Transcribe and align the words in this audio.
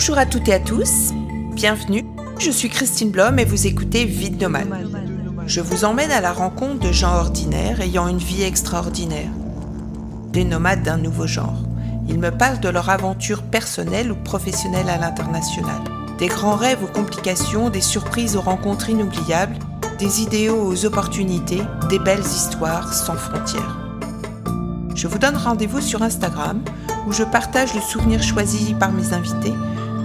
Bonjour 0.00 0.16
à 0.16 0.24
toutes 0.24 0.48
et 0.48 0.54
à 0.54 0.58
tous, 0.58 1.12
bienvenue. 1.52 2.06
Je 2.38 2.50
suis 2.50 2.70
Christine 2.70 3.10
Blom 3.10 3.38
et 3.38 3.44
vous 3.44 3.66
écoutez 3.66 4.06
Vide 4.06 4.40
Nomade. 4.40 4.88
Je 5.46 5.60
vous 5.60 5.84
emmène 5.84 6.10
à 6.10 6.22
la 6.22 6.32
rencontre 6.32 6.78
de 6.78 6.90
gens 6.90 7.16
ordinaires 7.16 7.82
ayant 7.82 8.08
une 8.08 8.16
vie 8.16 8.42
extraordinaire. 8.42 9.28
Des 10.32 10.44
nomades 10.44 10.82
d'un 10.82 10.96
nouveau 10.96 11.26
genre. 11.26 11.58
Ils 12.08 12.18
me 12.18 12.30
parlent 12.30 12.60
de 12.60 12.70
leur 12.70 12.88
aventure 12.88 13.42
personnelle 13.42 14.10
ou 14.10 14.14
professionnelle 14.14 14.88
à 14.88 14.96
l'international. 14.96 15.82
Des 16.18 16.28
grands 16.28 16.56
rêves 16.56 16.82
aux 16.82 16.98
complications, 16.98 17.68
des 17.68 17.82
surprises 17.82 18.36
aux 18.36 18.40
rencontres 18.40 18.88
inoubliables, 18.88 19.58
des 19.98 20.22
idéaux 20.22 20.64
aux 20.64 20.86
opportunités, 20.86 21.60
des 21.90 21.98
belles 21.98 22.20
histoires 22.20 22.94
sans 22.94 23.16
frontières. 23.16 23.76
Je 24.94 25.06
vous 25.06 25.18
donne 25.18 25.36
rendez-vous 25.36 25.82
sur 25.82 26.00
Instagram 26.02 26.62
où 27.06 27.12
je 27.12 27.22
partage 27.22 27.74
le 27.74 27.82
souvenir 27.82 28.22
choisi 28.22 28.72
par 28.72 28.92
mes 28.92 29.12
invités 29.12 29.52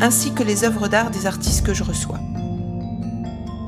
ainsi 0.02 0.34
que 0.34 0.44
les 0.44 0.64
œuvres 0.64 0.88
d'art 0.88 1.12
des 1.12 1.26
artistes 1.26 1.66
que 1.66 1.74
je 1.74 1.84
reçois. 1.84 2.20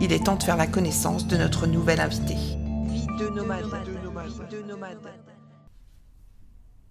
Il 0.01 0.11
est 0.11 0.25
temps 0.25 0.35
de 0.35 0.43
faire 0.43 0.57
la 0.57 0.67
connaissance 0.67 1.27
de 1.27 1.37
notre 1.37 1.67
nouvel 1.67 1.99
invité. 1.99 2.35
Vie 2.35 3.07
de 3.19 3.29
nomade. 3.29 3.65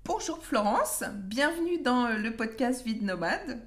Bonjour 0.04 0.38
Florence, 0.42 1.04
bienvenue 1.14 1.78
dans 1.82 2.08
le 2.08 2.34
podcast 2.34 2.84
Vie 2.84 2.96
de 2.96 3.04
nomade. 3.04 3.60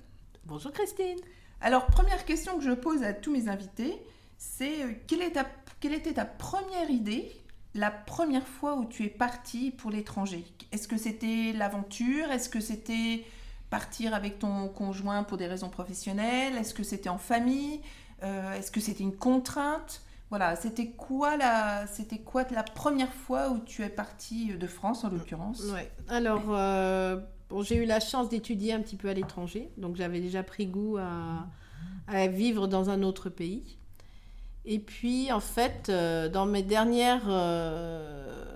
Bonjour 0.46 0.72
Christine. 0.72 1.18
Alors, 1.62 1.86
première 1.88 2.26
question 2.26 2.58
que 2.58 2.64
je 2.64 2.72
pose 2.72 3.04
à 3.04 3.14
tous 3.14 3.32
mes 3.32 3.50
invités, 3.50 3.94
c'est 4.38 4.84
euh, 4.84 4.94
quelle, 5.08 5.22
est 5.22 5.38
quelle 5.80 5.94
était 5.94 6.14
ta 6.14 6.26
première 6.26 6.90
idée 6.90 7.32
la 7.76 7.92
première 7.92 8.48
fois 8.48 8.76
où 8.76 8.86
tu 8.86 9.04
es 9.04 9.10
partie 9.10 9.72
pour 9.72 9.92
l'étranger? 9.92 10.46
Est-ce 10.72 10.88
que 10.88 10.98
c'était 10.98 11.54
l'aventure? 11.54 12.32
Est-ce 12.32 12.50
que 12.50 12.60
c'était 12.60 13.26
partir 13.70 14.14
avec 14.14 14.40
ton 14.40 14.68
conjoint 14.68 15.24
pour 15.24 15.38
des 15.38 15.48
raisons 15.48 15.70
professionnelles? 15.70 16.56
Est-ce 16.58 16.74
que 16.74 16.84
c'était 16.84 17.10
en 17.10 17.18
famille? 17.18 17.82
Euh, 18.24 18.54
Est-ce 18.54 18.72
que 18.72 18.80
c'était 18.80 19.04
une 19.04 19.16
contrainte? 19.16 20.02
Voilà, 20.30 20.56
c'était 20.56 20.88
quoi 20.88 21.38
la, 21.38 21.88
c'était 21.88 22.20
quoi 22.20 22.44
la 22.52 22.64
première 22.64 23.14
fois 23.14 23.50
où 23.50 23.60
tu 23.60 23.82
es 23.84 23.90
partie 23.90 24.54
de 24.54 24.68
France 24.68 25.04
en 25.04 25.10
l'occurrence? 25.10 25.64
Ouais. 25.74 25.92
Alors, 26.08 26.44
euh, 26.50 27.18
bon, 27.50 27.64
j'ai 27.64 27.78
eu 27.78 27.86
la 27.86 28.00
chance 28.00 28.30
d'étudier 28.30 28.74
un 28.74 28.82
petit 28.82 28.96
peu 28.96 29.10
à 29.10 29.14
l'étranger, 29.14 29.72
donc 29.78 29.96
j'avais 29.96 30.20
déjà 30.20 30.44
pris 30.44 30.68
goût 30.68 30.98
à, 30.98 31.48
à, 32.08 32.28
vivre 32.28 32.68
dans 32.68 32.92
un 32.92 33.02
autre 33.02 33.30
pays. 33.30 33.78
Et 34.66 34.78
puis, 34.78 35.32
en 35.32 35.40
fait, 35.40 35.90
euh, 35.90 36.30
dans 36.30 36.46
mes 36.46 36.62
dernières, 36.62 37.26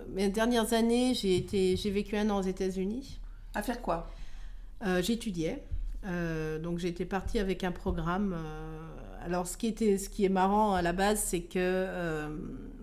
mes 0.09 0.29
dernières 0.29 0.73
années, 0.73 1.15
j'ai 1.15 1.37
été, 1.37 1.75
j'ai 1.75 1.89
vécu 1.89 2.15
un 2.17 2.29
an 2.29 2.37
aux 2.37 2.43
États-Unis. 2.43 3.19
À 3.55 3.63
faire 3.63 3.81
quoi? 3.81 4.07
euh, 4.07 4.22
j'étudiais. 5.01 5.63
Euh, 6.05 6.59
donc 6.59 6.79
j'étais 6.79 7.05
partie 7.05 7.39
avec 7.39 7.63
un 7.63 7.71
programme. 7.71 8.35
Euh, 8.37 9.25
alors 9.25 9.47
ce 9.47 9.57
qui, 9.57 9.67
était, 9.67 9.97
ce 9.97 10.09
qui 10.09 10.25
est 10.25 10.29
marrant 10.29 10.73
à 10.73 10.81
la 10.81 10.91
base, 10.91 11.19
c'est 11.19 11.41
que 11.41 11.87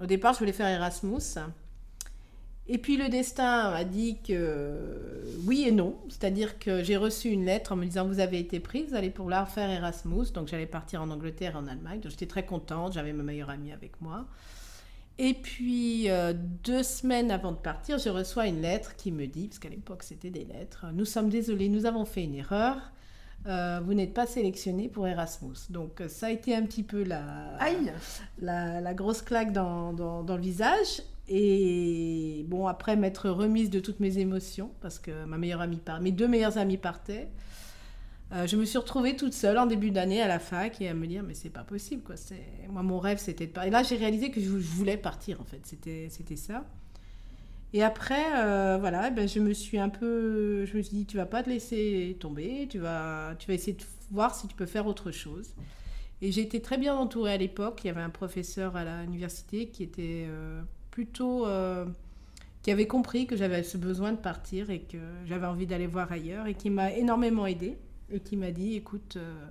au 0.01 0.07
départ, 0.07 0.33
je 0.33 0.39
voulais 0.39 0.53
faire 0.53 0.69
Erasmus. 0.69 1.39
Et 2.73 2.79
puis 2.79 2.97
le 2.97 3.09
destin 3.09 3.73
a 3.73 3.85
dit 3.85 4.19
que 4.27 5.25
oui 5.45 5.65
et 5.67 5.73
non. 5.73 5.97
C'est-à-dire 6.09 6.59
que 6.59 6.83
j'ai 6.83 6.97
reçu 6.97 7.29
une 7.29 7.45
lettre 7.45 7.73
en 7.73 7.77
me 7.77 7.85
disant 7.85 8.07
vous 8.07 8.21
avez 8.21 8.39
été 8.39 8.61
prise, 8.61 8.95
allez 8.95 9.11
pouvoir 9.11 9.51
faire 9.51 9.69
Erasmus. 9.69 10.31
Donc 10.33 10.49
j'allais 10.49 10.67
partir 10.67 11.03
en 11.03 11.11
Angleterre 11.11 11.55
et 11.55 11.59
en 11.59 11.67
Allemagne. 11.67 12.01
Donc 12.01 12.13
j'étais 12.13 12.27
très 12.27 12.47
contente, 12.47 12.93
j'avais 12.93 13.13
ma 13.13 13.25
meilleure 13.25 13.51
amie 13.51 13.73
avec 13.73 14.01
moi. 14.01 14.25
Et 15.23 15.35
puis, 15.35 16.09
euh, 16.09 16.33
deux 16.65 16.83
semaines 16.83 17.31
avant 17.31 17.53
de 17.53 17.59
partir, 17.59 17.99
je 17.99 18.09
reçois 18.09 18.47
une 18.47 18.63
lettre 18.63 18.97
qui 18.97 19.13
me 19.13 19.27
dit, 19.27 19.49
parce 19.49 19.59
qu'à 19.59 19.69
l'époque 19.69 20.03
c'était 20.03 20.31
des 20.31 20.47
lettres, 20.47 20.87
nous 20.95 21.05
sommes 21.05 21.29
désolés, 21.29 21.69
nous 21.69 21.85
avons 21.85 22.07
fait 22.07 22.25
une 22.25 22.37
erreur. 22.37 22.79
Euh, 23.47 23.81
vous 23.85 23.93
n'êtes 23.93 24.15
pas 24.15 24.25
sélectionné 24.25 24.89
pour 24.89 25.07
Erasmus. 25.07 25.57
Donc 25.69 26.03
ça 26.09 26.29
a 26.29 26.31
été 26.31 26.57
un 26.57 26.63
petit 26.63 26.83
peu 26.83 27.03
la, 27.05 27.59
la, 28.41 28.81
la, 28.81 28.95
grosse 28.95 29.21
claque 29.21 29.53
dans, 29.53 29.93
dans, 29.93 30.23
dans, 30.23 30.37
le 30.37 30.43
visage. 30.43 31.03
Et 31.29 32.47
bon, 32.49 32.67
après 32.67 32.97
m'être 32.97 33.29
remise 33.29 33.69
de 33.69 33.79
toutes 33.79 34.01
mes 34.01 34.17
émotions, 34.17 34.71
parce 34.81 34.99
que 34.99 35.27
ma 35.27 35.37
meilleure 35.37 35.61
amie 35.61 35.77
part, 35.77 36.01
mes 36.01 36.13
deux 36.13 36.29
meilleures 36.29 36.57
amies 36.57 36.79
partaient. 36.79 37.29
Euh, 38.33 38.47
je 38.47 38.57
me 38.57 38.65
suis 38.65 38.79
retrouvée 38.79 39.17
toute 39.17 39.35
seule 39.35 39.59
en 39.59 39.67
début 39.67 39.91
d'année 39.91 40.23
à 40.23 40.29
la 40.29 40.39
fac 40.39 40.81
et 40.81 40.89
à 40.89 40.95
me 40.95 41.07
dire 41.07 41.25
mais 41.25 41.35
c'est 41.35 41.51
pas 41.51 41.65
possible 41.65 42.03
quoi. 42.03 42.15
Moi 42.69 42.83
mon 42.83 43.01
rêve 43.01 43.19
c'était 43.19 43.47
de 43.47 43.53
partir. 43.53 43.69
Et 43.69 43.73
là 43.73 43.83
j'ai 43.83 43.97
réalisé 43.97 44.31
que 44.31 44.41
je 44.41 44.49
voulais 44.49 44.97
partir 44.97 45.41
en 45.41 45.45
fait. 45.45 45.61
C'était 45.65 46.09
c'était 46.11 46.37
ça. 46.37 46.65
Et 47.73 47.83
après 47.83 48.25
euh, 48.37 48.79
voilà 48.79 49.09
eh 49.09 49.11
ben, 49.11 49.27
je 49.27 49.41
me 49.41 49.53
suis 49.53 49.79
un 49.79 49.89
peu 49.89 50.65
je 50.65 50.77
me 50.77 50.83
suis 50.83 50.99
dit 50.99 51.07
tu 51.07 51.17
vas 51.17 51.27
pas 51.27 51.43
te 51.43 51.51
laisser 51.51 52.17
tomber. 52.21 52.69
Tu 52.71 52.79
vas 52.79 53.35
tu 53.37 53.49
vas 53.49 53.55
essayer 53.55 53.73
de 53.73 53.83
voir 54.13 54.35
si 54.35 54.47
tu 54.47 54.55
peux 54.55 54.67
faire 54.67 54.87
autre 54.87 55.11
chose. 55.11 55.49
Et 56.23 56.31
j'ai 56.31 56.43
été 56.43 56.61
très 56.63 56.79
bien 56.79 56.95
entourée 56.95 57.33
à 57.33 57.37
l'époque. 57.37 57.81
Il 57.83 57.89
y 57.89 57.91
avait 57.91 58.03
un 58.03 58.11
professeur 58.11 58.77
à 58.77 59.03
l'université 59.03 59.71
qui 59.71 59.83
était 59.83 60.27
euh, 60.29 60.63
plutôt 60.93 61.47
qui 62.63 62.71
avait 62.71 62.87
compris 62.87 63.27
que 63.27 63.37
j'avais 63.37 63.63
ce 63.65 63.79
besoin 63.79 64.13
de 64.13 64.19
partir 64.19 64.71
et 64.71 64.81
que 64.81 64.99
j'avais 65.25 65.47
envie 65.47 65.67
d'aller 65.67 65.87
voir 65.87 66.13
ailleurs 66.13 66.47
et 66.47 66.55
qui 66.55 66.71
m'a 66.71 66.93
énormément 66.93 67.47
aidée 67.47 67.79
et 68.13 68.21
qui 68.21 68.37
m'a 68.37 68.51
dit 68.51 68.75
écoute, 68.75 69.17
euh, 69.17 69.47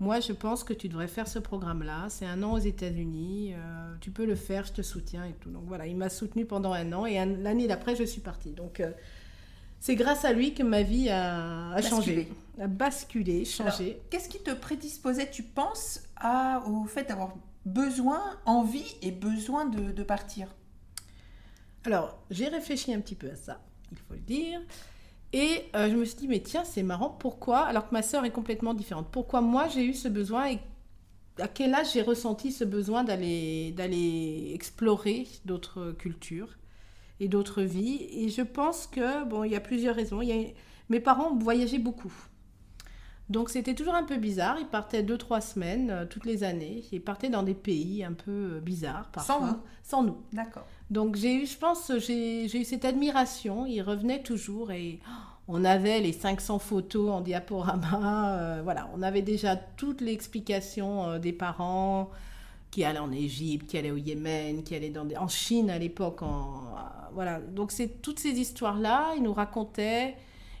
moi 0.00 0.20
je 0.20 0.32
pense 0.32 0.64
que 0.64 0.72
tu 0.72 0.88
devrais 0.88 1.08
faire 1.08 1.28
ce 1.28 1.38
programme-là. 1.38 2.06
C'est 2.08 2.26
un 2.26 2.42
an 2.42 2.52
aux 2.52 2.58
États-Unis, 2.58 3.54
euh, 3.54 3.94
tu 4.00 4.10
peux 4.10 4.26
le 4.26 4.34
faire, 4.34 4.64
je 4.64 4.72
te 4.72 4.82
soutiens 4.82 5.24
et 5.24 5.32
tout. 5.32 5.50
Donc 5.50 5.64
voilà, 5.66 5.86
il 5.86 5.96
m'a 5.96 6.08
soutenu 6.08 6.44
pendant 6.44 6.72
un 6.72 6.92
an 6.92 7.06
et 7.06 7.14
l'année 7.24 7.66
d'après 7.66 7.96
je 7.96 8.04
suis 8.04 8.20
partie. 8.20 8.50
Donc 8.50 8.80
euh, 8.80 8.90
c'est 9.80 9.96
grâce 9.96 10.24
à 10.24 10.32
lui 10.32 10.54
que 10.54 10.62
ma 10.62 10.82
vie 10.82 11.08
a, 11.08 11.80
changé, 11.82 12.28
a 12.60 12.66
basculé, 12.68 13.44
changé. 13.44 14.00
Qu'est-ce 14.10 14.28
qui 14.28 14.40
te 14.42 14.52
prédisposait, 14.52 15.30
tu 15.30 15.42
penses, 15.42 16.02
à, 16.16 16.62
au 16.66 16.84
fait 16.84 17.08
d'avoir 17.08 17.34
besoin, 17.66 18.20
envie 18.46 18.96
et 19.02 19.10
besoin 19.10 19.66
de, 19.66 19.92
de 19.92 20.02
partir? 20.02 20.48
Alors 21.84 22.16
j'ai 22.30 22.48
réfléchi 22.48 22.94
un 22.94 23.00
petit 23.00 23.16
peu 23.16 23.30
à 23.30 23.36
ça, 23.36 23.60
il 23.90 23.98
faut 23.98 24.14
le 24.14 24.20
dire. 24.20 24.60
Et 25.32 25.64
euh, 25.74 25.90
je 25.90 25.96
me 25.96 26.04
suis 26.04 26.16
dit, 26.16 26.28
mais 26.28 26.40
tiens, 26.40 26.64
c'est 26.64 26.82
marrant, 26.82 27.10
pourquoi 27.10 27.60
Alors 27.60 27.88
que 27.88 27.94
ma 27.94 28.02
sœur 28.02 28.24
est 28.24 28.30
complètement 28.30 28.74
différente. 28.74 29.08
Pourquoi 29.10 29.40
moi 29.40 29.68
j'ai 29.68 29.84
eu 29.84 29.94
ce 29.94 30.08
besoin 30.08 30.50
et 30.50 30.58
à 31.38 31.48
quel 31.48 31.74
âge 31.74 31.94
j'ai 31.94 32.02
ressenti 32.02 32.52
ce 32.52 32.64
besoin 32.64 33.04
d'aller, 33.04 33.72
d'aller 33.72 34.52
explorer 34.54 35.26
d'autres 35.46 35.92
cultures 35.92 36.58
et 37.20 37.28
d'autres 37.28 37.62
vies? 37.62 38.06
Et 38.12 38.28
je 38.28 38.42
pense 38.42 38.86
que, 38.86 39.24
bon, 39.24 39.44
il 39.44 39.52
y 39.52 39.56
a 39.56 39.60
plusieurs 39.60 39.96
raisons. 39.96 40.20
Il 40.22 40.28
y 40.28 40.32
a... 40.32 40.50
Mes 40.90 41.00
parents 41.00 41.34
voyageaient 41.34 41.78
beaucoup. 41.78 42.12
Donc 43.28 43.50
c'était 43.50 43.74
toujours 43.74 43.94
un 43.94 44.04
peu 44.04 44.16
bizarre. 44.16 44.56
Ils 44.60 44.66
partaient 44.66 45.02
deux, 45.02 45.18
trois 45.18 45.40
semaines 45.40 45.90
euh, 45.90 46.04
toutes 46.04 46.26
les 46.26 46.44
années. 46.44 46.84
Ils 46.92 47.00
partaient 47.00 47.30
dans 47.30 47.42
des 47.42 47.54
pays 47.54 48.04
un 48.04 48.12
peu 48.12 48.30
euh, 48.56 48.60
bizarres 48.60 49.08
parfois. 49.12 49.34
Sans 49.34 49.46
nous 49.46 49.58
Sans 49.82 50.02
nous. 50.02 50.16
D'accord. 50.32 50.66
Donc 50.90 51.16
j'ai 51.16 51.34
eu, 51.34 51.46
je 51.46 51.56
pense, 51.56 51.90
j'ai 51.98 52.44
eu 52.44 52.64
cette 52.64 52.84
admiration. 52.84 53.64
Il 53.66 53.80
revenait 53.82 54.22
toujours 54.22 54.70
et 54.70 55.00
on 55.48 55.64
avait 55.64 56.00
les 56.00 56.12
500 56.12 56.58
photos 56.58 57.10
en 57.10 57.20
diaporama. 57.20 58.38
Euh, 58.38 58.60
voilà, 58.62 58.90
on 58.94 59.02
avait 59.02 59.22
déjà 59.22 59.56
toute 59.56 60.00
l'explication 60.00 61.18
des 61.18 61.32
parents 61.32 62.10
qui 62.70 62.84
allaient 62.84 62.98
en 62.98 63.12
Égypte, 63.12 63.70
qui 63.70 63.78
allaient 63.78 63.90
au 63.90 63.98
Yémen, 63.98 64.62
qui 64.62 64.74
allaient 64.74 64.90
dans 64.90 65.06
en 65.18 65.28
Chine 65.28 65.70
à 65.70 65.78
l'époque. 65.78 66.22
En, 66.22 66.62
voilà, 67.12 67.38
donc 67.38 67.70
c'est 67.70 68.02
toutes 68.02 68.18
ces 68.18 68.40
histoires-là. 68.40 69.12
Ils 69.16 69.22
nous 69.22 69.34
racontaient, 69.34 70.16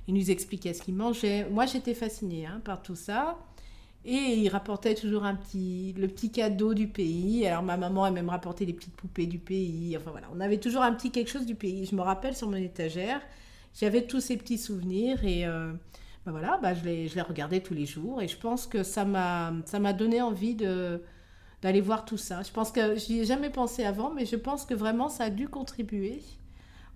ils 0.08 0.14
nous 0.14 0.30
expliquaient 0.30 0.74
ce 0.74 0.82
qu'ils 0.82 0.94
mangeaient. 0.94 1.48
Moi, 1.50 1.66
j'étais 1.66 1.94
fascinée 1.94 2.46
hein, 2.46 2.60
par 2.64 2.82
tout 2.82 2.96
ça. 2.96 3.38
Et 4.04 4.34
il 4.34 4.48
rapportait 4.48 4.96
toujours 4.96 5.24
un 5.24 5.36
petit, 5.36 5.94
le 5.96 6.08
petit 6.08 6.32
cadeau 6.32 6.74
du 6.74 6.88
pays. 6.88 7.46
Alors 7.46 7.62
ma 7.62 7.76
maman, 7.76 8.06
elle 8.06 8.14
même 8.14 8.30
rapporté 8.30 8.66
les 8.66 8.72
petites 8.72 8.96
poupées 8.96 9.26
du 9.26 9.38
pays. 9.38 9.96
Enfin 9.96 10.10
voilà, 10.10 10.26
on 10.34 10.40
avait 10.40 10.58
toujours 10.58 10.82
un 10.82 10.92
petit 10.92 11.12
quelque 11.12 11.30
chose 11.30 11.46
du 11.46 11.54
pays. 11.54 11.86
Je 11.86 11.94
me 11.94 12.00
rappelle 12.00 12.34
sur 12.34 12.48
mon 12.48 12.56
étagère, 12.56 13.20
j'avais 13.78 14.02
tous 14.02 14.20
ces 14.20 14.36
petits 14.36 14.58
souvenirs 14.58 15.24
et 15.24 15.46
euh, 15.46 15.72
ben 16.26 16.32
voilà, 16.32 16.58
ben 16.60 16.74
je, 16.74 16.84
les, 16.84 17.22
regardais 17.22 17.60
tous 17.60 17.74
les 17.74 17.86
jours. 17.86 18.20
Et 18.20 18.26
je 18.26 18.36
pense 18.36 18.66
que 18.66 18.82
ça 18.82 19.04
m'a, 19.04 19.92
donné 19.92 20.20
envie 20.20 20.56
d'aller 20.56 21.80
voir 21.80 22.04
tout 22.04 22.18
ça. 22.18 22.42
Je 22.42 22.50
pense 22.50 22.72
que 22.72 22.96
j'y 22.96 23.20
ai 23.20 23.24
jamais 23.24 23.50
pensé 23.50 23.84
avant, 23.84 24.10
mais 24.10 24.26
je 24.26 24.36
pense 24.36 24.64
que 24.64 24.74
vraiment 24.74 25.08
ça 25.08 25.24
a 25.24 25.30
dû 25.30 25.48
contribuer 25.48 26.22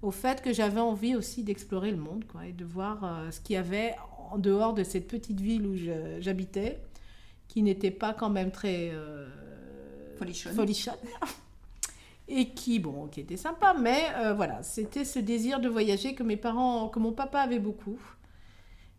au 0.02 0.10
fait 0.10 0.42
que 0.42 0.52
j'avais 0.52 0.80
envie 0.80 1.16
aussi 1.16 1.42
d'explorer 1.42 1.90
le 1.90 1.96
monde 1.96 2.24
quoi, 2.26 2.46
et 2.46 2.52
de 2.52 2.64
voir 2.64 3.04
euh, 3.04 3.30
ce 3.30 3.40
qu'il 3.40 3.54
y 3.54 3.56
avait 3.56 3.94
en 4.30 4.38
dehors 4.38 4.74
de 4.74 4.84
cette 4.84 5.08
petite 5.08 5.40
ville 5.40 5.66
où 5.66 5.76
j'habitais 6.20 6.80
qui 7.48 7.62
n'était 7.62 7.90
pas 7.90 8.12
quand 8.12 8.30
même 8.30 8.50
très 8.50 8.90
euh, 8.92 9.26
folichonne. 10.18 10.54
et 12.28 12.50
qui 12.50 12.78
bon 12.80 13.06
qui 13.06 13.20
était 13.20 13.36
sympa 13.36 13.74
mais 13.80 14.02
euh, 14.16 14.34
voilà 14.34 14.62
c'était 14.62 15.04
ce 15.04 15.18
désir 15.18 15.60
de 15.60 15.68
voyager 15.68 16.14
que 16.14 16.22
mes 16.22 16.36
parents 16.36 16.88
que 16.88 16.98
mon 16.98 17.12
papa 17.12 17.40
avait 17.40 17.58
beaucoup. 17.60 17.98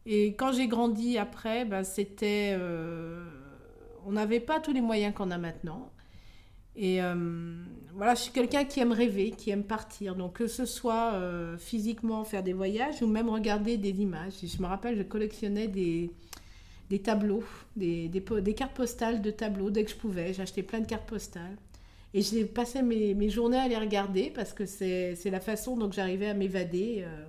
Et 0.05 0.35
quand 0.35 0.53
j'ai 0.53 0.67
grandi 0.67 1.17
après 1.17 1.65
ben, 1.65 1.83
c'était 1.83 2.55
euh, 2.57 3.25
on 4.05 4.13
n'avait 4.13 4.39
pas 4.39 4.59
tous 4.59 4.71
les 4.71 4.81
moyens 4.81 5.13
qu'on 5.13 5.31
a 5.31 5.37
maintenant 5.37 5.89
et 6.77 7.01
euh, 7.01 7.55
voilà 7.95 8.13
je 8.15 8.21
suis 8.21 8.31
quelqu'un 8.31 8.63
qui 8.63 8.79
aime 8.79 8.91
rêver 8.91 9.31
qui 9.31 9.49
aime 9.49 9.63
partir 9.63 10.15
donc 10.15 10.33
que 10.33 10.47
ce 10.47 10.65
soit 10.65 11.19
physiquement 11.57 12.23
faire 12.23 12.43
des 12.43 12.53
voyages 12.53 13.01
ou 13.01 13.07
même 13.07 13.29
regarder 13.29 13.77
des 13.77 14.01
images 14.01 14.33
je 14.43 14.61
me 14.61 14.67
rappelle 14.67 14.95
je 14.95 15.03
collectionnais 15.03 15.67
des 15.67 16.11
des 16.89 16.99
tableaux, 16.99 17.43
des, 17.75 18.07
des, 18.07 18.53
cartes 18.53 18.73
postales 18.73 19.21
de 19.21 19.31
tableaux 19.31 19.69
dès 19.69 19.83
que 19.83 19.91
je 19.91 19.95
pouvais. 19.95 20.33
J'achetais 20.33 20.63
plein 20.63 20.79
de 20.79 20.85
cartes 20.85 21.07
postales. 21.07 21.57
Et 22.13 22.21
j'ai 22.21 22.45
passé 22.45 22.81
mes, 22.81 23.13
mes, 23.13 23.29
journées 23.29 23.57
à 23.57 23.67
les 23.67 23.77
regarder 23.77 24.31
parce 24.33 24.53
que 24.53 24.65
c'est 24.65 25.17
la 25.25 25.39
façon 25.39 25.75
dont 25.75 25.91
j'arrivais 25.91 26.27
à 26.27 26.33
m'évader. 26.33 27.03
Euh. 27.05 27.25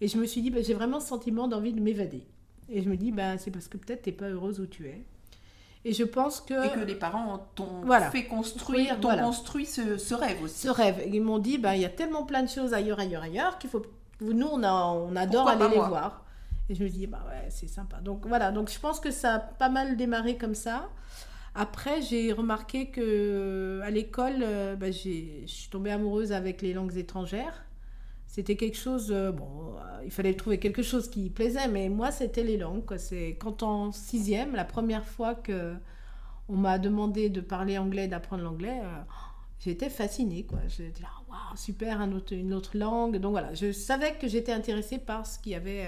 et 0.00 0.08
je 0.08 0.16
me 0.18 0.26
suis 0.26 0.40
dit, 0.40 0.50
bah, 0.50 0.62
j'ai 0.62 0.74
vraiment 0.74 1.00
ce 1.00 1.08
sentiment 1.08 1.48
d'envie 1.48 1.72
de 1.72 1.80
m'évader. 1.80 2.22
Et 2.68 2.82
je 2.82 2.88
me 2.88 2.96
dis, 2.96 3.10
bah, 3.10 3.38
c'est 3.38 3.50
parce 3.50 3.68
que 3.68 3.76
peut-être 3.76 4.02
tu 4.02 4.10
n'es 4.10 4.16
pas 4.16 4.28
heureuse 4.28 4.60
où 4.60 4.66
tu 4.66 4.86
es. 4.86 5.02
Et 5.84 5.92
je 5.92 6.04
pense 6.04 6.40
que... 6.40 6.66
Et 6.66 6.70
que 6.70 6.84
les 6.84 6.94
parents 6.94 7.46
t'ont 7.54 7.82
fait 8.10 8.24
construire, 8.24 9.00
t'ont 9.00 9.16
construit 9.16 9.66
ce, 9.66 10.14
rêve 10.14 10.42
aussi. 10.42 10.66
Ce 10.66 10.68
rêve. 10.68 11.02
Ils 11.12 11.22
m'ont 11.22 11.38
dit, 11.38 11.58
bah, 11.58 11.74
il 11.74 11.82
y 11.82 11.84
a 11.84 11.90
tellement 11.90 12.24
plein 12.24 12.42
de 12.42 12.48
choses 12.48 12.72
ailleurs, 12.72 13.00
ailleurs, 13.00 13.22
ailleurs, 13.22 13.58
qu'il 13.58 13.70
faut... 13.70 13.82
Nous, 14.20 14.46
on, 14.46 14.62
a, 14.62 14.72
on 14.72 15.16
adore 15.16 15.48
aller 15.48 15.68
les 15.68 15.80
voir. 15.80 16.24
Et 16.68 16.76
je 16.76 16.84
me 16.84 16.88
dis, 16.88 17.08
bah 17.08 17.24
ouais, 17.28 17.48
c'est 17.50 17.68
sympa. 17.68 17.96
Donc 17.96 18.24
voilà, 18.26 18.52
donc 18.52 18.70
je 18.70 18.78
pense 18.78 19.00
que 19.00 19.10
ça 19.10 19.34
a 19.34 19.38
pas 19.40 19.68
mal 19.68 19.96
démarré 19.96 20.36
comme 20.36 20.54
ça. 20.54 20.88
Après, 21.56 22.00
j'ai 22.00 22.32
remarqué 22.32 22.90
que 22.90 23.80
à 23.82 23.90
l'école, 23.90 24.44
bah, 24.78 24.92
je 24.92 25.44
suis 25.46 25.68
tombée 25.70 25.90
amoureuse 25.90 26.32
avec 26.32 26.62
les 26.62 26.72
langues 26.72 26.96
étrangères. 26.96 27.64
C'était 28.32 28.56
quelque 28.56 28.76
chose, 28.76 29.12
euh, 29.12 29.30
bon, 29.30 29.76
euh, 29.76 30.02
il 30.04 30.10
fallait 30.10 30.34
trouver 30.34 30.58
quelque 30.58 30.82
chose 30.82 31.08
qui 31.08 31.30
plaisait, 31.30 31.68
mais 31.68 31.88
moi, 31.88 32.10
c'était 32.10 32.42
les 32.42 32.56
langues. 32.56 32.82
C'est 32.96 33.36
quand 33.38 33.62
en 33.62 33.92
sixième, 33.92 34.54
la 34.56 34.64
première 34.64 35.06
fois 35.06 35.34
que 35.34 35.74
on 36.48 36.56
m'a 36.56 36.78
demandé 36.78 37.28
de 37.28 37.40
parler 37.40 37.78
anglais, 37.78 38.08
d'apprendre 38.08 38.42
l'anglais, 38.42 38.80
j'étais 39.60 39.88
fascinée, 39.88 40.44
quoi. 40.44 40.58
J'étais 40.66 41.02
là, 41.02 41.08
waouh, 41.28 41.56
super, 41.56 42.00
un 42.00 42.12
autre, 42.12 42.34
une 42.34 42.52
autre 42.52 42.76
langue. 42.76 43.18
Donc 43.18 43.32
voilà, 43.32 43.54
je 43.54 43.70
savais 43.70 44.14
que 44.14 44.26
j'étais 44.26 44.52
intéressée 44.52 44.98
par 44.98 45.26
ce 45.26 45.38
qu'il 45.38 45.52
y 45.52 45.54
avait 45.54 45.86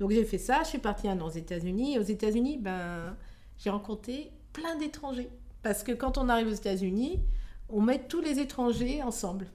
donc 0.00 0.12
j'ai 0.12 0.24
fait 0.24 0.38
ça, 0.38 0.62
je 0.64 0.68
suis 0.70 0.78
partie 0.78 1.08
un 1.08 1.20
an 1.20 1.26
aux 1.26 1.30
États-Unis. 1.30 1.98
Aux 1.98 2.02
États-Unis, 2.02 2.56
ben, 2.56 3.14
j'ai 3.58 3.68
rencontré 3.68 4.32
plein 4.54 4.74
d'étrangers. 4.76 5.28
Parce 5.62 5.82
que 5.82 5.92
quand 5.92 6.16
on 6.16 6.30
arrive 6.30 6.48
aux 6.48 6.54
États-Unis, 6.54 7.20
on 7.68 7.82
met 7.82 7.98
tous 8.08 8.22
les 8.22 8.40
étrangers 8.40 9.02
ensemble. 9.02 9.46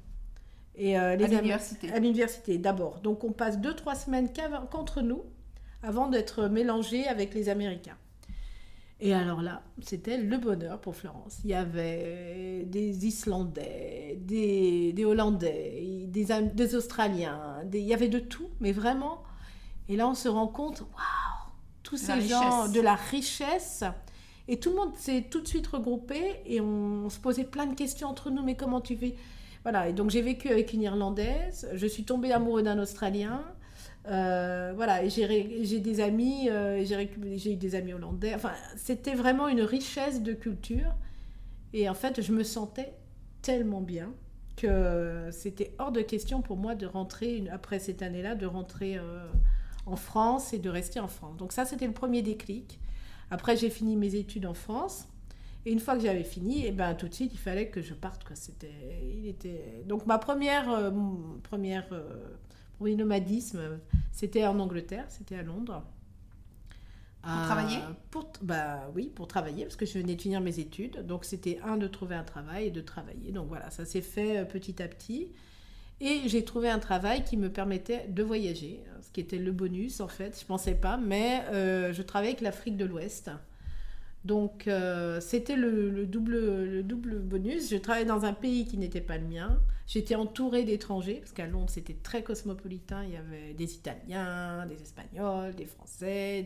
Et, 0.77 0.99
euh, 0.99 1.15
les 1.15 1.25
à 1.25 1.27
l'université 1.27 1.91
À 1.91 1.99
l'université, 1.99 2.57
d'abord. 2.57 2.99
Donc 2.99 3.23
on 3.23 3.31
passe 3.31 3.59
deux, 3.59 3.73
trois 3.73 3.95
semaines 3.95 4.29
contre 4.71 5.01
nous 5.01 5.23
avant 5.83 6.07
d'être 6.07 6.47
mélangés 6.47 7.07
avec 7.07 7.33
les 7.33 7.49
Américains. 7.49 7.97
Et 9.01 9.13
alors 9.13 9.41
là, 9.41 9.61
c'était 9.81 10.17
le 10.17 10.37
bonheur 10.37 10.79
pour 10.79 10.95
Florence. 10.95 11.39
Il 11.43 11.49
y 11.49 11.53
avait 11.53 12.63
des 12.65 13.05
Islandais, 13.05 14.17
des, 14.21 14.93
des 14.93 15.05
Hollandais, 15.05 16.05
des, 16.07 16.25
des 16.53 16.75
Australiens, 16.75 17.61
des, 17.65 17.79
il 17.79 17.85
y 17.85 17.93
avait 17.93 18.07
de 18.07 18.19
tout, 18.19 18.49
mais 18.61 18.71
vraiment, 18.71 19.21
et 19.89 19.95
là, 19.95 20.07
on 20.07 20.15
se 20.15 20.27
rend 20.27 20.47
compte, 20.47 20.81
waouh, 20.81 21.51
tous 21.83 21.97
ces 21.97 22.21
gens, 22.21 22.67
de 22.67 22.79
la 22.79 22.95
richesse. 22.95 23.83
Et 24.47 24.59
tout 24.59 24.69
le 24.71 24.75
monde 24.75 24.95
s'est 24.95 25.25
tout 25.29 25.41
de 25.41 25.47
suite 25.47 25.67
regroupé 25.67 26.41
et 26.45 26.61
on, 26.61 27.09
se 27.09 27.19
posait 27.19 27.43
plein 27.43 27.65
de 27.65 27.75
questions 27.75 28.07
entre 28.07 28.29
nous. 28.29 28.43
Mais 28.43 28.55
comment 28.55 28.81
tu 28.81 28.95
fais 28.95 29.15
Voilà. 29.65 29.91
Donc, 29.91 30.11
j'ai 30.11 30.21
vécu 30.21 30.49
avec 30.49 30.71
une 30.71 30.83
Irlandaise. 30.83 31.67
Je 31.73 31.87
suis 31.87 32.05
tombée 32.05 32.31
amoureuse 32.31 32.63
d'un 32.63 32.79
Australien. 32.79 33.43
Euh, 34.07 34.71
voilà. 34.75 35.05
J'ai 35.09 35.79
des 35.79 35.99
amis. 35.99 36.49
Euh, 36.49 36.85
j'ai 36.85 37.53
eu 37.53 37.55
des 37.57 37.75
amis 37.75 37.93
hollandais. 37.93 38.33
Enfin, 38.33 38.53
c'était 38.77 39.15
vraiment 39.15 39.49
une 39.49 39.61
richesse 39.61 40.23
de 40.23 40.33
culture. 40.33 40.95
Et 41.73 41.89
en 41.89 41.95
fait, 41.95 42.21
je 42.21 42.31
me 42.31 42.43
sentais 42.43 42.93
tellement 43.41 43.81
bien 43.81 44.13
que 44.55 45.27
c'était 45.31 45.75
hors 45.79 45.91
de 45.91 45.99
question 45.99 46.41
pour 46.41 46.55
moi 46.55 46.75
de 46.75 46.85
rentrer, 46.85 47.43
après 47.51 47.79
cette 47.79 48.01
année-là, 48.01 48.35
de 48.35 48.45
rentrer. 48.45 48.97
Euh, 48.97 49.27
en 49.85 49.95
France 49.95 50.53
et 50.53 50.59
de 50.59 50.69
rester 50.69 50.99
en 50.99 51.07
France. 51.07 51.37
Donc 51.37 51.51
ça, 51.51 51.65
c'était 51.65 51.87
le 51.87 51.93
premier 51.93 52.21
déclic. 52.21 52.79
Après, 53.31 53.57
j'ai 53.57 53.69
fini 53.69 53.95
mes 53.95 54.15
études 54.15 54.45
en 54.45 54.53
France. 54.53 55.07
Et 55.65 55.71
une 55.71 55.79
fois 55.79 55.95
que 55.95 56.01
j'avais 56.01 56.23
fini, 56.23 56.65
et 56.65 56.67
eh 56.67 56.71
ben, 56.71 56.93
tout 56.93 57.07
de 57.07 57.13
suite, 57.13 57.31
il 57.33 57.39
fallait 57.39 57.69
que 57.69 57.81
je 57.81 57.93
parte. 57.93 58.23
Quoi. 58.23 58.35
C'était, 58.35 58.71
il 59.01 59.27
était... 59.27 59.83
Donc 59.87 60.05
ma 60.05 60.19
première, 60.19 60.69
euh, 60.69 60.91
première 61.41 61.91
euh, 61.91 62.37
premier 62.77 62.95
nomadisme, 62.95 63.79
c'était 64.11 64.45
en 64.45 64.59
Angleterre, 64.59 65.05
c'était 65.09 65.35
à 65.35 65.43
Londres. 65.43 65.83
Pour 67.23 67.41
travailler? 67.41 67.79
Pour, 68.11 68.31
bah, 68.43 68.91
Oui, 68.93 69.11
pour 69.13 69.27
travailler, 69.27 69.63
parce 69.63 69.75
que 69.75 69.87
je 69.87 69.97
venais 69.97 70.15
de 70.15 70.21
finir 70.21 70.41
mes 70.41 70.59
études. 70.59 71.05
Donc 71.07 71.25
c'était 71.25 71.59
un, 71.63 71.77
de 71.77 71.87
trouver 71.87 72.15
un 72.15 72.23
travail 72.23 72.67
et 72.67 72.71
de 72.71 72.81
travailler. 72.81 73.31
Donc 73.31 73.47
voilà, 73.47 73.71
ça 73.71 73.83
s'est 73.83 74.01
fait 74.01 74.37
euh, 74.37 74.45
petit 74.45 74.81
à 74.83 74.87
petit. 74.87 75.31
Et 76.01 76.21
j'ai 76.27 76.43
trouvé 76.43 76.69
un 76.69 76.77
travail 76.77 77.23
qui 77.23 77.37
me 77.37 77.49
permettait 77.49 78.07
de 78.09 78.21
voyager, 78.21 78.83
ce 79.01 79.09
qui 79.11 79.21
était 79.21 79.37
le 79.37 79.53
bonus 79.53 80.01
en 80.01 80.09
fait, 80.09 80.37
je 80.37 80.43
ne 80.43 80.47
pensais 80.47 80.75
pas, 80.75 80.97
mais 80.97 81.41
euh, 81.51 81.93
je 81.93 82.01
travaillais 82.01 82.33
avec 82.33 82.41
l'Afrique 82.41 82.75
de 82.75 82.83
l'Ouest. 82.83 83.31
Donc 84.25 84.67
euh, 84.67 85.21
c'était 85.21 85.55
le, 85.55 86.05
double, 86.07 86.65
le 86.65 86.83
double 86.83 87.19
bonus. 87.19 87.69
Je 87.69 87.77
travaillais 87.77 88.07
dans 88.07 88.25
un 88.25 88.33
pays 88.33 88.65
qui 88.65 88.77
n'était 88.77 88.99
pas 89.01 89.17
le 89.17 89.27
mien. 89.27 89.59
J'étais 89.85 90.15
entourée 90.15 90.63
d'étrangers, 90.63 91.19
parce 91.19 91.31
qu'à 91.31 91.45
Londres 91.45 91.69
c'était 91.69 91.93
très 91.93 92.23
cosmopolitain. 92.23 93.03
Il 93.03 93.11
y 93.11 93.17
avait 93.17 93.53
des 93.53 93.75
Italiens, 93.75 94.65
des 94.65 94.81
Espagnols, 94.81 95.53
des 95.53 95.67
Français, 95.67 96.43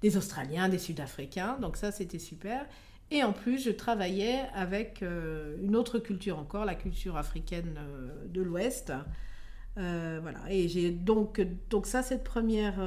des, 0.00 0.16
Australiens, 0.16 0.70
des 0.70 0.78
Sud-Africains. 0.78 1.58
Donc 1.60 1.76
ça 1.76 1.92
c'était 1.92 2.18
super. 2.18 2.66
Et 3.10 3.22
en 3.22 3.34
plus, 3.34 3.62
je 3.62 3.70
travaillais 3.70 4.40
avec 4.54 5.02
euh, 5.02 5.56
une 5.62 5.76
autre 5.76 5.98
culture 5.98 6.38
encore, 6.38 6.64
la 6.64 6.74
culture 6.74 7.18
africaine 7.18 7.76
euh, 7.78 8.26
de 8.28 8.40
l'Ouest. 8.40 8.94
Euh, 9.76 10.20
voilà. 10.22 10.40
Et 10.50 10.68
j'ai 10.68 10.90
donc, 10.90 11.40
donc 11.70 11.86
ça, 11.86 12.02
cette 12.02 12.24
première 12.24 12.80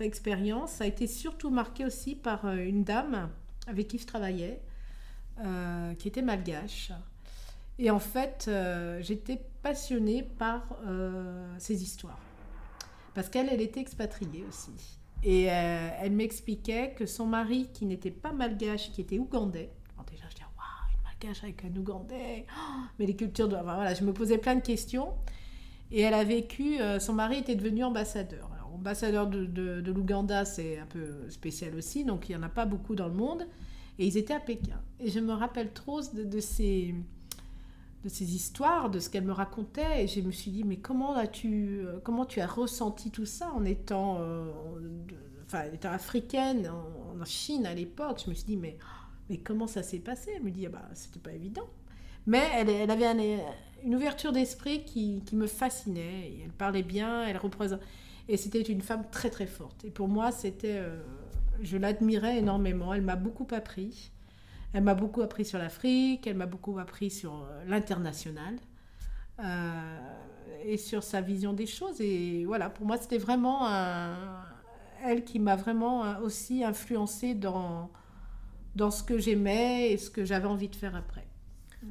expérience 0.00 0.80
a 0.80 0.86
été 0.86 1.06
surtout 1.06 1.50
marquée 1.50 1.84
aussi 1.84 2.14
par 2.14 2.48
une 2.54 2.84
dame 2.84 3.30
avec 3.66 3.88
qui 3.88 3.98
je 3.98 4.06
travaillais, 4.06 4.60
qui 5.98 6.08
était 6.08 6.22
malgache. 6.22 6.92
Et 7.78 7.90
en 7.90 7.98
fait, 7.98 8.50
j'étais 9.00 9.40
passionnée 9.62 10.22
par 10.22 10.62
ces 11.58 11.82
histoires. 11.82 12.20
Parce 13.14 13.28
qu'elle, 13.28 13.48
elle 13.50 13.62
était 13.62 13.80
expatriée 13.80 14.44
aussi. 14.48 14.98
Et 15.22 15.50
euh, 15.50 15.88
elle 15.98 16.12
m'expliquait 16.12 16.92
que 16.96 17.06
son 17.06 17.26
mari, 17.26 17.68
qui 17.72 17.86
n'était 17.86 18.10
pas 18.10 18.32
malgache, 18.32 18.92
qui 18.92 19.00
était 19.00 19.18
ougandais, 19.18 19.70
alors 19.94 20.04
déjà 20.04 20.24
je 20.28 20.34
disais, 20.34 20.46
waouh, 20.56 20.94
une 20.94 21.02
malgache 21.02 21.42
avec 21.42 21.64
un 21.64 21.74
ougandais, 21.76 22.46
oh, 22.50 22.82
mais 22.98 23.06
les 23.06 23.16
cultures 23.16 23.48
de. 23.48 23.56
voilà, 23.56 23.94
je 23.94 24.04
me 24.04 24.12
posais 24.12 24.38
plein 24.38 24.54
de 24.54 24.60
questions. 24.60 25.14
Et 25.90 26.00
elle 26.00 26.14
a 26.14 26.24
vécu, 26.24 26.80
euh, 26.80 26.98
son 26.98 27.12
mari 27.12 27.38
était 27.38 27.54
devenu 27.54 27.84
ambassadeur. 27.84 28.50
Alors, 28.56 28.74
ambassadeur 28.74 29.26
de, 29.26 29.82
l'Ouganda, 29.90 30.44
c'est 30.44 30.78
un 30.78 30.86
peu 30.86 31.28
spécial 31.28 31.74
aussi, 31.74 32.04
donc 32.04 32.28
il 32.28 32.32
n'y 32.32 32.42
en 32.42 32.42
a 32.42 32.48
pas 32.48 32.66
beaucoup 32.66 32.94
dans 32.94 33.08
le 33.08 33.14
monde. 33.14 33.46
Et 33.98 34.06
ils 34.06 34.18
étaient 34.18 34.34
à 34.34 34.40
Pékin. 34.40 34.80
Et 35.00 35.10
je 35.10 35.20
me 35.20 35.32
rappelle 35.32 35.72
trop 35.72 36.02
de, 36.02 36.24
de 36.24 36.40
ces 36.40 36.94
de 38.06 38.08
ces 38.08 38.36
histoires, 38.36 38.88
de 38.88 39.00
ce 39.00 39.10
qu'elle 39.10 39.24
me 39.24 39.32
racontait, 39.32 40.04
et 40.04 40.06
je 40.06 40.20
me 40.20 40.30
suis 40.30 40.52
dit, 40.52 40.62
mais 40.62 40.76
comment 40.76 41.16
as-tu, 41.16 41.80
euh, 41.80 41.98
comment 42.04 42.24
tu 42.24 42.40
as 42.40 42.46
ressenti 42.46 43.10
tout 43.10 43.26
ça 43.26 43.50
en 43.50 43.64
étant, 43.64 44.18
euh, 44.20 44.48
enfin, 45.44 45.64
étant 45.72 45.90
africaine 45.90 46.68
en, 46.68 47.24
Chine 47.24 47.66
à 47.66 47.74
l'époque? 47.74 48.22
Je 48.24 48.30
me 48.30 48.34
suis 48.36 48.44
dit, 48.44 48.56
mais, 48.56 48.78
mais 49.28 49.38
comment 49.38 49.66
ça 49.66 49.82
s'est 49.82 49.98
passé? 49.98 50.30
Elle 50.36 50.44
me 50.44 50.52
dit, 50.52 50.66
ah 50.66 50.68
bah, 50.68 50.88
c'était 50.94 51.18
pas 51.18 51.32
évident. 51.32 51.68
Mais 52.26 52.42
elle, 52.54 52.90
avait 52.90 53.40
une 53.84 53.94
ouverture 53.94 54.32
d'esprit 54.32 54.84
qui, 54.84 55.22
me 55.32 55.46
fascinait. 55.46 56.32
Elle 56.44 56.52
parlait 56.52 56.82
bien, 56.82 57.24
elle 57.24 57.36
représente. 57.36 57.80
Et 58.28 58.36
c'était 58.36 58.62
une 58.62 58.80
femme 58.80 59.04
très 59.10 59.30
très 59.30 59.46
forte. 59.46 59.84
Et 59.84 59.90
pour 59.90 60.08
moi, 60.08 60.32
c'était, 60.32 60.78
euh, 60.78 61.00
je 61.62 61.76
l'admirais 61.76 62.38
énormément. 62.38 62.92
Elle 62.92 63.02
m'a 63.02 63.14
beaucoup 63.14 63.46
appris. 63.54 64.10
Elle 64.72 64.82
m'a 64.82 64.94
beaucoup 64.94 65.22
appris 65.22 65.44
sur 65.44 65.58
l'Afrique, 65.58 66.26
elle 66.26 66.36
m'a 66.36 66.46
beaucoup 66.46 66.78
appris 66.78 67.10
sur 67.10 67.32
euh, 67.34 67.64
l'international 67.66 68.56
euh, 69.38 69.98
et 70.64 70.76
sur 70.76 71.04
sa 71.04 71.20
vision 71.20 71.52
des 71.52 71.66
choses. 71.66 72.00
Et 72.00 72.44
voilà, 72.44 72.68
pour 72.68 72.84
moi, 72.84 72.96
c'était 72.98 73.18
vraiment 73.18 73.68
elle 75.04 75.24
qui 75.24 75.38
m'a 75.38 75.54
vraiment 75.54 76.18
aussi 76.20 76.64
influencée 76.64 77.34
dans, 77.34 77.90
dans 78.74 78.90
ce 78.90 79.04
que 79.04 79.18
j'aimais 79.18 79.92
et 79.92 79.98
ce 79.98 80.10
que 80.10 80.24
j'avais 80.24 80.48
envie 80.48 80.68
de 80.68 80.76
faire 80.76 80.96
après. 80.96 81.25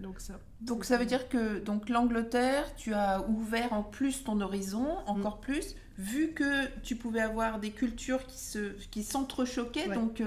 Donc 0.01 0.19
ça. 0.19 0.39
Donc 0.61 0.85
ça 0.85 0.97
veut 0.97 1.05
dire 1.05 1.29
que 1.29 1.59
donc 1.59 1.89
l'Angleterre, 1.89 2.63
tu 2.75 2.93
as 2.93 3.27
ouvert 3.27 3.73
en 3.73 3.83
plus 3.83 4.23
ton 4.23 4.41
horizon, 4.41 4.87
encore 5.07 5.37
mm. 5.37 5.41
plus, 5.41 5.75
vu 5.97 6.31
que 6.33 6.67
tu 6.81 6.95
pouvais 6.95 7.21
avoir 7.21 7.59
des 7.59 7.71
cultures 7.71 8.25
qui 8.25 8.37
se 8.37 8.73
qui 8.91 9.03
s'entrechoquaient, 9.03 9.89
donc 9.89 10.21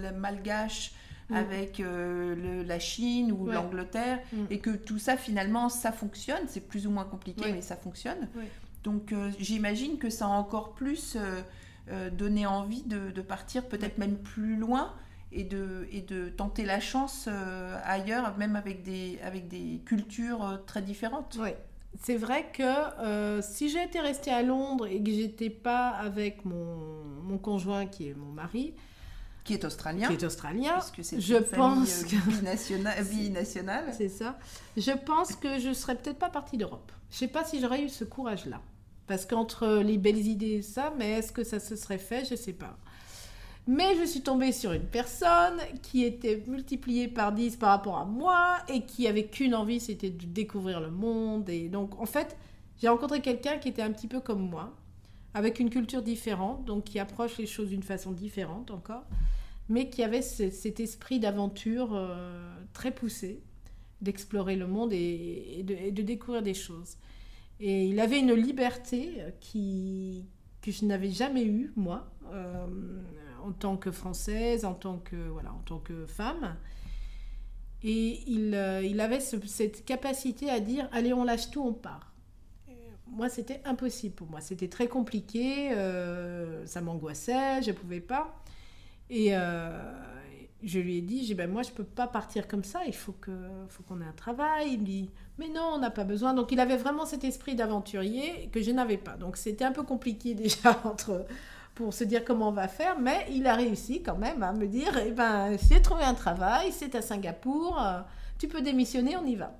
la 0.00 0.12
malgache 0.12 0.92
Mm. 1.30 1.34
avec 1.34 1.80
euh, 1.80 2.64
la 2.64 2.78
Chine 2.78 3.32
ou 3.32 3.46
l'Angleterre, 3.46 4.18
mm. 4.32 4.44
et 4.50 4.58
que 4.58 4.70
tout 4.70 4.98
ça 4.98 5.16
finalement 5.16 5.68
ça 5.68 5.92
fonctionne, 5.92 6.42
c'est 6.48 6.66
plus 6.66 6.86
ou 6.86 6.90
moins 6.90 7.04
compliqué 7.04 7.52
mais 7.52 7.62
ça 7.62 7.76
fonctionne. 7.76 8.28
Donc 8.82 9.12
euh, 9.12 9.30
j'imagine 9.38 9.98
que 9.98 10.10
ça 10.10 10.26
a 10.26 10.28
encore 10.28 10.72
plus 10.72 11.16
euh, 11.16 12.10
donné 12.10 12.46
envie 12.46 12.82
de, 12.82 13.20
partir 13.20 13.66
peut-être 13.66 13.98
même 13.98 14.16
plus 14.16 14.56
loin 14.56 14.92
et 15.32 15.44
de, 15.44 15.86
et 15.92 16.00
de 16.00 16.28
tenter 16.28 16.64
la 16.64 16.80
chance 16.80 17.28
ailleurs, 17.84 18.36
même 18.36 18.56
avec 18.56 18.82
des, 18.82 19.18
avec 19.22 19.48
des 19.48 19.80
cultures 19.84 20.60
très 20.66 20.82
différentes. 20.82 21.38
Oui, 21.40 21.50
c'est 21.98 22.16
vrai 22.16 22.46
que 22.52 22.62
euh, 22.62 23.42
si 23.42 23.68
j'étais 23.68 24.00
restée 24.00 24.30
à 24.30 24.42
Londres 24.42 24.86
et 24.86 25.02
que 25.02 25.10
j'étais 25.10 25.50
pas 25.50 25.88
avec 25.88 26.44
mon, 26.44 26.76
mon 27.22 27.38
conjoint 27.38 27.86
qui 27.86 28.08
est 28.08 28.14
mon 28.14 28.32
mari, 28.32 28.74
qui 29.42 29.54
est 29.54 29.64
australien, 29.64 30.06
qui 30.06 30.14
est 30.14 30.24
australien, 30.24 30.78
puisque 30.78 31.04
c'est 31.04 31.20
je 31.20 31.34
une 31.36 31.44
pense 31.44 32.04
que 32.04 32.14
euh, 32.14 32.18
binationale, 32.38 33.04
binationale. 33.10 33.84
c'est 33.96 34.08
ça. 34.08 34.38
Je 34.76 34.92
pense 34.92 35.34
que 35.34 35.58
je 35.58 35.72
serais 35.72 35.96
peut-être 35.96 36.18
pas 36.18 36.30
partie 36.30 36.56
d'Europe. 36.56 36.92
Je 37.10 37.16
sais 37.16 37.28
pas 37.28 37.44
si 37.44 37.60
j'aurais 37.60 37.82
eu 37.82 37.88
ce 37.88 38.04
courage-là, 38.04 38.60
parce 39.08 39.26
qu'entre 39.26 39.80
les 39.82 39.98
belles 39.98 40.26
idées 40.26 40.58
et 40.58 40.62
ça, 40.62 40.92
mais 40.96 41.18
est-ce 41.18 41.32
que 41.32 41.42
ça 41.42 41.58
se 41.58 41.74
serait 41.74 41.98
fait, 41.98 42.24
je 42.24 42.36
sais 42.36 42.52
pas. 42.52 42.78
Mais 43.66 43.94
je 44.00 44.04
suis 44.04 44.22
tombée 44.22 44.52
sur 44.52 44.72
une 44.72 44.86
personne 44.86 45.58
qui 45.82 46.04
était 46.04 46.42
multipliée 46.46 47.08
par 47.08 47.32
10 47.32 47.56
par 47.56 47.70
rapport 47.70 47.98
à 47.98 48.04
moi 48.04 48.56
et 48.68 48.82
qui 48.82 49.06
avait 49.06 49.26
qu'une 49.26 49.54
envie, 49.54 49.78
c'était 49.80 50.10
de 50.10 50.26
découvrir 50.26 50.80
le 50.80 50.90
monde. 50.90 51.48
Et 51.48 51.68
donc, 51.68 51.98
en 52.00 52.06
fait, 52.06 52.36
j'ai 52.80 52.88
rencontré 52.88 53.20
quelqu'un 53.20 53.58
qui 53.58 53.68
était 53.68 53.82
un 53.82 53.92
petit 53.92 54.08
peu 54.08 54.20
comme 54.20 54.48
moi, 54.48 54.74
avec 55.34 55.60
une 55.60 55.70
culture 55.70 56.02
différente, 56.02 56.64
donc 56.64 56.84
qui 56.84 56.98
approche 56.98 57.38
les 57.38 57.46
choses 57.46 57.68
d'une 57.68 57.82
façon 57.84 58.10
différente 58.10 58.70
encore, 58.72 59.04
mais 59.68 59.88
qui 59.88 60.02
avait 60.02 60.22
ce- 60.22 60.50
cet 60.50 60.80
esprit 60.80 61.20
d'aventure 61.20 61.90
euh, 61.94 62.52
très 62.72 62.90
poussé, 62.90 63.40
d'explorer 64.00 64.56
le 64.56 64.66
monde 64.66 64.92
et, 64.92 65.62
de, 65.62 66.02
découvrir 66.02 66.42
des 66.42 66.54
choses. 66.54 66.96
Et 67.60 67.84
il 67.84 68.00
avait 68.00 68.18
une 68.18 68.32
liberté 68.32 69.18
qui, 69.40 70.24
que 70.62 70.72
je 70.72 70.86
n'avais 70.86 71.10
jamais 71.10 71.44
eue, 71.44 71.72
moi, 71.76 72.10
euh, 72.32 72.66
en 73.44 73.52
tant 73.52 73.76
que 73.76 73.90
Française, 73.90 74.64
en 74.64 74.74
tant 74.74 74.98
que, 74.98 75.16
voilà, 75.16 75.52
en 75.52 75.62
tant 75.64 75.78
que 75.78 76.06
femme. 76.06 76.56
Et 77.82 78.20
il, 78.26 78.54
euh, 78.54 78.82
il 78.82 79.00
avait 79.00 79.20
ce- 79.20 79.36
cette 79.46 79.84
capacité 79.84 80.50
à 80.50 80.60
dire, 80.60 80.88
allez, 80.92 81.12
on 81.14 81.24
lâche 81.24 81.50
tout, 81.50 81.62
on 81.62 81.72
part. 81.72 82.12
Moi, 83.12 83.28
c'était 83.28 83.60
impossible 83.64 84.14
pour 84.14 84.28
moi. 84.28 84.40
C'était 84.40 84.68
très 84.68 84.86
compliqué, 84.86 85.72
euh, 85.72 86.64
ça 86.66 86.80
m'angoissait, 86.80 87.60
je 87.62 87.70
ne 87.70 87.74
pouvais 87.76 88.00
pas. 88.00 88.36
Et 89.08 89.30
euh, 89.36 89.92
je 90.62 90.78
lui 90.78 90.98
ai 90.98 91.00
dit, 91.00 91.20
j'ai 91.20 91.26
dit, 91.28 91.34
ben, 91.34 91.50
moi, 91.50 91.62
je 91.62 91.70
ne 91.70 91.74
peux 91.74 91.84
pas 91.84 92.06
partir 92.06 92.46
comme 92.46 92.62
ça, 92.62 92.82
il 92.86 92.94
faut 92.94 93.12
que- 93.12 93.48
faut 93.68 93.82
qu'on 93.82 94.00
ait 94.00 94.04
un 94.04 94.12
travail. 94.12 94.74
Il 94.74 94.80
me 94.80 94.84
dit, 94.84 95.10
mais 95.38 95.48
non, 95.48 95.72
on 95.74 95.78
n'a 95.78 95.90
pas 95.90 96.04
besoin. 96.04 96.34
Donc, 96.34 96.52
il 96.52 96.60
avait 96.60 96.76
vraiment 96.76 97.04
cet 97.06 97.24
esprit 97.24 97.56
d'aventurier 97.56 98.48
que 98.52 98.62
je 98.62 98.70
n'avais 98.70 98.98
pas. 98.98 99.16
Donc, 99.16 99.36
c'était 99.38 99.64
un 99.64 99.72
peu 99.72 99.82
compliqué 99.82 100.34
déjà 100.36 100.80
entre, 100.84 101.26
pour 101.74 101.94
se 101.94 102.04
dire 102.04 102.24
comment 102.24 102.48
on 102.48 102.52
va 102.52 102.68
faire, 102.68 102.98
mais 102.98 103.26
il 103.30 103.46
a 103.46 103.54
réussi 103.54 104.02
quand 104.02 104.16
même 104.16 104.42
à 104.42 104.52
me 104.52 104.66
dire, 104.66 104.98
eh 105.06 105.12
ben, 105.12 105.56
j'ai 105.68 105.80
trouvé 105.80 106.02
un 106.04 106.14
travail, 106.14 106.72
c'est 106.72 106.94
à 106.94 107.02
Singapour, 107.02 107.80
euh, 107.80 108.00
tu 108.38 108.48
peux 108.48 108.60
démissionner, 108.60 109.16
on 109.16 109.24
y 109.24 109.34
va. 109.36 109.52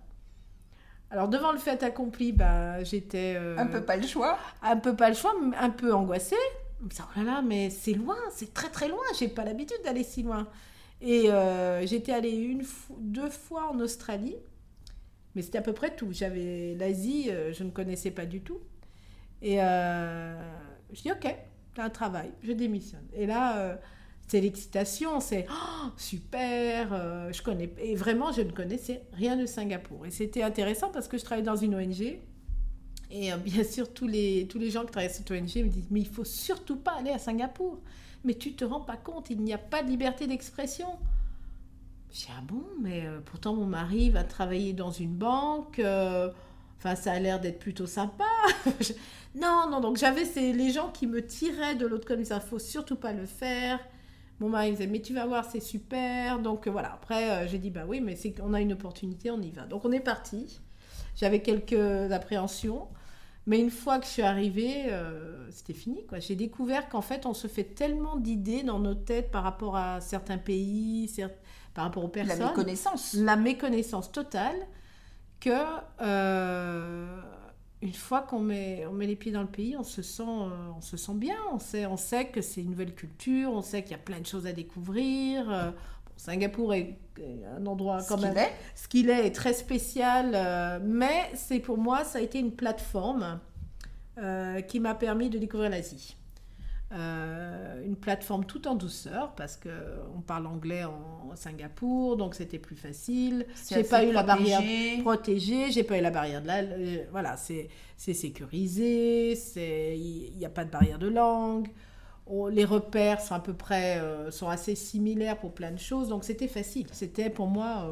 Alors, 1.11 1.29
devant 1.29 1.51
le 1.53 1.59
fait 1.59 1.83
accompli, 1.83 2.33
ben, 2.33 2.85
j'étais... 2.85 3.35
euh, 3.37 3.57
Un 3.59 3.67
peu 3.67 3.83
pas 3.83 3.97
le 3.97 4.07
choix. 4.07 4.39
un 4.63 4.77
peu 4.77 4.95
pas 4.95 5.09
le 5.09 5.15
choix, 5.17 5.35
un 5.59 5.71
peu 5.71 5.93
angoissée. 5.95 6.37
Oh 6.83 7.19
là 7.19 7.23
là, 7.25 7.43
mais 7.43 7.69
c'est 7.71 7.93
loin, 7.93 8.17
c'est 8.33 8.55
très 8.55 8.69
très 8.71 8.89
loin, 8.89 9.03
j'ai 9.19 9.29
pas 9.29 9.45
l'habitude 9.45 9.77
d'aller 9.85 10.05
si 10.05 10.23
loin. 10.23 10.47
Et 11.03 11.31
euh, 11.31 11.85
j'étais 11.87 12.13
allée 12.13 12.31
une 12.37 12.63
deux 12.99 13.29
fois 13.31 13.71
en 13.71 13.81
Australie, 13.81 14.37
mais 15.35 15.43
c'était 15.43 15.59
à 15.59 15.63
peu 15.63 15.73
près 15.73 15.95
tout. 15.95 16.09
J'avais 16.13 16.75
l'Asie, 16.79 17.31
je 17.53 17.65
ne 17.65 17.71
connaissais 17.71 18.11
pas 18.11 18.25
du 18.27 18.41
tout. 18.43 18.61
Et 19.43 19.63
euh, 19.63 20.35
je 20.93 21.03
dis, 21.03 21.13
ok, 21.13 21.35
un 21.79 21.91
travail, 21.91 22.31
je 22.43 22.53
démissionne. 22.53 23.07
Et 23.15 23.27
là, 23.27 23.59
euh, 23.59 23.77
c'est 24.27 24.41
l'excitation, 24.41 25.21
c'est 25.21 25.47
oh, 25.51 25.89
super, 25.97 26.93
euh, 26.93 27.33
je 27.33 27.43
connais. 27.43 27.73
Et 27.79 27.95
vraiment, 27.95 28.33
je 28.33 28.43
ne 28.43 28.51
connaissais 28.51 29.03
rien 29.13 29.37
de 29.37 29.47
Singapour. 29.47 30.07
Et 30.07 30.11
c'était 30.11 30.43
intéressant 30.43 30.91
parce 30.91 31.09
que 31.09 31.19
je 31.19 31.25
travaillais 31.25 31.47
dans 31.47 31.57
une 31.57 31.75
ONG. 31.75 32.19
Et 33.13 33.33
euh, 33.33 33.37
bien 33.37 33.65
sûr, 33.65 33.93
tous 33.93 34.07
les, 34.07 34.47
tous 34.49 34.59
les 34.59 34.71
gens 34.71 34.85
qui 34.85 34.93
travaillent 34.93 35.11
cette 35.11 35.31
ONG 35.31 35.57
me 35.57 35.69
disent 35.69 35.89
Mais 35.91 36.01
il 36.01 36.09
faut 36.09 36.25
surtout 36.25 36.77
pas 36.77 36.93
aller 36.99 37.11
à 37.11 37.19
Singapour. 37.19 37.81
Mais 38.25 38.35
tu 38.35 38.53
te 38.53 38.65
rends 38.65 38.83
pas 38.83 38.99
compte, 38.99 39.31
il 39.31 39.41
n'y 39.41 39.55
a 39.55 39.59
pas 39.59 39.83
de 39.83 39.89
liberté 39.89 40.27
d'expression. 40.27 40.89
Dis 42.13 42.29
Ah 42.37 42.43
bon, 42.43 42.63
mais 42.81 43.05
pourtant 43.25 43.55
mon 43.55 43.65
mari 43.65 44.11
va 44.11 44.25
travailler 44.25 44.75
dans 44.75 44.91
une 44.91 45.15
banque. 45.15 45.81
Enfin, 45.81 46.95
ça 46.97 47.13
a 47.13 47.19
l'air 47.19 47.41
d'être 47.41 47.59
plutôt 47.59 47.87
sympa. 47.87 48.25
Non, 49.35 49.69
non, 49.71 49.81
donc 49.81 49.97
j'avais 49.97 50.25
les 50.53 50.71
gens 50.71 50.91
qui 50.91 51.07
me 51.07 51.25
tiraient 51.25 51.77
de 51.77 51.87
l'autre 51.87 52.07
côté. 52.07 52.23
Il 52.29 52.41
faut 52.41 52.59
surtout 52.59 52.97
pas 52.97 53.13
le 53.13 53.27
faire. 53.27 53.79
Mon 54.41 54.49
mari 54.49 54.69
me 54.71 54.77
disait, 54.77 54.87
mais 54.89 55.01
tu 55.03 55.15
vas 55.15 55.27
voir, 55.27 55.45
c'est 55.45 55.61
super. 55.61 56.39
Donc 56.41 56.67
euh, 56.67 56.71
voilà, 56.71 56.93
après, 56.95 57.31
euh, 57.31 57.47
j'ai 57.49 57.59
dit, 57.59 57.71
bah 57.71 57.85
oui, 57.87 58.01
mais 58.01 58.17
c'est 58.17 58.33
qu'on 58.33 58.55
a 58.55 58.61
une 58.61 58.73
opportunité, 58.73 59.31
on 59.31 59.41
y 59.41 59.51
va. 59.51 59.67
Donc 59.67 59.85
on 59.85 59.93
est 59.93 60.01
parti. 60.01 60.61
J'avais 61.17 61.43
quelques 61.43 62.11
appréhensions. 62.13 62.89
Mais 63.47 63.59
une 63.59 63.71
fois 63.71 63.99
que 63.99 64.05
je 64.07 64.11
suis 64.11 64.23
arrivée, 64.23 64.85
euh, 64.89 65.51
c'était 65.51 65.73
fini. 65.73 66.07
quoi. 66.07 66.19
J'ai 66.21 66.37
découvert 66.37 66.89
qu'en 66.89 67.01
fait, 67.01 67.27
on 67.27 67.35
se 67.35 67.47
fait 67.49 67.65
tellement 67.65 68.17
d'idées 68.17 68.63
dans 68.63 68.79
nos 68.79 68.95
têtes 68.95 69.31
par 69.31 69.43
rapport 69.43 69.77
à 69.77 70.01
certains 70.01 70.39
pays, 70.39 71.11
par 71.75 71.85
rapport 71.85 72.05
aux 72.05 72.13
La 72.15 72.25
personnes 72.25 72.47
méconnaissance. 72.49 73.15
la 73.15 73.37
méconnaissance 73.37 74.13
totale 74.13 74.57
que 75.41 75.51
euh, 76.03 77.21
une 77.83 77.95
fois 77.95 78.23
qu'on 78.23 78.41
met, 78.41 78.85
on 78.87 78.93
met 78.93 79.07
les 79.07 79.17
pieds 79.17 79.33
dans 79.33 79.43
le 79.43 79.49
pays, 79.49 79.77
on 79.77 79.83
se 79.85 80.03
sent, 80.03 80.23
euh, 80.23 80.69
on 80.77 80.81
se 80.83 80.97
sent 80.97 81.15
bien. 81.15 81.37
On 81.53 81.59
sait, 81.59 81.87
on 81.87 81.97
sait 81.97 82.27
que 82.29 82.43
c'est 82.43 82.61
une 82.63 82.71
nouvelle 82.71 82.95
culture, 82.95 83.53
on 83.53 83.63
sait 83.63 83.83
qu'il 83.83 83.93
y 83.93 83.95
a 83.95 83.99
plein 83.99 84.21
de 84.21 84.27
choses 84.27 84.47
à 84.47 84.53
découvrir. 84.53 85.51
Euh, 85.51 85.71
bon, 85.71 86.13
Singapour 86.17 86.75
est 86.75 86.99
un 87.57 87.67
endroit 87.67 88.05
Ce 88.05 88.09
quand 88.09 88.17
qu'il 88.17 88.33
même 88.35 88.37
est. 88.37 88.53
ce 88.75 88.89
qu'il 88.89 89.11
est 89.11 89.27
est 89.27 89.33
très 89.35 89.53
spécial, 89.55 90.33
euh, 90.35 90.79
mais 90.83 91.31
c'est 91.35 91.61
pour 91.61 91.79
moi, 91.79 92.05
ça 92.05 92.19
a 92.19 92.23
été 92.23 92.39
une 92.39 92.53
plateforme 92.53 93.41
euh, 94.19 94.61
qui 94.63 94.81
m'a 94.81 94.95
permis 94.95 95.31
de 95.31 95.39
découvrir 95.39 95.71
l'Asie. 95.71 96.17
Euh, 96.93 97.85
une 97.87 97.95
plateforme 97.95 98.45
tout 98.45 98.67
en 98.67 98.75
douceur 98.75 99.33
parce 99.37 99.57
que 99.57 99.69
on 100.17 100.21
parle 100.23 100.47
anglais 100.49 100.83
en 100.83 101.37
Singapour, 101.37 102.17
donc 102.17 102.35
c'était 102.35 102.59
plus 102.59 102.75
facile. 102.75 103.47
J'ai 103.69 103.85
pas 103.85 104.03
eu 104.05 104.11
la 104.13 104.25
barrière 104.25 104.59
protégé. 104.61 105.03
protégée, 105.03 105.71
j'ai 105.71 105.85
pas 105.85 105.99
eu 105.99 106.03
la 106.03 106.11
barrière 106.11 106.43
de 106.43 106.49
la, 106.49 106.59
euh, 106.63 107.05
voilà, 107.13 107.37
c'est 107.37 107.69
sécurisé, 107.97 109.37
c'est 109.37 109.97
il 109.97 110.37
n'y 110.37 110.45
a 110.45 110.51
pas 110.51 110.65
de 110.65 110.71
barrière 110.71 110.99
de 110.99 111.07
langue. 111.09 111.69
On- 112.27 112.47
les 112.49 112.65
repères 112.65 113.21
sont 113.21 113.35
à 113.35 113.41
peu 113.41 113.55
près 113.55 113.99
euh, 114.01 114.31
sont 114.33 114.49
assez 114.49 114.75
similaires 114.75 115.39
pour 115.39 115.55
plein 115.55 115.71
de 115.73 115.79
choses, 115.79 116.09
donc 116.09 116.25
c'était 116.25 116.49
facile. 116.49 116.89
C'était 116.93 117.31
pour 117.31 117.47
moi 117.47 117.87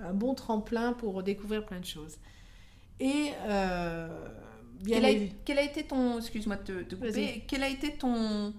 euh, 0.00 0.04
un 0.08 0.14
bon 0.14 0.34
tremplin 0.34 0.92
pour 0.94 1.22
découvrir 1.22 1.64
plein 1.64 1.80
de 1.80 1.84
choses. 1.84 2.18
Et 3.00 3.30
Quel 4.86 5.04
a, 5.04 5.10
évi- 5.10 5.32
quel 5.44 5.58
a 5.58 5.62
été 5.62 5.84
ton. 5.84 6.18
Excuse-moi 6.18 6.56
de 6.56 6.62
te, 6.62 6.82
te 6.82 6.94
couper. 6.96 7.10
Vas-y. 7.10 7.44
Quel 7.46 7.62
a 7.62 7.68
été 7.68 7.92
ton. 7.96 8.52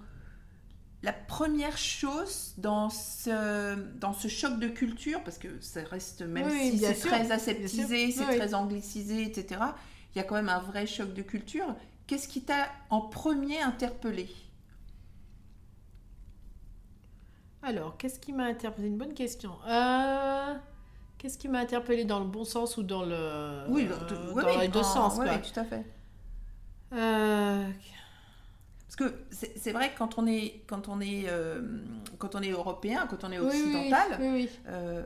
La 1.02 1.12
première 1.12 1.78
chose 1.78 2.54
dans 2.58 2.90
ce, 2.90 3.76
dans 4.00 4.14
ce 4.14 4.30
choc 4.30 4.58
de 4.60 4.70
culture, 4.70 5.22
parce 5.24 5.38
que 5.38 5.60
ça 5.60 5.82
reste, 5.84 6.22
même 6.22 6.48
Oui, 6.50 6.72
si 6.72 6.80
c'est 6.80 6.94
très 6.94 7.30
aseptisé, 7.32 8.10
c'est 8.12 8.26
Oui. 8.26 8.38
très 8.38 8.54
anglicisé, 8.54 9.24
etc., 9.24 9.60
il 10.16 10.20
y 10.20 10.22
a 10.22 10.24
quand 10.24 10.36
même 10.36 10.48
un 10.48 10.60
vrai 10.60 10.86
choc 10.88 11.14
de 11.14 11.22
culture. 11.22 11.76
Qu'est-ce 12.08 12.30
qui 12.30 12.42
t'a 12.44 12.70
en 12.90 13.02
premier 13.02 13.60
interpellé? 13.60 14.30
Alors, 17.62 17.98
qu'est-ce 17.98 18.20
qui 18.20 18.34
m'a 18.34 18.46
interpellé? 18.46 18.88
Une 18.88 18.98
bonne 18.98 19.14
question. 19.14 19.52
Euh, 19.68 20.54
Qu'est-ce 21.18 21.38
qui 21.38 21.48
m'a 21.48 21.60
interpellé 21.60 22.04
dans 22.04 22.20
le 22.20 22.26
bon 22.26 22.44
sens 22.44 22.76
ou 22.78 22.84
dans 22.84 23.04
le 23.04 23.16
euh, 23.16 23.66
Oui, 23.70 23.88
dans 23.88 24.60
les 24.60 24.68
deux 24.68 24.80
en- 24.80 24.84
sens 24.84 25.14
oui, 25.18 25.26
quoi? 25.26 25.36
oui, 25.36 25.42
tout 25.54 25.58
à 25.60 25.64
fait. 25.64 25.86
Euh, 26.94 27.68
Parce 28.88 28.96
que 29.12 29.16
c'est 29.32 29.72
vrai 29.72 29.92
que 29.92 29.98
quand 29.98 30.18
on 30.20 30.28
est, 30.28 30.62
quand 30.68 30.88
on 30.88 31.02
est, 31.02 31.24
euh, 31.28 31.62
quand 32.20 32.36
on 32.36 32.42
est 32.42 32.52
européen, 32.52 33.08
quand 33.10 33.24
on 33.24 33.32
est 33.32 33.40
oui, 33.40 33.46
occidental, 33.48 34.18
Oui, 34.20 34.28
oui. 34.34 34.50
euh, 34.68 35.04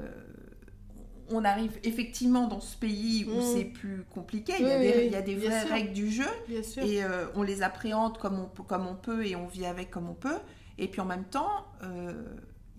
on 1.29 1.44
arrive 1.46 1.77
effectivement 1.84 2.48
dans 2.48 2.60
ce 2.60 2.75
pays 2.77 3.25
où 3.29 3.38
Mm. 3.38 3.41
c'est 3.41 3.63
plus 3.65 4.03
compliqué. 4.13 4.53
Il 4.60 4.67
y 4.67 4.72
a 4.72 4.79
des, 4.79 4.89
oui, 4.98 5.03
il 5.06 5.12
y 5.12 5.15
a 5.15 5.22
des 5.22 5.36
bien 5.36 5.50
vraies 5.50 5.62
sûr. 5.62 5.70
règles 5.72 5.94
du 5.94 6.10
jeu 6.12 6.27
et 6.82 7.01
on 7.36 7.44
les 7.44 7.62
appréhende 7.63 8.17
comme 8.17 8.39
on, 8.39 8.46
peut- 8.48 8.63
comme 8.63 8.88
on 8.88 8.96
peut 8.96 9.25
et 9.25 9.36
on 9.36 9.48
vit 9.48 9.65
avec 9.65 9.89
comme 9.89 10.10
on 10.10 10.13
peut. 10.13 10.39
Et 10.77 10.88
puis 10.88 11.00
en 11.01 11.06
même 11.06 11.25
temps, 11.25 11.65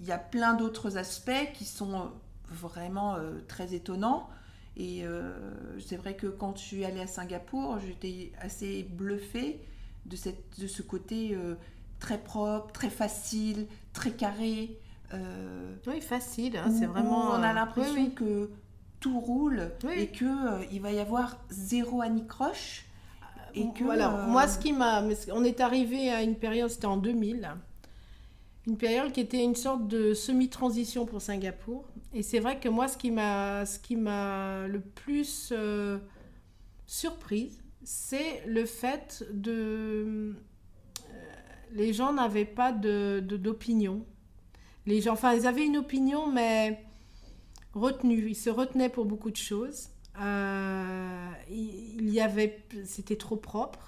il 0.01 0.07
y 0.07 0.13
a 0.13 0.19
plein 0.19 0.55
d'autres 0.55 0.97
aspects 0.99 1.53
qui 1.55 1.65
sont 1.65 2.11
vraiment 2.51 3.17
très 3.49 3.75
étonnants. 3.75 4.29
Et 4.79 5.05
euh, 5.05 5.33
c'est 5.85 5.97
vrai 5.97 6.15
que 6.15 6.29
quand 6.29 6.57
je 6.57 6.63
suis 6.63 6.85
allée 6.85 7.01
à 7.01 7.07
Singapour, 7.09 7.79
j'étais 7.85 8.33
assez 8.41 8.85
bluffée 8.85 9.61
de, 10.07 10.15
cette, 10.17 10.61
de 10.61 10.67
ce 10.69 10.83
côté 10.83 11.35
euh, 11.35 11.57
très 11.99 12.19
propre, 12.19 12.71
très 12.73 12.91
facile, 12.91 13.67
très 13.93 14.13
carré. 14.13 14.79
euh, 15.15 15.75
Oui, 15.89 16.01
facile. 16.01 16.57
hein, 16.57 16.71
c'est 16.79 16.87
vraiment. 16.87 17.31
on 17.33 17.43
a 17.43 17.53
l'impression 17.53 17.95
oui, 17.95 18.05
oui. 18.09 18.15
que 18.15 18.51
tout 19.01 19.19
roule 19.21 19.71
Oui. 19.85 19.93
et 19.97 20.07
que 20.09 20.25
euh, 20.25 20.65
il 20.71 20.81
va 20.81 20.93
y 20.93 21.01
avoir 21.01 21.39
zéro 21.51 22.01
anicroche. 22.03 22.85
Et 23.55 23.73
que, 23.73 23.83
Voilà. 23.83 24.15
euh, 24.15 24.27
Moi, 24.29 24.47
ce 24.47 24.59
qui 24.59 24.73
m'a. 24.73 25.03
On 25.33 25.43
est 25.43 25.61
arrivé 25.61 26.11
à 26.11 26.23
une 26.23 26.37
période, 26.37 26.71
c'était 26.71 26.87
en 26.87 26.99
2000. 26.99 27.49
Une 28.69 28.77
période 28.77 29.13
qui 29.13 29.21
était 29.21 29.43
une 29.43 29.55
sorte 29.55 29.89
de 29.89 30.13
semi-transition 30.13 31.07
pour 31.07 31.23
Singapour. 31.23 31.87
Et 32.13 32.23
c'est 32.23 32.39
vrai 32.39 32.61
que 32.61 32.69
moi, 32.69 32.87
ce 32.87 32.99
qui 32.99 33.11
m'a, 33.11 33.65
ce 33.65 33.79
qui 33.79 33.97
m'a 33.97 34.67
le 34.67 34.81
plus 34.81 35.55
euh, 35.57 35.99
surprise, 36.87 37.63
c'est 37.83 38.45
le 38.47 38.67
fait 38.67 39.25
de... 39.33 40.35
les 41.73 41.95
gens 41.95 42.13
n'avaient 42.13 42.45
pas. 42.45 42.73
De, 42.73 43.21
d'opinion. 43.21 44.05
les 44.85 45.01
gens, 45.01 45.15
enfin, 45.15 45.33
ils 45.33 45.47
avaient 45.47 45.65
une 45.65 45.79
opinion, 45.79 46.31
mais 46.31 46.85
retenue. 47.73 48.29
Ils 48.29 48.35
se 48.35 48.51
retenaient 48.51 48.91
pour 48.91 49.07
beaucoup 49.07 49.31
de 49.31 49.37
choses. 49.37 49.89
il 51.51 52.11
y 52.11 52.21
avait... 52.21 52.67
C'était 52.85 53.17
trop 53.17 53.37
propre 53.37 53.88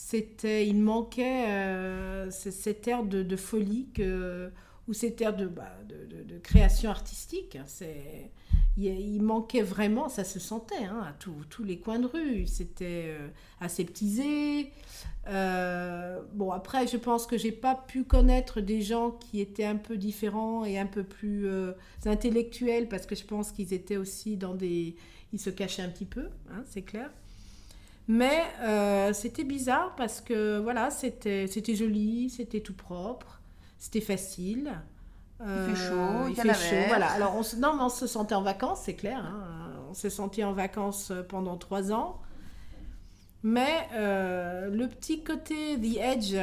c'était 0.00 0.64
il 0.64 0.80
manquait 0.80 1.48
euh, 1.48 2.30
cet 2.30 2.86
air 2.86 3.02
de, 3.02 3.36
folie 3.36 3.88
que, 3.92 4.48
ou 4.86 4.92
cet 4.92 5.20
air 5.20 5.34
de, 5.34 5.48
bah, 5.48 5.72
de, 5.88 6.38
création 6.38 6.88
artistique. 6.88 7.58
C'est, 7.66 8.30
il, 8.76 9.20
manquait 9.22 9.60
vraiment, 9.60 10.08
ça 10.08 10.22
se 10.22 10.38
sentait 10.38 10.84
hein, 10.84 11.04
à 11.04 11.12
tous 11.50 11.64
les 11.64 11.80
coins 11.80 11.98
de 11.98 12.06
rue. 12.06 12.46
C'était 12.46 13.06
euh, 13.08 13.28
aseptisé. 13.60 14.70
Euh, 15.26 16.22
bon, 16.32 16.52
après, 16.52 16.86
je 16.86 16.96
pense 16.96 17.26
que 17.26 17.36
j'ai 17.36 17.50
pas 17.50 17.74
pu 17.74 18.04
connaître 18.04 18.60
des 18.60 18.82
gens 18.82 19.10
qui 19.10 19.40
étaient 19.40 19.64
un 19.64 19.76
peu 19.76 19.96
différents 19.96 20.64
et 20.64 20.78
un 20.78 20.86
peu 20.86 21.02
plus 21.02 21.48
intellectuels 22.06 22.88
parce 22.88 23.04
que 23.04 23.16
je 23.16 23.24
pense 23.24 23.50
qu'ils 23.50 23.74
étaient 23.74 23.96
aussi 23.96 24.36
dans 24.36 24.54
des. 24.54 24.94
Ils 25.32 25.40
se 25.40 25.50
cachaient 25.50 25.82
un 25.82 25.90
petit 25.90 26.06
peu, 26.06 26.28
hein, 26.52 26.62
c'est 26.66 26.82
clair. 26.82 27.10
Mais 28.08 28.42
euh, 28.62 29.12
c'était 29.12 29.44
bizarre 29.44 29.94
parce 29.94 30.22
que 30.22 30.58
voilà, 30.58 30.90
c'était 30.90 31.46
joli, 31.74 32.30
c'était 32.30 32.60
tout 32.60 32.72
propre, 32.72 33.40
c'était 33.76 34.00
facile. 34.00 34.72
il 35.40 35.46
fait 35.46 35.76
chaud, 35.76 35.94
euh, 35.94 36.30
il 36.30 36.34
fait 36.34 36.54
chaud. 36.54 36.88
Voilà. 36.88 37.10
Alors 37.10 37.36
on 37.36 37.42
se, 37.42 37.56
non, 37.56 37.76
mais 37.76 37.82
on 37.82 37.90
se 37.90 38.06
sentait 38.06 38.34
en 38.34 38.40
vacances, 38.40 38.80
c'est 38.84 38.94
clair. 38.94 39.22
Hein. 39.22 39.74
On 39.90 39.94
s'est 39.94 40.08
senti 40.08 40.42
en 40.42 40.54
vacances 40.54 41.12
pendant 41.28 41.58
trois 41.58 41.92
ans. 41.92 42.22
Mais 43.42 43.86
euh, 43.92 44.70
le 44.70 44.88
petit 44.88 45.22
côté 45.22 45.78
the 45.78 45.98
edge, 45.98 46.34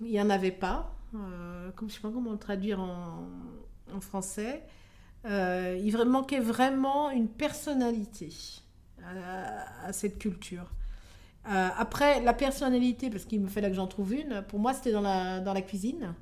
il 0.00 0.12
n'y 0.12 0.20
en 0.20 0.30
avait 0.30 0.52
pas. 0.52 0.94
je 1.12 1.84
ne 1.84 1.90
sais 1.90 2.00
pas 2.00 2.10
comment 2.10 2.30
le 2.30 2.38
traduire 2.38 2.78
en, 2.78 3.26
en 3.92 4.00
français. 4.00 4.62
il 5.24 5.96
manquait 6.06 6.38
vraiment 6.38 7.10
une 7.10 7.28
personnalité 7.28 8.30
à 9.04 9.92
cette 9.92 10.20
culture. 10.20 10.70
Euh, 11.50 11.68
après, 11.78 12.20
la 12.22 12.34
personnalité, 12.34 13.10
parce 13.10 13.24
qu'il 13.24 13.40
me 13.40 13.48
fallait 13.48 13.70
que 13.70 13.76
j'en 13.76 13.86
trouve 13.86 14.14
une, 14.14 14.42
pour 14.48 14.58
moi, 14.58 14.74
c'était 14.74 14.92
dans 14.92 15.00
la, 15.00 15.40
dans 15.40 15.54
la 15.54 15.62
cuisine. 15.62 16.14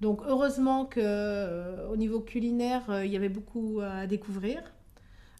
Donc, 0.00 0.20
heureusement 0.26 0.84
qu'au 0.84 1.00
euh, 1.00 1.88
au 1.90 1.96
niveau 1.96 2.20
culinaire, 2.20 2.82
euh, 2.88 3.04
il 3.04 3.12
y 3.12 3.16
avait 3.16 3.28
beaucoup 3.28 3.80
à 3.80 4.06
découvrir. 4.06 4.62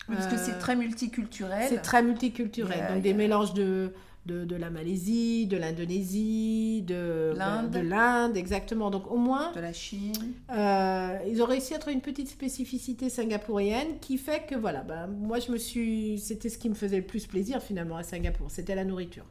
Parce 0.08 0.26
que 0.26 0.36
c'est 0.36 0.58
très 0.58 0.74
multiculturel. 0.74 1.66
C'est 1.68 1.82
très 1.82 2.02
multiculturel. 2.02 2.94
donc, 2.94 3.02
des 3.02 3.14
mélanges 3.14 3.54
de, 3.54 3.92
de, 4.26 4.56
la 4.56 4.70
Malaisie, 4.70 5.46
de 5.46 5.56
l'Indonésie, 5.56 6.82
de 6.82 7.34
l'Inde. 7.36 8.36
exactement. 8.36 8.90
Donc 8.90 9.10
au 9.10 9.16
moins... 9.16 9.52
De 9.52 9.60
la 9.60 9.72
Chine. 9.72 10.34
Euh, 10.50 11.18
ils 11.26 11.42
ont 11.42 11.46
réussi 11.46 11.74
à 11.74 11.78
trouver 11.78 11.94
une 11.94 12.00
petite 12.00 12.28
spécificité 12.28 13.08
singapourienne 13.08 13.98
qui 14.00 14.18
fait 14.18 14.46
que, 14.46 14.54
voilà, 14.54 14.82
bah, 14.82 15.06
moi 15.06 15.38
je 15.40 15.50
me 15.50 15.56
suis... 15.56 16.18
C'était 16.18 16.48
ce 16.48 16.58
qui 16.58 16.68
me 16.68 16.74
faisait 16.74 16.98
le 16.98 17.06
plus 17.06 17.26
plaisir 17.26 17.62
finalement 17.62 17.96
à 17.96 18.02
Singapour, 18.02 18.50
c'était 18.50 18.74
la 18.74 18.84
nourriture. 18.84 19.24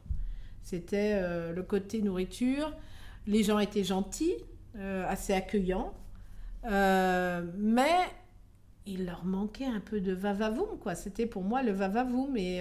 C'était 0.62 1.12
euh, 1.14 1.52
le 1.52 1.62
côté 1.62 2.02
nourriture. 2.02 2.72
Les 3.26 3.42
gens 3.42 3.58
étaient 3.58 3.84
gentils, 3.84 4.34
euh, 4.76 5.04
assez 5.08 5.32
accueillants, 5.32 5.94
mais 6.64 7.96
il 8.86 9.06
leur 9.06 9.24
manquait 9.24 9.66
un 9.66 9.80
peu 9.80 10.00
de 10.00 10.12
va-va-voum, 10.12 10.78
quoi. 10.80 10.94
C'était 10.94 11.26
pour 11.26 11.42
moi 11.42 11.62
le 11.62 11.72
va-va-voum 11.72 12.36
et 12.36 12.60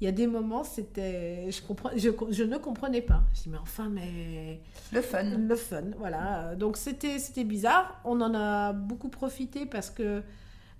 il 0.00 0.04
y 0.04 0.06
a 0.06 0.12
des 0.12 0.28
moments, 0.28 0.62
c'était, 0.62 1.50
je, 1.50 1.60
comprends, 1.60 1.90
je, 1.96 2.10
je, 2.30 2.44
ne 2.44 2.56
comprenais 2.56 3.02
pas. 3.02 3.24
Je 3.34 3.42
dis, 3.42 3.48
mais 3.48 3.58
enfin, 3.58 3.88
mais... 3.88 4.60
Le 4.92 5.00
fun. 5.00 5.24
Le 5.24 5.56
fun, 5.56 5.90
voilà. 5.98 6.54
Donc 6.54 6.76
c'était, 6.76 7.18
c'était 7.18 7.42
bizarre. 7.42 8.00
On 8.04 8.20
en 8.20 8.32
a 8.32 8.72
beaucoup 8.72 9.08
profité 9.08 9.66
parce 9.66 9.90
que 9.90 10.22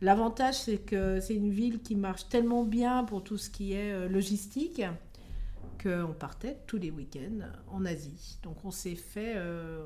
l'avantage, 0.01 0.55
c'est 0.55 0.79
que 0.79 1.19
c'est 1.19 1.35
une 1.35 1.51
ville 1.51 1.83
qui 1.83 1.97
marche 1.97 2.29
tellement 2.29 2.63
bien 2.63 3.03
pour 3.03 3.25
tout 3.25 3.39
ce 3.39 3.51
qui 3.51 3.73
est 3.73 3.93
euh, 3.93 4.09
logistique 4.09 4.83
qu'on 5.83 6.15
partait 6.17 6.59
tous 6.69 6.79
les 6.79 6.93
week-ends 6.93 7.45
en 7.73 7.85
Asie. 7.85 8.39
Donc 8.45 8.65
on 8.65 8.71
s'est 8.71 8.95
fait... 8.95 9.35
Euh, 9.37 9.85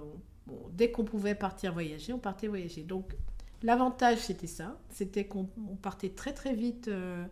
dès 0.73 0.91
qu'on 0.91 1.05
pouvait 1.05 1.35
partir 1.35 1.73
voyager, 1.73 2.13
on 2.13 2.19
partait 2.19 2.49
voyager. 2.49 2.83
Donc 2.83 3.17
l'avantage, 3.63 4.19
c'était 4.19 4.47
ça. 4.47 4.79
C'était 4.91 5.25
qu'on 5.25 5.47
partait 5.81 6.11
très 6.11 6.35
très 6.35 6.55
vite... 6.55 6.89
Euh, 6.89 7.25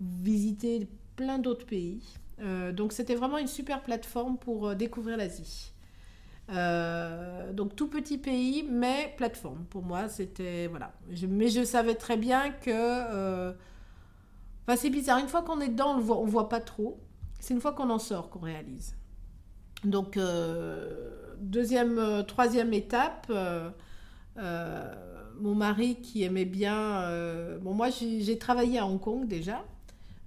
visiter 0.00 0.88
plein 1.16 1.38
d'autres 1.38 1.66
pays. 1.66 2.02
Euh, 2.40 2.72
donc 2.72 2.92
c'était 2.92 3.14
vraiment 3.14 3.38
une 3.38 3.46
super 3.46 3.82
plateforme 3.82 4.36
pour 4.38 4.68
euh, 4.68 4.74
découvrir 4.74 5.16
l'Asie. 5.16 5.72
Euh, 6.50 7.52
donc 7.52 7.74
tout 7.76 7.88
petit 7.88 8.18
pays, 8.18 8.66
mais 8.68 9.14
plateforme. 9.16 9.64
Pour 9.70 9.82
moi, 9.82 10.08
c'était 10.08 10.66
voilà. 10.66 10.92
mais 11.28 11.48
je 11.48 11.64
savais 11.64 11.94
très 11.94 12.16
bien 12.16 12.50
que, 12.50 13.50
enfin 14.66 14.76
c'est 14.76 14.90
bizarre. 14.90 15.18
Une 15.18 15.28
fois 15.28 15.42
qu'on 15.42 15.60
est 15.60 15.68
dedans, 15.68 15.96
on 15.96 16.00
voit, 16.00 16.18
on 16.18 16.26
voit 16.26 16.48
pas 16.48 16.60
trop. 16.60 17.00
C'est 17.40 17.54
une 17.54 17.60
fois 17.60 17.72
qu'on 17.72 17.90
en 17.90 17.98
sort 17.98 18.30
qu'on 18.30 18.40
réalise. 18.40 18.94
Donc 19.84 20.18
deuxième, 21.40 22.24
troisième 22.26 22.74
étape. 22.74 23.32
mon 24.36 25.54
mari 25.54 25.96
qui 26.02 26.24
aimait 26.24 26.44
bien. 26.44 27.58
bon, 27.62 27.72
moi 27.72 27.88
j'ai 27.90 28.38
travaillé 28.38 28.78
à 28.78 28.86
Hong 28.86 29.00
Kong 29.00 29.26
déjà. 29.26 29.64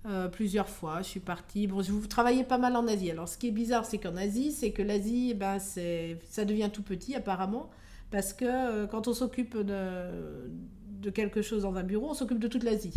Euh, 0.05 0.29
plusieurs 0.29 0.69
fois. 0.69 1.01
Je 1.01 1.07
suis 1.07 1.19
partie. 1.19 1.67
Bon, 1.67 1.81
vous 1.81 2.07
travaillez 2.07 2.43
pas 2.43 2.57
mal 2.57 2.75
en 2.75 2.87
Asie. 2.87 3.11
Alors, 3.11 3.27
ce 3.27 3.37
qui 3.37 3.47
est 3.47 3.51
bizarre, 3.51 3.85
c'est 3.85 3.97
qu'en 3.97 4.15
Asie, 4.15 4.51
c'est 4.51 4.71
que 4.71 4.81
l'Asie, 4.81 5.29
eh 5.31 5.33
ben, 5.33 5.59
ça 5.59 6.45
devient 6.45 6.69
tout 6.71 6.83
petit 6.83 7.15
apparemment, 7.15 7.69
parce 8.09 8.31
que 8.31 8.45
euh, 8.45 8.87
quand 8.87 9.07
on 9.07 9.13
s'occupe 9.13 9.57
de, 9.57 10.49
de, 11.01 11.09
quelque 11.09 11.41
chose 11.41 11.63
dans 11.63 11.75
un 11.75 11.83
bureau, 11.83 12.11
on 12.11 12.13
s'occupe 12.13 12.39
de 12.39 12.47
toute 12.47 12.63
l'Asie. 12.63 12.93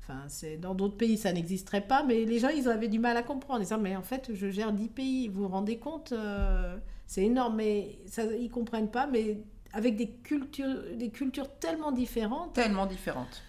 Enfin, 0.00 0.20
c'est 0.28 0.56
dans 0.56 0.74
d'autres 0.74 0.96
pays, 0.96 1.18
ça 1.18 1.32
n'existerait 1.32 1.82
pas, 1.82 2.02
mais 2.02 2.24
les 2.24 2.38
gens, 2.38 2.48
ils 2.48 2.66
avaient 2.68 2.88
du 2.88 2.98
mal 2.98 3.16
à 3.16 3.22
comprendre. 3.22 3.60
Ils 3.60 3.64
disaient, 3.64 3.76
mais 3.76 3.94
en 3.94 4.02
fait, 4.02 4.30
je 4.32 4.48
gère 4.48 4.72
10 4.72 4.88
pays. 4.88 5.28
Vous 5.28 5.42
vous 5.42 5.48
rendez 5.48 5.76
compte 5.76 6.12
euh, 6.12 6.76
C'est 7.06 7.24
énorme, 7.24 7.56
mais 7.56 7.98
ça, 8.06 8.24
ils 8.24 8.50
comprennent 8.50 8.90
pas. 8.90 9.06
Mais 9.06 9.38
avec 9.74 9.96
des 9.96 10.08
cultures, 10.08 10.96
des 10.96 11.10
cultures 11.10 11.50
tellement 11.58 11.92
différentes. 11.92 12.54
Tellement 12.54 12.86
différentes 12.86 13.42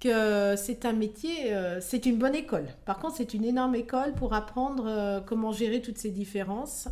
que 0.00 0.54
c'est 0.56 0.84
un 0.84 0.92
métier, 0.92 1.52
euh, 1.52 1.80
c'est 1.80 2.06
une 2.06 2.18
bonne 2.18 2.34
école. 2.34 2.66
Par 2.84 2.98
contre, 2.98 3.16
c'est 3.16 3.34
une 3.34 3.44
énorme 3.44 3.74
école 3.74 4.14
pour 4.14 4.34
apprendre 4.34 4.84
euh, 4.86 5.20
comment 5.20 5.52
gérer 5.52 5.82
toutes 5.82 5.98
ces 5.98 6.10
différences. 6.10 6.88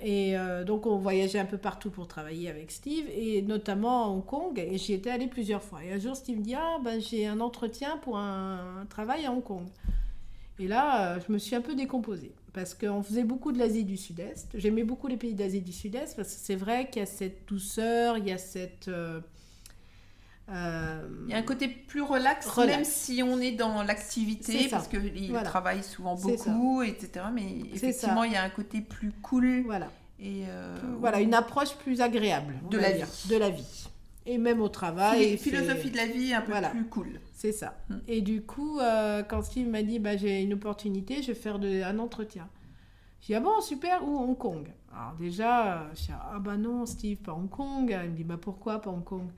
Et 0.00 0.36
euh, 0.36 0.64
donc, 0.64 0.86
on 0.86 0.96
voyageait 0.98 1.38
un 1.38 1.46
peu 1.46 1.58
partout 1.58 1.90
pour 1.90 2.06
travailler 2.06 2.50
avec 2.50 2.70
Steve, 2.70 3.06
et 3.10 3.40
notamment 3.42 4.04
à 4.04 4.08
Hong 4.08 4.24
Kong. 4.24 4.58
Et 4.58 4.76
j'y 4.78 4.92
étais 4.92 5.10
allée 5.10 5.26
plusieurs 5.26 5.62
fois. 5.62 5.84
Et 5.84 5.92
un 5.92 5.98
jour, 5.98 6.16
Steve 6.16 6.38
me 6.38 6.42
dit 6.42 6.54
Ah, 6.54 6.78
ben, 6.82 7.00
j'ai 7.00 7.26
un 7.26 7.40
entretien 7.40 7.98
pour 7.98 8.18
un, 8.18 8.86
travail 8.88 9.26
à 9.26 9.32
Hong 9.32 9.42
Kong. 9.42 9.66
Et 10.58 10.68
là, 10.68 11.18
je 11.20 11.32
me 11.32 11.38
suis 11.38 11.54
un 11.54 11.60
peu 11.60 11.74
décomposée. 11.74 12.32
Parce 12.54 12.74
qu'on 12.74 13.02
faisait 13.02 13.24
beaucoup 13.24 13.52
de 13.52 13.58
l'Asie 13.58 13.84
du 13.84 13.98
Sud-Est. 13.98 14.48
J'aimais 14.54 14.84
beaucoup 14.84 15.08
les 15.08 15.18
pays 15.18 15.34
d'Asie 15.34 15.60
du 15.60 15.72
Sud-Est, 15.72 16.16
parce 16.16 16.34
que 16.34 16.40
c'est 16.40 16.56
vrai 16.56 16.88
qu'il 16.88 17.00
y 17.00 17.02
a 17.02 17.06
cette 17.06 17.46
douceur, 17.46 18.16
il 18.16 18.26
y 18.26 18.32
a 18.32 18.38
cette 18.38 18.88
euh, 20.48 21.08
il 21.24 21.32
y 21.32 21.34
a 21.34 21.38
un 21.38 21.42
côté 21.42 21.66
plus 21.66 22.02
relax, 22.02 22.56
même 22.58 22.84
si 22.84 23.22
on 23.22 23.40
est 23.40 23.52
dans 23.52 23.82
l'activité, 23.82 24.68
parce 24.70 24.86
qu'il 24.88 25.32
travaille 25.44 25.82
souvent 25.82 26.14
beaucoup, 26.14 26.82
etc. 26.82 27.26
Mais 27.32 27.46
effectivement, 27.74 28.24
il 28.24 28.32
y 28.32 28.36
a 28.36 28.42
un 28.42 28.50
côté 28.50 28.80
plus 28.80 29.12
cool. 29.22 29.62
Voilà. 29.66 29.90
Et 30.18 30.44
euh, 30.48 30.76
voilà, 30.98 31.20
une 31.20 31.34
approche 31.34 31.74
plus 31.76 32.00
agréable 32.00 32.54
de 32.70 32.78
la 32.78 32.92
vie. 32.92 33.28
De 33.28 33.36
la 33.36 33.50
vie. 33.50 33.88
Et 34.24 34.38
même 34.38 34.60
au 34.60 34.68
travail. 34.68 35.32
Une 35.32 35.38
philosophie 35.38 35.90
de 35.90 35.96
la 35.96 36.06
vie 36.06 36.32
un 36.32 36.40
peu 36.40 36.52
plus 36.70 36.84
cool. 36.86 37.20
C'est 37.32 37.52
ça. 37.52 37.76
Hmm. 37.90 37.98
Et 38.08 38.22
du 38.22 38.42
coup, 38.42 38.80
euh, 38.80 39.22
quand 39.22 39.42
Steve 39.42 39.68
m'a 39.68 39.82
dit 39.82 39.98
bah, 39.98 40.16
j'ai 40.16 40.42
une 40.42 40.54
opportunité, 40.54 41.22
je 41.22 41.28
vais 41.28 41.34
faire 41.34 41.58
de, 41.58 41.82
un 41.82 41.98
entretien. 41.98 42.48
J'ai 43.20 43.34
dit 43.34 43.34
ah 43.34 43.40
bon, 43.40 43.60
super, 43.60 44.06
où 44.06 44.18
Hong 44.18 44.36
Kong? 44.36 44.68
Alors 44.92 45.14
déjà, 45.18 45.90
je 45.94 46.00
dis 46.00 46.12
ah 46.12 46.38
bah 46.40 46.56
non, 46.56 46.86
Steve, 46.86 47.18
pas 47.18 47.34
Hong 47.34 47.50
Kong. 47.50 47.96
Il 48.04 48.10
me 48.10 48.16
dit 48.16 48.24
bah 48.24 48.38
pourquoi 48.40 48.80
pas 48.80 48.90
Hong 48.90 49.04
Kong? 49.04 49.28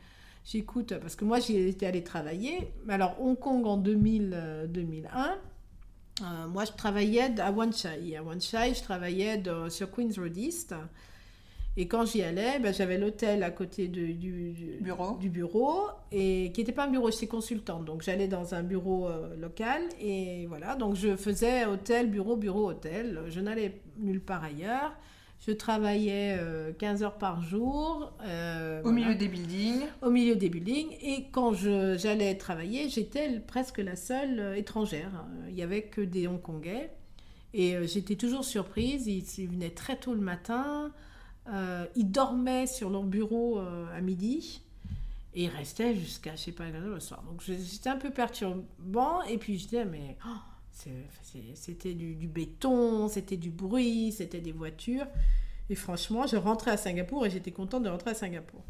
J'écoute, 0.50 0.94
parce 0.98 1.14
que 1.14 1.26
moi, 1.26 1.40
j'y 1.40 1.56
étais 1.58 1.84
allée 1.84 2.02
travailler. 2.02 2.70
Alors, 2.88 3.20
Hong 3.20 3.38
Kong 3.38 3.66
en 3.66 3.76
2000, 3.76 4.68
2001, 4.70 5.10
euh, 5.10 5.34
euh, 6.22 6.48
moi, 6.48 6.64
je 6.64 6.72
travaillais 6.72 7.38
à 7.38 7.52
Wan 7.52 7.70
Chai. 7.70 8.16
À 8.16 8.22
Wan 8.22 8.40
Chai, 8.40 8.72
je 8.74 8.82
travaillais 8.82 9.42
sur 9.68 9.90
Queen's 9.90 10.18
Road 10.18 10.34
East. 10.34 10.74
Et 11.76 11.86
quand 11.86 12.06
j'y 12.06 12.22
allais, 12.22 12.58
ben, 12.60 12.72
j'avais 12.72 12.96
l'hôtel 12.96 13.42
à 13.42 13.50
côté 13.50 13.88
du, 13.88 14.14
bureau. 14.80 15.18
du 15.18 15.28
bureau, 15.28 15.82
et 16.10 16.50
qui 16.54 16.62
n'était 16.62 16.72
pas 16.72 16.86
un 16.86 16.90
bureau, 16.90 17.10
j'étais 17.10 17.26
consultante. 17.26 17.84
Donc 17.84 18.00
j'allais 18.02 18.26
dans 18.26 18.54
un 18.54 18.62
bureau 18.62 19.06
euh, 19.06 19.36
local, 19.36 19.82
et 20.00 20.46
voilà. 20.46 20.76
Donc 20.76 20.96
je 20.96 21.14
faisais 21.14 21.66
hôtel, 21.66 22.08
bureau, 22.08 22.36
bureau, 22.36 22.70
hôtel. 22.70 23.20
Je 23.28 23.40
n'allais 23.40 23.82
nulle 23.98 24.22
part 24.22 24.44
ailleurs. 24.44 24.96
Je 25.40 25.52
travaillais 25.52 26.38
15 26.78 27.02
heures 27.02 27.18
par 27.18 27.42
jour. 27.42 28.12
au 28.84 28.90
milieu 28.90 29.14
des 29.14 29.28
buildings. 29.28 29.82
Au 30.02 30.10
milieu 30.10 30.36
des 30.36 30.48
buildings. 30.48 30.90
Et 31.00 31.26
quand 31.30 31.52
j'allais 31.52 32.36
travailler, 32.36 32.88
j'étais 32.88 33.40
presque 33.40 33.78
la 33.78 33.96
seule 33.96 34.56
étrangère. 34.56 35.24
Il 35.48 35.54
n'y 35.54 35.62
avait 35.62 35.82
que 35.82 36.00
des 36.00 36.26
Hongkongais. 36.26 36.90
Et 37.54 37.76
j'étais 37.86 38.16
toujours 38.16 38.44
surprise. 38.44 39.06
Ils, 39.06 39.48
venaient 39.48 39.70
très 39.70 39.96
tôt 39.96 40.12
le 40.12 40.20
matin. 40.20 40.92
ils 41.96 42.10
dormaient 42.10 42.66
sur 42.66 42.90
leur 42.90 43.04
bureau 43.04 43.58
à 43.58 44.00
midi. 44.00 44.60
Et 45.34 45.44
il 45.44 45.48
restait 45.50 45.94
jusqu'à, 45.94 46.34
je 46.36 46.42
sais 46.42 46.52
pas, 46.52 46.68
le 46.68 47.00
soir. 47.00 47.22
Donc 47.22 47.42
c'était 47.42 47.90
un 47.90 47.96
peu 47.96 48.10
perturbant. 48.10 49.22
Et 49.22 49.38
puis 49.38 49.58
je 49.58 49.64
disais, 49.64 49.84
mais 49.84 50.16
oh, 50.26 50.30
c'était 51.54 51.94
du, 51.94 52.28
béton, 52.28 53.08
c'était 53.08 53.36
du 53.36 53.50
bruit, 53.50 54.12
c'était 54.12 54.40
des 54.40 54.52
voitures. 54.52 55.06
Et 55.70 55.74
franchement, 55.74 56.26
je 56.26 56.36
rentrais 56.36 56.70
à 56.72 56.76
Singapour 56.76 57.26
et 57.26 57.30
j'étais 57.30 57.50
contente 57.50 57.82
de 57.82 57.88
rentrer 57.88 58.10
à 58.10 58.14
Singapour. 58.14 58.62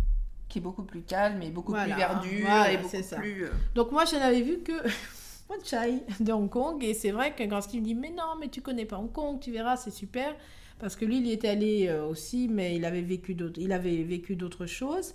Qui 0.49 0.59
est 0.59 0.63
beaucoup 0.63 0.83
plus 0.83 1.03
calme 1.03 1.43
et 1.43 1.51
beaucoup 1.51 1.73
plus 1.73 1.95
verdu 1.95 2.45
et 2.71 2.77
beaucoup 2.79 3.03
ça. 3.03 3.17
plus. 3.17 3.45
Euh, 3.45 3.51
Donc 3.75 3.93
moi, 3.93 4.05
je 4.05 4.17
n'avais 4.17 4.41
vu 4.41 4.61
que 4.61 4.73
Chai 5.65 6.03
de 6.21 6.33
Hong 6.33 6.49
Kong. 6.49 6.83
Et 6.83 6.95
c'est 6.95 7.11
vrai 7.11 7.35
que 7.35 7.43
quand 7.45 7.61
Steve 7.61 7.81
me 7.81 7.87
dit, 7.87 7.95
mais 7.95 8.11
non, 8.11 8.37
mais 8.41 8.49
tu 8.49 8.63
connais 8.63 8.87
pas 8.87 8.99
Hong 8.99 9.13
Kong, 9.13 9.39
tu 9.41 9.53
verras, 9.53 9.77
c'est 9.77 9.91
super. 9.91 10.35
Parce 10.79 10.97
que 10.97 11.05
lui, 11.05 11.19
il 11.19 11.27
y 11.27 11.33
était 11.33 11.49
allé 11.49 11.89
euh, 11.89 12.07
aussi, 12.07 12.49
mais 12.49 12.77
il 12.77 12.85
avait 12.85 13.03
vécu 13.03 13.35
d'autres, 13.35 13.61
il 13.61 13.73
avait 13.73 14.03
vécu 14.03 14.37
d'autres 14.37 14.67
choses. 14.67 15.15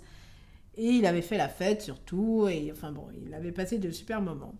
Et 0.76 0.88
il 0.90 1.06
avait 1.06 1.22
fait 1.22 1.36
la 1.36 1.48
fête 1.48 1.82
surtout, 1.82 2.48
et 2.48 2.70
enfin 2.72 2.90
bon, 2.90 3.06
il 3.24 3.32
avait 3.32 3.52
passé 3.52 3.78
de 3.78 3.90
super 3.92 4.20
moments. 4.20 4.54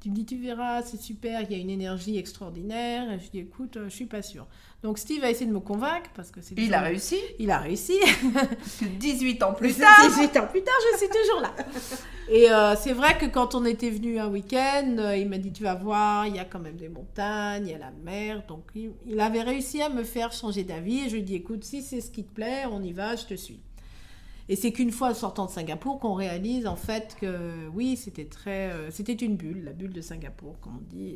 Tu 0.00 0.08
me 0.08 0.14
dis, 0.14 0.24
tu 0.24 0.38
verras, 0.38 0.80
c'est 0.82 1.00
super, 1.00 1.42
il 1.42 1.52
y 1.52 1.54
a 1.54 1.58
une 1.58 1.68
énergie 1.68 2.16
extraordinaire. 2.16 3.12
Et 3.12 3.20
je 3.20 3.30
dis, 3.30 3.40
écoute, 3.40 3.76
euh, 3.76 3.84
je 3.90 3.94
suis 3.94 4.06
pas 4.06 4.22
sûre. 4.22 4.46
Donc 4.82 4.98
Steve 4.98 5.22
a 5.24 5.30
essayé 5.30 5.44
de 5.44 5.52
me 5.52 5.60
convaincre 5.60 6.08
parce 6.14 6.30
que 6.30 6.40
c'est. 6.40 6.54
Il 6.56 6.72
a 6.72 6.80
réussi. 6.80 7.18
Il 7.38 7.50
a 7.50 7.58
réussi. 7.58 7.98
18 8.98 9.42
ans 9.42 9.52
plus 9.52 9.74
tard. 9.74 10.08
18 10.08 10.38
ans 10.38 10.46
plus 10.46 10.62
tard, 10.62 10.74
je 10.92 10.98
suis 10.98 11.08
toujours 11.08 11.42
là. 11.42 11.54
Et 12.30 12.50
euh, 12.50 12.74
c'est 12.76 12.94
vrai 12.94 13.18
que 13.18 13.26
quand 13.26 13.54
on 13.54 13.66
était 13.66 13.90
venu 13.90 14.18
un 14.18 14.28
week-end, 14.28 14.96
euh, 14.98 15.16
il 15.16 15.28
m'a 15.28 15.36
dit, 15.36 15.52
tu 15.52 15.64
vas 15.64 15.74
voir, 15.74 16.26
il 16.26 16.36
y 16.36 16.38
a 16.38 16.46
quand 16.46 16.60
même 16.60 16.76
des 16.76 16.88
montagnes, 16.88 17.66
il 17.66 17.72
y 17.72 17.74
a 17.74 17.78
la 17.78 17.90
mer. 17.90 18.42
Donc 18.48 18.70
il, 18.74 18.92
il 19.06 19.20
avait 19.20 19.42
réussi 19.42 19.82
à 19.82 19.90
me 19.90 20.02
faire 20.02 20.32
changer 20.32 20.64
d'avis. 20.64 21.00
Et 21.00 21.08
je 21.10 21.14
lui 21.14 21.20
ai 21.20 21.24
dit, 21.24 21.34
écoute, 21.34 21.62
si 21.62 21.82
c'est 21.82 22.00
ce 22.00 22.10
qui 22.10 22.24
te 22.24 22.32
plaît, 22.32 22.64
on 22.70 22.82
y 22.82 22.92
va, 22.92 23.16
je 23.16 23.26
te 23.26 23.34
suis. 23.34 23.60
Et 24.50 24.56
c'est 24.56 24.72
qu'une 24.72 24.90
fois 24.90 25.14
sortant 25.14 25.46
de 25.46 25.50
Singapour 25.52 26.00
qu'on 26.00 26.14
réalise 26.14 26.66
en 26.66 26.74
fait 26.74 27.16
que 27.20 27.68
oui, 27.68 27.96
c'était 27.96 28.24
très, 28.24 28.72
euh, 28.72 28.90
c'était 28.90 29.12
une 29.12 29.36
bulle, 29.36 29.62
la 29.62 29.72
bulle 29.72 29.92
de 29.92 30.00
Singapour, 30.00 30.58
comme 30.60 30.78
on 30.78 30.92
dit. 30.92 31.14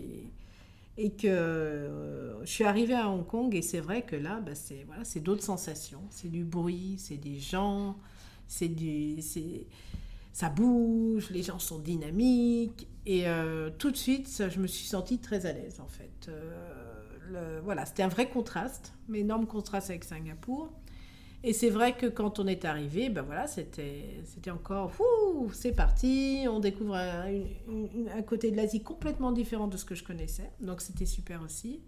Et, 0.97 1.11
que 1.11 1.27
euh, 1.27 2.45
je 2.45 2.49
suis 2.49 2.63
arrivée 2.63 2.95
à 2.95 3.11
Hong 3.11 3.27
Kong 3.27 3.53
et 3.57 3.63
c'est 3.63 3.81
vrai 3.81 4.03
que 4.03 4.15
là, 4.15 4.39
bah, 4.41 4.55
c'est 4.55 4.85
voilà, 4.87 5.03
c'est 5.03 5.19
d'autres 5.19 5.43
sensations. 5.43 6.03
C'est 6.11 6.31
du 6.31 6.45
bruit, 6.45 6.95
c'est 6.97 7.17
des 7.17 7.41
gens, 7.41 7.97
c'est 8.47 8.69
du, 8.69 9.21
c'est, 9.21 9.67
ça 10.33 10.49
bouge, 10.49 11.31
les 11.31 11.43
gens 11.43 11.59
sont 11.59 11.81
dynamiques. 11.81 12.87
Et 13.05 13.27
euh, 13.27 13.69
tout 13.79 13.91
de 13.91 13.97
suite, 13.97 14.45
je 14.49 14.61
me 14.61 14.69
suis 14.69 14.87
sentie 14.87 15.19
très 15.19 15.45
à 15.45 15.53
l'aise 15.53 15.81
en 15.81 15.89
fait. 15.89 16.31
Voilà, 17.65 17.85
c'était 17.85 18.05
un 18.05 18.09
vrai 18.09 18.29
contraste, 18.29 18.93
un 19.11 19.15
énorme 19.15 19.47
contraste 19.47 19.91
avec 19.91 20.05
Singapour. 20.05 20.71
Et 21.47 21.53
c'est 21.53 21.69
vrai 21.69 21.95
que 21.95 22.07
quand 22.07 22.39
on 22.39 22.47
est 22.47 22.65
arrivé, 22.65 23.11
ben 23.11 23.21
voilà, 23.21 23.47
c'était, 23.47 24.23
encore, 24.51 24.93
c'est 25.53 25.73
parti, 25.73 26.47
on 26.49 26.59
découvre 26.59 26.95
un, 26.95 28.23
côté 28.23 28.51
de 28.51 28.57
l'Asie 28.57 28.83
complètement 28.83 29.31
différent 29.31 29.69
de 29.69 29.77
ce 29.77 29.85
que 29.85 29.95
je 29.95 30.03
connaissais, 30.03 30.51
donc 30.61 30.81
c'était 30.81 31.05
super 31.05 31.43
aussi. 31.43 31.83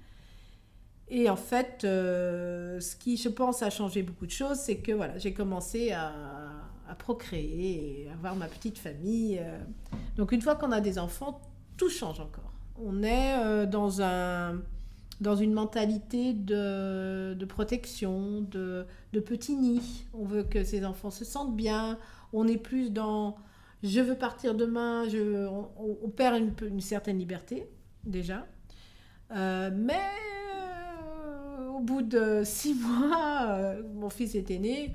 Et 1.09 1.31
en 1.31 1.37
fait, 1.37 1.85
euh, 1.85 2.81
ce 2.81 2.97
qui, 2.97 3.17
je 3.17 3.31
pense, 3.31 3.63
a 3.63 3.71
changé 3.71 4.03
beaucoup 4.03 4.27
de 4.27 4.31
choses, 4.31 4.59
c'est 4.59 4.77
que 4.77 4.93
voilà, 4.93 5.17
j'ai 5.17 5.33
commencé 5.33 5.91
à, 5.91 6.13
à, 6.87 6.95
procréer 6.95 8.03
et 8.03 8.11
avoir 8.11 8.37
ma 8.37 8.49
petite 8.49 8.77
famille. 8.77 9.39
Euh. 9.41 9.59
Donc 10.19 10.33
une 10.33 10.43
fois 10.43 10.57
qu'on 10.57 10.73
a 10.73 10.83
des 10.83 10.99
enfants, 10.99 11.41
tout 11.79 11.89
change 11.89 12.21
encore. 12.21 12.53
On 12.79 13.03
est 13.03 13.39
euh, 13.39 13.65
dans 13.65 14.03
un 14.03 14.61
dans 15.21 15.37
une 15.37 15.53
mentalité 15.53 16.33
de, 16.35 17.45
protection, 17.49 18.43
de, 18.43 18.87
petit 19.25 19.57
nid. 19.57 20.07
On 20.13 20.25
veut 20.25 20.43
que 20.43 20.63
ces 20.63 20.85
enfants 20.85 21.11
se 21.11 21.25
sentent 21.25 21.57
bien. 21.57 21.99
On 22.33 22.47
est 22.47 22.59
plus 22.59 22.91
dans 22.91 23.37
je 23.83 24.01
veux 24.01 24.17
partir 24.17 24.55
demain. 24.55 25.09
Je, 25.09 25.47
on, 25.47 26.09
perd 26.09 26.43
une, 26.63 26.81
certaine 26.81 27.19
liberté, 27.19 27.69
déjà. 28.05 28.47
Euh, 29.33 29.71
mais 29.75 29.95
euh, 30.57 31.69
au 31.69 31.81
bout 31.81 32.03
de 32.03 32.43
six 32.45 32.75
mois, 32.81 33.47
euh, 33.49 33.83
mon 33.95 34.11
fils 34.11 34.35
était 34.35 34.59
né. 34.59 34.95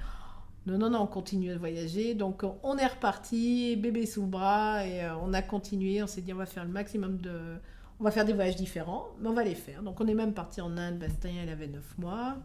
Non, 0.67 0.77
non, 0.77 0.91
non, 0.91 1.01
on 1.01 1.07
continue 1.07 1.51
à 1.51 1.57
voyager. 1.57 2.13
Donc, 2.13 2.43
on 2.63 2.77
est 2.77 2.85
reparti, 2.85 3.75
bébé 3.77 4.05
sous 4.05 4.27
bras, 4.27 4.85
et 4.85 5.09
on 5.23 5.33
a 5.33 5.41
continué. 5.41 6.03
On 6.03 6.07
s'est 6.07 6.21
dit, 6.21 6.33
on 6.33 6.37
va 6.37 6.45
faire 6.45 6.65
le 6.65 6.71
maximum 6.71 7.17
de, 7.17 7.57
on 8.01 8.03
va 8.03 8.09
faire 8.09 8.25
des 8.25 8.33
voyages 8.33 8.55
différents, 8.55 9.09
mais 9.19 9.29
on 9.29 9.33
va 9.33 9.43
les 9.43 9.53
faire. 9.53 9.83
Donc 9.83 10.01
on 10.01 10.07
est 10.07 10.15
même 10.15 10.33
parti 10.33 10.59
en 10.59 10.75
Inde, 10.75 10.97
Bastien, 10.97 11.43
il 11.43 11.49
avait 11.49 11.67
9 11.67 11.99
mois. 11.99 12.35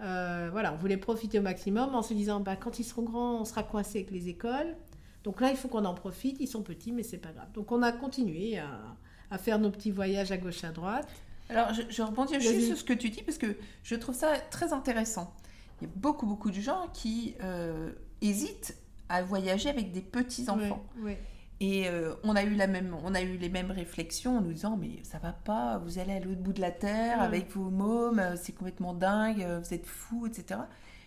Euh, 0.00 0.48
voilà, 0.52 0.72
on 0.72 0.76
voulait 0.76 0.96
profiter 0.96 1.40
au 1.40 1.42
maximum 1.42 1.96
en 1.96 2.02
se 2.02 2.14
disant, 2.14 2.38
bah, 2.38 2.54
quand 2.54 2.78
ils 2.78 2.84
seront 2.84 3.02
grands, 3.02 3.40
on 3.40 3.44
sera 3.44 3.64
coincé 3.64 3.98
avec 3.98 4.12
les 4.12 4.28
écoles. 4.28 4.76
Donc 5.24 5.40
là, 5.40 5.50
il 5.50 5.56
faut 5.56 5.66
qu'on 5.66 5.84
en 5.84 5.94
profite. 5.94 6.36
Ils 6.38 6.46
sont 6.46 6.62
petits, 6.62 6.92
mais 6.92 7.02
c'est 7.02 7.18
pas 7.18 7.32
grave. 7.32 7.50
Donc 7.52 7.72
on 7.72 7.82
a 7.82 7.90
continué 7.90 8.60
à, 8.60 9.38
faire 9.38 9.58
nos 9.58 9.70
petits 9.70 9.90
voyages 9.90 10.30
à 10.30 10.36
gauche, 10.36 10.62
à 10.62 10.70
droite. 10.70 11.08
Alors, 11.48 11.74
je, 11.74 11.82
je 11.88 12.02
rebondis 12.02 12.40
juste 12.40 12.66
sur 12.66 12.76
ce 12.76 12.84
que 12.84 12.92
tu 12.92 13.10
dis 13.10 13.22
parce 13.24 13.38
que 13.38 13.56
je 13.82 13.96
trouve 13.96 14.14
ça 14.14 14.38
très 14.50 14.72
intéressant. 14.72 15.34
Il 15.80 15.88
y 15.88 15.90
a 15.90 15.92
beaucoup, 15.96 16.26
beaucoup 16.26 16.52
de 16.52 16.60
gens 16.60 16.88
qui 16.92 17.34
euh, 17.42 17.90
hésitent 18.20 18.76
à 19.08 19.22
voyager 19.24 19.68
avec 19.68 19.90
des 19.90 20.00
petits 20.00 20.48
enfants. 20.48 20.84
Oui, 20.98 21.12
oui. 21.12 21.16
Et 21.60 21.88
euh, 21.88 22.14
on, 22.22 22.36
a 22.36 22.42
eu 22.42 22.54
la 22.54 22.66
même, 22.66 22.94
on 23.02 23.14
a 23.14 23.22
eu 23.22 23.38
les 23.38 23.48
mêmes 23.48 23.70
réflexions 23.70 24.38
en 24.38 24.40
nous 24.42 24.52
disant 24.52 24.76
Mais 24.76 25.00
ça 25.02 25.18
va 25.18 25.32
pas, 25.32 25.78
vous 25.78 25.98
allez 25.98 26.12
à 26.12 26.20
l'autre 26.20 26.40
bout 26.40 26.52
de 26.52 26.60
la 26.60 26.70
terre 26.70 27.22
avec 27.22 27.50
vos 27.50 27.70
mômes, 27.70 28.18
euh, 28.18 28.36
c'est 28.36 28.52
complètement 28.52 28.92
dingue, 28.92 29.42
euh, 29.42 29.60
vous 29.60 29.72
êtes 29.72 29.86
fous, 29.86 30.26
etc. 30.26 30.60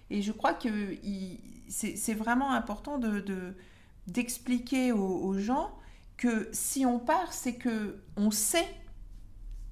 Et 0.09 0.23
je 0.23 0.31
crois 0.31 0.53
que 0.53 0.95
c'est 1.67 2.13
vraiment 2.15 2.51
important 2.51 2.97
de 2.97 3.55
d'expliquer 4.07 4.91
aux, 4.91 5.23
aux, 5.23 5.37
gens 5.37 5.71
que 6.17 6.49
si 6.51 6.83
on 6.83 6.97
part, 6.97 7.31
c'est 7.31 7.53
que 7.53 8.01
on 8.17 8.31
sait 8.31 8.67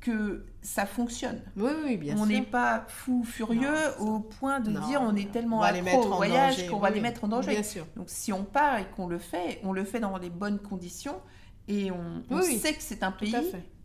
que 0.08 0.46
ça 0.62 0.86
fonctionne. 0.86 1.42
Oui, 1.58 1.72
oui, 1.84 1.98
bien 1.98 2.16
on 2.18 2.26
n'est 2.26 2.42
pas 2.42 2.86
fou 2.88 3.24
furieux 3.26 3.76
au 4.00 4.20
point 4.20 4.62
de 4.62 4.72
dire 4.88 5.02
on 5.02 5.16
est 5.16 5.32
tellement 5.32 5.62
accro 5.62 6.06
au 6.06 6.16
voyage 6.16 6.68
qu'on 6.68 6.80
va 6.80 6.90
les 6.90 7.02
mettre 7.02 7.26
en 7.26 7.28
danger. 7.28 7.52
Bien 7.52 7.64
sûr. 7.64 7.86
Donc 7.96 8.06
si 8.10 8.32
on 8.32 8.44
part 8.44 8.80
et 8.80 8.86
qu'on 8.96 9.08
le 9.08 9.20
fait, 9.20 9.60
on 9.64 9.74
le 9.74 9.84
fait 9.84 10.00
dans 10.00 10.18
les 10.18 10.30
bonnes 10.30 10.60
conditions 10.60 11.20
et 11.68 11.92
on, 11.92 12.42
sait 12.42 12.74
que 12.74 12.82
c'est 12.82 13.04
un 13.04 13.12
pays 13.12 13.36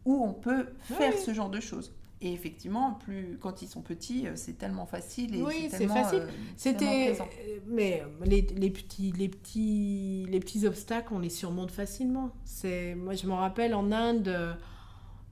où 0.04 0.24
on 0.24 0.32
peut 0.32 0.66
faire 0.82 1.18
ce 1.18 1.34
genre 1.34 1.50
de 1.50 1.60
choses. 1.60 1.92
Et 2.24 2.32
effectivement, 2.32 2.92
plus 2.92 3.36
quand 3.40 3.62
ils 3.62 3.68
sont 3.68 3.82
petits, 3.82 4.28
euh, 4.28 4.32
c'est 4.36 4.56
tellement 4.56 4.86
facile. 4.86 5.34
Et 5.34 5.42
oui, 5.42 5.68
c'est 5.68 5.88
facile. 5.88 6.20
Euh, 6.20 6.28
C'était, 6.56 7.16
euh, 7.18 7.58
mais 7.66 8.04
les, 8.24 8.42
les, 8.42 8.70
petits, 8.70 9.12
les 9.18 9.28
petits, 9.28 10.24
les 10.30 10.38
petits 10.38 10.64
obstacles, 10.64 11.12
on 11.14 11.18
les 11.18 11.30
surmonte 11.30 11.72
facilement. 11.72 12.30
C'est, 12.44 12.94
moi, 12.94 13.14
je 13.14 13.26
me 13.26 13.32
rappelle 13.32 13.74
en 13.74 13.90
Inde 13.90 14.56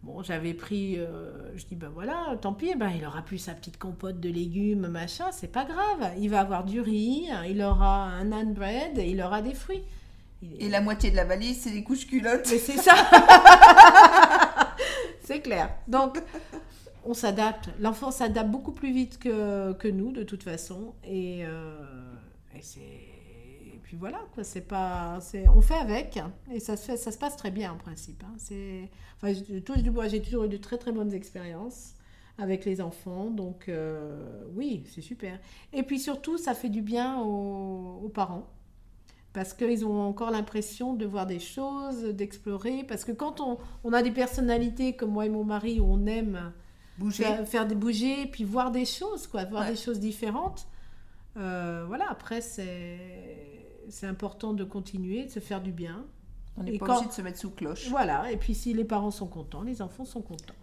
Bon, 0.02 0.22
j'avais 0.22 0.54
pris, 0.54 0.98
euh, 0.98 1.54
je 1.56 1.66
dis 1.66 1.76
ben 1.76 1.90
voilà, 1.92 2.34
tant 2.40 2.54
pis, 2.54 2.74
ben 2.74 2.90
il 2.96 3.04
aura 3.04 3.20
plus 3.20 3.36
sa 3.36 3.52
petite 3.52 3.76
compote 3.78 4.18
de 4.18 4.30
légumes, 4.30 4.86
machin, 4.86 5.26
c'est 5.30 5.52
pas 5.52 5.64
grave. 5.64 6.12
Il 6.18 6.30
va 6.30 6.40
avoir 6.40 6.64
du 6.64 6.80
riz, 6.80 7.28
il 7.48 7.62
aura 7.62 8.04
un 8.04 8.24
naan 8.24 8.54
bread, 8.54 8.98
et 8.98 9.10
il 9.10 9.20
aura 9.20 9.42
des 9.42 9.54
fruits. 9.54 9.84
Et 10.58 10.70
la 10.70 10.80
moitié 10.80 11.10
de 11.10 11.16
la 11.16 11.24
valise, 11.24 11.60
c'est 11.60 11.70
des 11.70 11.84
couches 11.84 12.06
culottes. 12.06 12.48
Mais 12.50 12.58
c'est 12.58 12.78
ça. 12.78 12.94
c'est 15.22 15.40
clair. 15.40 15.70
Donc, 15.86 16.18
on 17.04 17.12
s'adapte. 17.12 17.68
L'enfant 17.78 18.10
s'adapte 18.10 18.50
beaucoup 18.50 18.72
plus 18.72 18.92
vite 18.92 19.18
que, 19.18 19.72
que, 19.74 19.88
nous, 19.88 20.12
de 20.12 20.22
toute 20.22 20.42
façon. 20.42 20.94
Et, 21.04 21.44
euh, 21.44 21.76
et 22.56 22.62
c'est 22.62 23.09
puis 23.90 23.96
voilà, 23.98 24.20
quoi, 24.34 24.44
c'est 24.44 24.60
pas, 24.60 25.18
c'est, 25.20 25.48
on 25.48 25.60
fait 25.60 25.74
avec 25.74 26.16
et 26.52 26.60
ça 26.60 26.76
se 26.76 26.84
fait, 26.84 26.96
ça 26.96 27.10
se 27.10 27.18
passe 27.18 27.36
très 27.36 27.50
bien 27.50 27.72
en 27.72 27.76
principe. 27.76 28.22
Hein. 28.22 28.34
C'est, 28.36 28.88
enfin, 29.16 29.32
je 29.32 29.80
du 29.80 29.90
bois, 29.90 30.06
j'ai 30.06 30.22
toujours 30.22 30.44
eu 30.44 30.48
de 30.48 30.58
très 30.58 30.78
très 30.78 30.92
bonnes 30.92 31.12
expériences 31.12 31.96
avec 32.38 32.64
les 32.66 32.80
enfants, 32.80 33.30
donc 33.30 33.68
euh, 33.68 34.44
oui, 34.54 34.84
c'est 34.94 35.00
super. 35.00 35.40
Et 35.72 35.82
puis 35.82 35.98
surtout, 35.98 36.38
ça 36.38 36.54
fait 36.54 36.68
du 36.68 36.82
bien 36.82 37.20
aux, 37.20 38.08
parents 38.14 38.48
parce 39.32 39.54
qu'ils 39.54 39.84
ont 39.84 40.00
encore 40.02 40.30
l'impression 40.30 40.94
de 40.94 41.04
voir 41.04 41.26
des 41.26 41.40
choses, 41.40 42.04
d'explorer. 42.04 42.84
Parce 42.84 43.04
que 43.04 43.10
quand 43.10 43.40
on, 43.40 43.58
on, 43.82 43.92
a 43.92 44.02
des 44.02 44.12
personnalités 44.12 44.94
comme 44.94 45.10
moi 45.10 45.26
et 45.26 45.30
mon 45.30 45.42
mari 45.42 45.80
où 45.80 45.84
on 45.84 46.06
aime 46.06 46.52
bouger. 46.96 47.24
Faire, 47.44 47.66
des 47.66 47.74
bouger, 47.74 48.26
puis 48.26 48.44
voir 48.44 48.70
des 48.70 48.84
choses, 48.84 49.26
quoi, 49.26 49.46
voir 49.46 49.66
des 49.66 49.74
choses 49.74 49.98
différentes. 49.98 50.68
Euh, 51.36 51.84
voilà, 51.88 52.06
après, 52.08 52.40
c'est 52.40 53.60
c'est 53.90 54.06
important 54.06 54.52
de 54.54 54.64
continuer, 54.64 55.24
de 55.24 55.30
se 55.30 55.40
faire 55.40 55.60
du 55.60 55.72
bien. 55.72 56.04
On 56.56 56.62
n'est 56.62 56.78
pas 56.78 56.86
obligé 56.96 57.08
de 57.08 57.12
se 57.12 57.22
mettre 57.22 57.38
sous 57.38 57.50
cloche. 57.50 57.88
Voilà, 57.88 58.30
et 58.32 58.36
puis 58.36 58.54
si 58.54 58.72
les 58.74 58.84
parents 58.84 59.10
sont 59.10 59.26
contents, 59.26 59.62
les 59.62 59.82
enfants 59.82 60.04
sont 60.04 60.20
contents. 60.22 60.54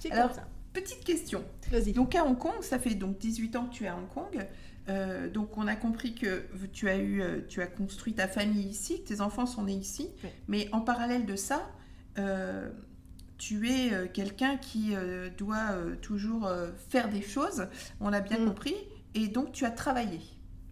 C'est 0.00 0.10
comme 0.10 0.32
ça. 0.32 0.46
petite 0.72 1.04
question. 1.04 1.44
Vas-y. 1.70 1.92
Donc 1.92 2.14
à 2.14 2.24
Hong 2.24 2.36
Kong, 2.36 2.62
ça 2.62 2.78
fait 2.78 2.94
donc 2.94 3.18
18 3.18 3.56
ans 3.56 3.66
que 3.66 3.74
tu 3.74 3.84
es 3.84 3.88
à 3.88 3.96
Hong 3.96 4.08
Kong. 4.08 4.46
Euh, 4.88 5.30
donc 5.30 5.56
on 5.56 5.66
a 5.66 5.76
compris 5.76 6.14
que 6.14 6.44
tu 6.72 6.88
as 6.90 6.96
eu, 6.98 7.22
euh, 7.22 7.40
tu 7.48 7.62
as 7.62 7.66
construit 7.66 8.12
ta 8.14 8.28
famille 8.28 8.66
ici, 8.68 9.02
que 9.02 9.08
tes 9.08 9.20
enfants 9.20 9.46
sont 9.46 9.62
nés 9.64 9.72
ici. 9.74 10.10
Oui. 10.22 10.30
Mais 10.48 10.68
en 10.72 10.80
parallèle 10.80 11.24
de 11.26 11.36
ça, 11.36 11.70
euh, 12.18 12.68
tu 13.38 13.70
es 13.70 14.08
quelqu'un 14.12 14.56
qui 14.58 14.94
euh, 14.94 15.30
doit 15.38 15.74
toujours 16.02 16.50
faire 16.88 17.08
des 17.08 17.22
choses. 17.22 17.66
On 18.00 18.08
l'a 18.10 18.20
bien 18.20 18.38
Mm. 18.40 18.46
compris. 18.48 18.74
Et 19.14 19.28
donc 19.28 19.52
tu 19.52 19.64
as 19.64 19.70
travaillé. 19.70 20.20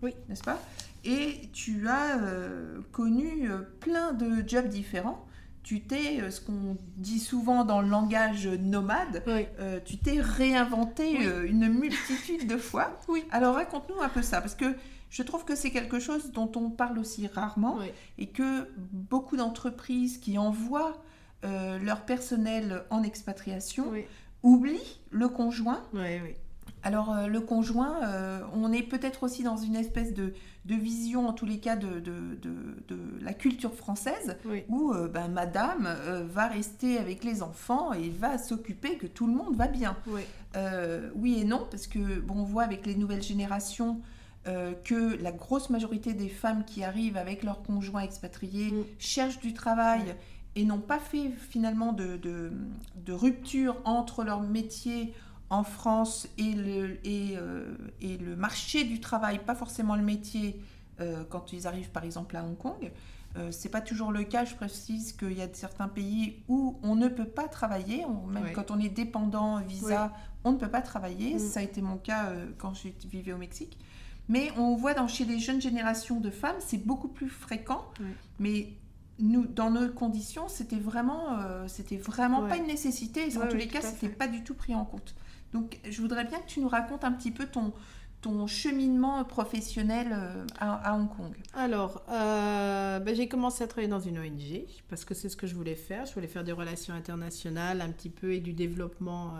Oui. 0.03 0.15
N'est-ce 0.29 0.43
pas? 0.43 0.61
Et 1.05 1.49
tu 1.53 1.89
as 1.89 2.19
euh, 2.23 2.81
connu 2.93 3.51
euh, 3.51 3.59
plein 3.81 4.13
de 4.13 4.47
jobs 4.47 4.69
différents. 4.69 5.25
Tu 5.65 5.81
t'es, 5.81 6.21
euh, 6.21 6.31
ce 6.31 6.41
qu'on 6.41 6.77
dit 6.97 7.19
souvent 7.21 7.65
dans 7.65 7.81
le 7.83 7.89
langage 7.89 8.47
nomade, 8.49 9.23
Oui. 9.27 9.47
euh, 9.61 9.79
tu 9.85 9.97
t'es 9.97 10.21
réinventé 10.21 11.17
Oui. 11.19 11.27
euh, 11.27 11.47
une 11.49 11.69
multitude 11.69 12.47
de 12.49 12.57
fois. 12.57 12.99
Oui. 13.09 13.25
Alors 13.31 13.55
raconte-nous 13.55 14.01
un 14.01 14.09
peu 14.09 14.23
ça, 14.23 14.41
parce 14.41 14.55
que 14.57 14.75
je 15.11 15.23
trouve 15.23 15.45
que 15.45 15.55
c'est 15.55 15.71
quelque 15.71 15.99
chose 16.01 16.33
dont 16.33 16.51
on 16.57 16.71
parle 16.71 16.99
aussi 16.99 17.27
rarement 17.27 17.79
et 18.19 18.27
que 18.29 18.69
beaucoup 18.93 19.37
d'entreprises 19.37 20.17
qui 20.19 20.39
envoient 20.39 21.03
leur 21.43 22.07
personnel 22.07 22.83
en 22.89 23.03
expatriation 23.03 23.93
oublient 24.43 25.01
le 25.11 25.29
conjoint. 25.29 25.83
Alors 26.85 27.13
euh, 27.13 27.27
le 27.29 27.41
conjoint, 27.41 28.03
euh, 28.05 28.41
on 28.55 28.73
est 28.73 28.83
peut-être 28.83 29.23
aussi 29.23 29.43
dans 29.45 29.57
une 29.57 29.77
espèce 29.77 30.13
de, 30.15 30.35
de 30.65 30.75
vision, 30.75 31.29
en 31.29 31.33
tous 31.33 31.47
les 31.47 31.59
cas, 31.59 31.77
de, 31.77 32.01
de- 32.01 32.35
de- 32.43 32.83
de 32.89 32.99
la 33.21 33.33
culture 33.35 33.75
française, 33.75 34.37
Oui. 34.45 34.65
où 34.69 34.93
euh, 34.93 35.07
ben, 35.09 35.29
madame 35.29 35.89
va 36.33 36.49
rester 36.49 36.99
avec 36.99 37.23
les 37.25 37.43
enfants 37.43 37.93
et 37.93 38.09
va 38.11 38.37
s'occuper 38.39 38.97
que 38.97 39.07
tout 39.07 39.27
le 39.27 39.33
monde 39.35 39.55
va 39.57 39.69
bien. 39.69 39.97
Oui. 40.09 40.23
Oui 41.15 41.39
et 41.41 41.45
non, 41.45 41.67
parce 41.71 41.87
que 41.87 42.21
bon, 42.21 42.35
on 42.41 42.45
voit 42.45 42.65
avec 42.65 42.85
les 42.87 42.95
nouvelles 42.97 43.23
générations 43.23 44.01
que 44.45 45.23
la 45.23 45.31
grosse 45.33 45.71
majorité 45.71 46.15
des 46.15 46.29
femmes 46.29 46.65
qui 46.65 46.83
arrivent 46.83 47.17
avec 47.17 47.43
leurs 47.45 47.63
conjoints 47.63 48.03
expatriés 48.03 48.73
Mm. 48.73 48.83
cherchent 48.99 49.39
du 49.41 49.55
travail 49.55 50.15
et 50.57 50.65
n'ont 50.65 50.81
pas 50.81 50.99
fait 50.99 51.31
finalement 51.49 51.93
de 51.93 53.13
rupture 53.13 53.77
entre 53.85 54.25
leur 54.25 54.41
métier 54.43 55.15
en 55.53 55.65
France 55.65 56.27
et 56.39 56.53
le, 56.55 56.99
et, 57.07 57.37
euh, 57.37 57.77
et 58.01 58.17
le 58.17 58.35
marché 58.37 58.85
du 58.85 59.01
travail, 59.01 59.39
pas 59.39 59.55
forcément 59.55 59.97
le 59.97 60.03
métier 60.03 60.59
euh, 61.01 61.25
quand 61.29 61.53
ils 61.53 61.67
arrivent 61.67 61.91
par 61.91 62.05
exemple 62.05 62.37
à 62.37 62.43
Hong 62.45 62.57
Kong. 62.57 62.91
Euh, 63.37 63.51
c'est 63.51 63.69
pas 63.69 63.81
toujours 63.83 64.13
le 64.13 64.25
cas, 64.25 64.45
je 64.45 64.55
précise 64.55 65.13
qu'il 65.13 65.33
y 65.33 65.43
a 65.43 65.49
certains 65.53 65.89
pays 65.89 66.43
où 66.49 66.79
on 66.83 66.97
ne 66.97 67.09
peut 67.09 67.25
pas 67.29 67.49
travailler, 67.49 68.05
on- 68.07 68.27
même 68.27 68.45
quand 68.53 68.71
on 68.71 68.79
est 68.79 68.89
dépendant 68.91 69.59
visa, 69.61 70.13
on 70.45 70.53
ne 70.53 70.57
peut 70.59 70.69
pas 70.71 70.83
travailler. 70.83 71.35
Mm. 71.35 71.39
Ça 71.39 71.61
a 71.61 71.63
été 71.63 71.81
mon 71.83 71.97
cas 71.99 72.27
euh, 72.31 72.47
quand 72.59 72.73
je 72.75 72.89
vivais 73.09 73.33
au 73.33 73.39
Mexique. 73.39 73.79
Mais 74.29 74.51
on 74.57 74.75
voit 74.77 74.95
dans, 74.95 75.09
chez 75.09 75.25
les 75.27 75.39
jeunes 75.39 75.61
générations 75.61 76.19
de 76.21 76.31
femmes, 76.31 76.57
c'est 76.61 76.79
beaucoup 76.87 77.09
plus 77.09 77.29
fréquent. 77.29 77.85
Mais 78.39 78.69
nous, 79.19 79.47
dans 79.47 79.71
nos 79.71 79.89
conditions, 79.91 80.49
c'était 80.49 80.79
vraiment, 80.79 81.39
euh, 81.39 81.67
c'était 81.69 81.97
vraiment 81.99 82.43
pas 82.49 82.57
une 82.57 82.67
nécessité. 82.67 83.25
En 83.37 83.41
tous 83.49 83.57
les 83.57 83.67
cas, 83.69 83.81
c'était 83.83 84.09
pas 84.15 84.29
du 84.29 84.43
tout 84.45 84.55
pris 84.55 84.75
en 84.75 84.85
compte. 84.85 85.15
Donc, 85.53 85.79
je 85.89 86.01
voudrais 86.01 86.25
bien 86.25 86.39
que 86.39 86.47
tu 86.47 86.61
nous 86.61 86.69
racontes 86.69 87.05
un 87.05 87.13
petit 87.13 87.31
peu 87.31 87.47
ton, 87.47 87.73
cheminement 88.47 89.25
professionnel 89.25 90.09
euh, 90.13 90.47
à, 90.59 90.95
Hong 90.95 91.09
Kong. 91.09 91.35
Alors, 91.55 92.03
euh, 92.09 93.01
ben, 93.01 93.15
j'ai 93.15 93.27
commencé 93.29 93.65
à 93.65 93.67
travailler 93.67 93.89
dans 93.89 94.01
une 94.01 94.19
ONG 94.19 94.65
parce 94.89 95.05
que 95.05 95.13
c'est 95.13 95.29
ce 95.29 95.37
que 95.37 95.47
je 95.47 95.55
voulais 95.55 95.75
faire. 95.75 96.07
Je 96.07 96.15
voulais 96.15 96.29
faire 96.29 96.45
des 96.45 96.53
relations 96.53 96.95
internationales 96.95 97.81
un 97.81 97.91
petit 97.91 98.11
peu 98.11 98.33
et 98.33 98.41
du 98.41 98.53
développement. 98.53 99.35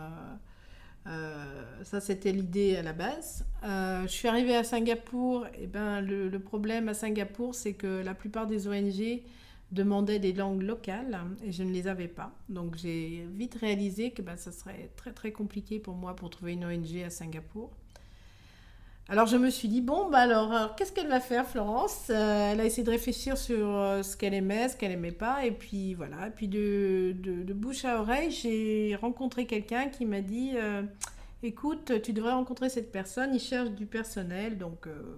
euh, 1.07 1.63
ça, 1.83 2.01
c'était 2.01 2.33
l'idée 2.33 2.75
à 2.75 2.81
la 2.81 2.93
base. 2.93 3.45
Je 3.63 4.07
suis 4.09 4.27
arrivée 4.27 4.55
à 4.55 4.65
Singapour. 4.65 5.47
Et 5.57 5.67
ben, 5.67 6.01
le 6.01 6.39
problème 6.39 6.89
à 6.89 6.93
Singapour, 6.93 7.55
c'est 7.55 7.73
que 7.73 8.03
la 8.03 8.13
plupart 8.13 8.47
des 8.47 8.67
ONG 8.67 9.21
demandaient 9.73 10.19
des 10.19 10.33
langues 10.33 10.61
locales 10.61 11.19
et 11.43 11.51
je 11.51 11.63
ne 11.63 11.71
les 11.71 11.87
avais 11.87 12.07
pas. 12.07 12.31
Donc, 12.49 12.75
j'ai 12.77 13.25
vite 13.33 13.55
réalisé 13.55 14.11
que 14.11 14.21
ben, 14.21 14.37
ça 14.37 14.51
serait 14.51 14.91
très 14.95 15.11
très 15.13 15.31
compliqué 15.31 15.79
pour 15.79 15.95
moi 15.95 16.15
pour 16.15 16.29
trouver 16.29 16.53
une 16.53 16.65
ONG 16.65 17.03
à 17.05 17.09
Singapour. 17.09 17.71
Alors 19.09 19.27
je 19.27 19.35
me 19.35 19.49
suis 19.49 19.67
dit, 19.67 19.81
bon, 19.81 20.09
bah 20.09 20.19
alors, 20.19 20.51
alors, 20.53 20.75
qu'est-ce 20.75 20.93
qu'elle 20.93 21.09
va 21.09 21.19
faire, 21.19 21.45
Florence? 21.45 22.07
Euh, 22.09 22.51
Elle 22.51 22.61
a 22.61 22.65
essayé 22.65 22.83
de 22.83 22.89
réfléchir 22.89 23.37
sur 23.37 23.67
euh, 23.77 24.01
ce 24.01 24.15
qu'elle 24.15 24.33
aimait, 24.33 24.69
ce 24.69 24.77
qu'elle 24.77 24.93
aimait 24.93 25.11
pas, 25.11 25.45
et 25.45 25.51
puis 25.51 25.93
voilà. 25.93 26.27
Et 26.27 26.31
puis 26.31 26.47
de, 26.47 27.13
de- 27.19 27.53
bouche 27.53 27.83
à 27.85 27.99
oreille, 27.99 28.31
j'ai 28.31 28.95
rencontré 28.99 29.45
quelqu'un 29.45 29.89
qui 29.89 30.05
m'a 30.05 30.21
dit, 30.21 30.51
euh, 30.55 30.83
écoute, 31.43 32.01
tu 32.01 32.13
devrais 32.13 32.31
rencontrer 32.31 32.69
cette 32.69 32.91
personne, 32.93 33.31
il 33.35 33.39
cherche 33.41 33.71
du 33.71 33.85
personnel, 33.85 34.57
donc 34.57 34.87
euh, 34.87 35.17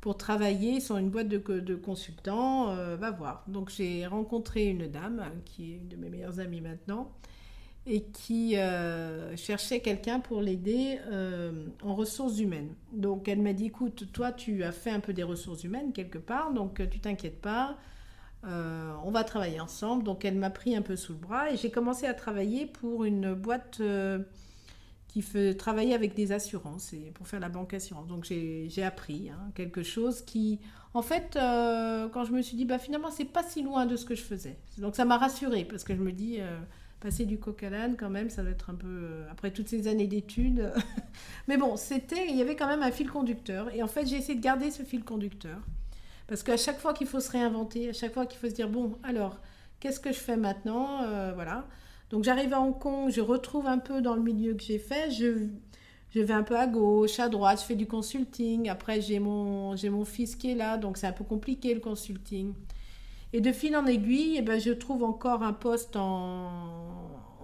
pour 0.00 0.16
travailler, 0.16 0.80
sont 0.80 0.96
une 0.96 1.10
boîte 1.10 1.28
de, 1.28 1.38
co- 1.38 1.60
de 1.60 1.74
consultants, 1.74 2.70
euh, 2.70 2.96
va 2.96 3.10
voir. 3.10 3.44
Donc 3.48 3.70
j'ai 3.70 4.06
rencontré 4.06 4.66
une 4.66 4.86
dame, 4.88 5.22
qui 5.44 5.72
est 5.72 5.76
une 5.76 5.88
de 5.88 5.96
mes 5.96 6.08
meilleures 6.08 6.40
amies 6.40 6.60
maintenant, 6.60 7.12
et 7.86 8.02
qui 8.04 8.56
euh, 8.56 9.36
cherchait 9.36 9.80
quelqu'un 9.80 10.20
pour 10.20 10.42
l'aider 10.42 10.98
euh, 11.10 11.66
en 11.82 11.94
ressources 11.94 12.38
humaines. 12.38 12.74
Donc 12.92 13.28
elle 13.28 13.40
m'a 13.40 13.52
dit, 13.52 13.66
écoute, 13.66 14.10
toi 14.12 14.32
tu 14.32 14.64
as 14.64 14.72
fait 14.72 14.90
un 14.90 15.00
peu 15.00 15.12
des 15.12 15.22
ressources 15.22 15.64
humaines 15.64 15.92
quelque 15.92 16.18
part, 16.18 16.52
donc 16.52 16.80
euh, 16.80 16.86
tu 16.90 16.98
t'inquiètes 17.00 17.40
pas, 17.40 17.76
euh, 18.46 18.92
on 19.04 19.10
va 19.10 19.24
travailler 19.24 19.60
ensemble. 19.60 20.04
Donc 20.04 20.24
elle 20.24 20.36
m'a 20.36 20.50
pris 20.50 20.76
un 20.76 20.82
peu 20.82 20.96
sous 20.96 21.12
le 21.12 21.18
bras 21.18 21.50
et 21.50 21.56
j'ai 21.56 21.70
commencé 21.70 22.06
à 22.06 22.14
travailler 22.14 22.66
pour 22.66 23.04
une 23.04 23.34
boîte 23.34 23.78
euh, 23.80 24.20
qui 25.10 25.22
fait 25.22 25.54
travailler 25.54 25.92
avec 25.92 26.14
des 26.14 26.30
assurances 26.30 26.92
et 26.92 27.10
pour 27.14 27.26
faire 27.26 27.40
la 27.40 27.48
banque 27.48 27.74
assurance. 27.74 28.06
Donc 28.06 28.24
j'ai 28.24 28.82
appris 28.84 29.28
hein, 29.28 29.50
quelque 29.56 29.82
chose 29.82 30.22
qui, 30.22 30.60
en 30.94 31.02
fait, 31.02 31.34
euh, 31.34 32.08
quand 32.10 32.24
je 32.24 32.32
me 32.32 32.40
suis 32.42 32.56
dit, 32.56 32.64
bah 32.64 32.78
finalement 32.78 33.10
c'est 33.10 33.24
pas 33.24 33.42
si 33.42 33.62
loin 33.62 33.86
de 33.86 33.96
ce 33.96 34.04
que 34.04 34.14
je 34.14 34.22
faisais. 34.22 34.56
Donc 34.78 34.94
ça 34.94 35.04
m'a 35.04 35.18
rassurée 35.18 35.64
parce 35.64 35.82
que 35.82 35.96
je 35.96 36.00
me 36.00 36.12
dis, 36.12 36.36
euh, 36.38 36.60
passer 37.00 37.24
du 37.24 37.40
coq 37.40 37.60
à 37.64 37.70
l'âne 37.70 37.96
quand 37.96 38.08
même, 38.08 38.30
ça 38.30 38.42
doit 38.42 38.52
être 38.52 38.70
un 38.70 38.76
peu 38.76 38.86
euh, 38.86 39.28
après 39.32 39.50
toutes 39.50 39.68
ces 39.68 39.88
années 39.88 40.06
d'études. 40.06 40.72
Mais 41.48 41.56
bon, 41.56 41.76
c'était, 41.76 42.28
il 42.28 42.36
y 42.36 42.40
avait 42.40 42.54
quand 42.54 42.68
même 42.68 42.84
un 42.84 42.92
fil 42.92 43.10
conducteur 43.10 43.74
et 43.74 43.82
en 43.82 43.88
fait 43.88 44.06
j'ai 44.06 44.16
essayé 44.16 44.36
de 44.36 44.44
garder 44.44 44.70
ce 44.70 44.84
fil 44.84 45.02
conducteur 45.02 45.58
parce 46.28 46.44
qu'à 46.44 46.56
chaque 46.56 46.78
fois 46.78 46.94
qu'il 46.94 47.08
faut 47.08 47.18
se 47.18 47.32
réinventer, 47.32 47.88
à 47.88 47.92
chaque 47.92 48.14
fois 48.14 48.26
qu'il 48.26 48.38
faut 48.38 48.48
se 48.48 48.54
dire 48.54 48.68
bon 48.68 48.96
alors 49.02 49.40
qu'est-ce 49.80 49.98
que 49.98 50.12
je 50.12 50.18
fais 50.20 50.36
maintenant, 50.36 50.98
voilà. 51.34 51.66
Donc 52.10 52.24
j'arrive 52.24 52.52
à 52.52 52.60
Hong 52.60 52.78
Kong, 52.78 53.10
je 53.10 53.20
retrouve 53.20 53.66
un 53.66 53.78
peu 53.78 54.02
dans 54.02 54.14
le 54.14 54.22
milieu 54.22 54.54
que 54.54 54.62
j'ai 54.62 54.78
fait, 54.78 55.10
je 55.10 55.48
vais 56.20 56.32
un 56.32 56.42
peu 56.42 56.56
à 56.56 56.66
gauche, 56.66 57.20
à 57.20 57.28
droite, 57.28 57.60
je 57.60 57.66
fais 57.66 57.76
du 57.76 57.86
consulting. 57.86 58.68
Après, 58.68 59.00
j'ai 59.00 59.20
mon, 59.20 59.76
j'ai 59.76 59.90
mon 59.90 60.04
fils 60.04 60.34
qui 60.34 60.50
est 60.50 60.54
là, 60.56 60.76
donc 60.76 60.96
c'est 60.96 61.06
un 61.06 61.12
peu 61.12 61.24
compliqué 61.24 61.72
le 61.72 61.80
consulting. 61.80 62.52
Et 63.32 63.40
de 63.40 63.52
fil 63.52 63.76
en 63.76 63.86
aiguille, 63.86 64.34
eh 64.38 64.42
ben, 64.42 64.60
je 64.60 64.72
trouve 64.72 65.04
encore 65.04 65.44
un 65.44 65.52
poste 65.52 65.94
en, 65.94 66.50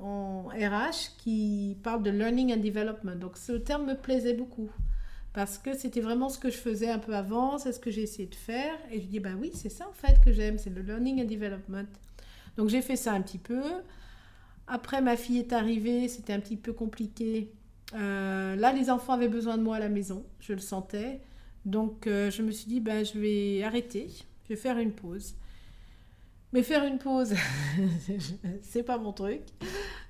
en 0.03 0.47
RH 0.49 1.17
qui 1.19 1.77
parle 1.85 2.03
de 2.03 2.11
learning 2.11 2.53
and 2.53 2.61
development. 2.61 3.17
Donc 3.21 3.37
ce 3.37 3.53
terme 3.53 3.87
me 3.87 3.95
plaisait 3.95 4.35
beaucoup 4.35 4.69
parce 5.33 5.59
que 5.59 5.77
c'était 5.77 6.01
vraiment 6.01 6.29
ce 6.29 6.39
que 6.39 6.51
je 6.51 6.57
faisais 6.57 6.89
un 6.89 6.99
peu 6.99 7.15
avant, 7.15 7.59
c'est 7.59 7.73
ce 7.73 7.79
que 7.79 7.91
j'ai 7.91 8.03
essayé 8.03 8.27
de 8.27 8.35
faire. 8.35 8.75
Et 8.91 9.01
je 9.01 9.07
dis, 9.07 9.21
bah 9.21 9.31
oui, 9.39 9.51
c'est 9.55 9.69
ça 9.69 9.87
en 9.89 9.93
fait 9.93 10.17
que 10.25 10.33
j'aime, 10.33 10.59
c'est 10.59 10.71
le 10.71 10.83
learning 10.83 11.23
and 11.23 11.27
development. 11.27 11.87
Donc 12.57 12.69
j'ai 12.69 12.83
fait 12.83 12.97
ça 12.97 13.13
un 13.13 13.21
petit 13.21 13.39
peu. 13.39 13.63
Après, 14.67 15.01
ma 15.01 15.17
fille 15.17 15.39
est 15.39 15.53
arrivée, 15.53 16.09
c'était 16.09 16.33
un 16.33 16.41
petit 16.41 16.57
peu 16.57 16.73
compliqué. 16.73 17.53
Euh, 17.95 18.57
là, 18.57 18.73
les 18.73 18.91
enfants 18.91 19.13
avaient 19.13 19.29
besoin 19.29 19.59
de 19.59 19.63
moi 19.63 19.77
à 19.77 19.81
la 19.81 19.89
maison, 19.89 20.25
je 20.41 20.53
le 20.53 20.59
sentais. 20.59 21.21
Donc, 21.65 22.07
euh, 22.07 22.31
je 22.31 22.43
me 22.43 22.51
suis 22.51 22.67
dit, 22.67 22.81
ben, 22.81 23.05
je 23.05 23.19
vais 23.19 23.63
arrêter, 23.63 24.09
je 24.45 24.49
vais 24.49 24.61
faire 24.61 24.79
une 24.79 24.93
pause. 24.93 25.35
Mais 26.53 26.63
faire 26.63 26.85
une 26.85 26.99
pause, 26.99 27.35
c'est 28.63 28.83
pas 28.85 28.99
mon 28.99 29.13
truc. 29.13 29.43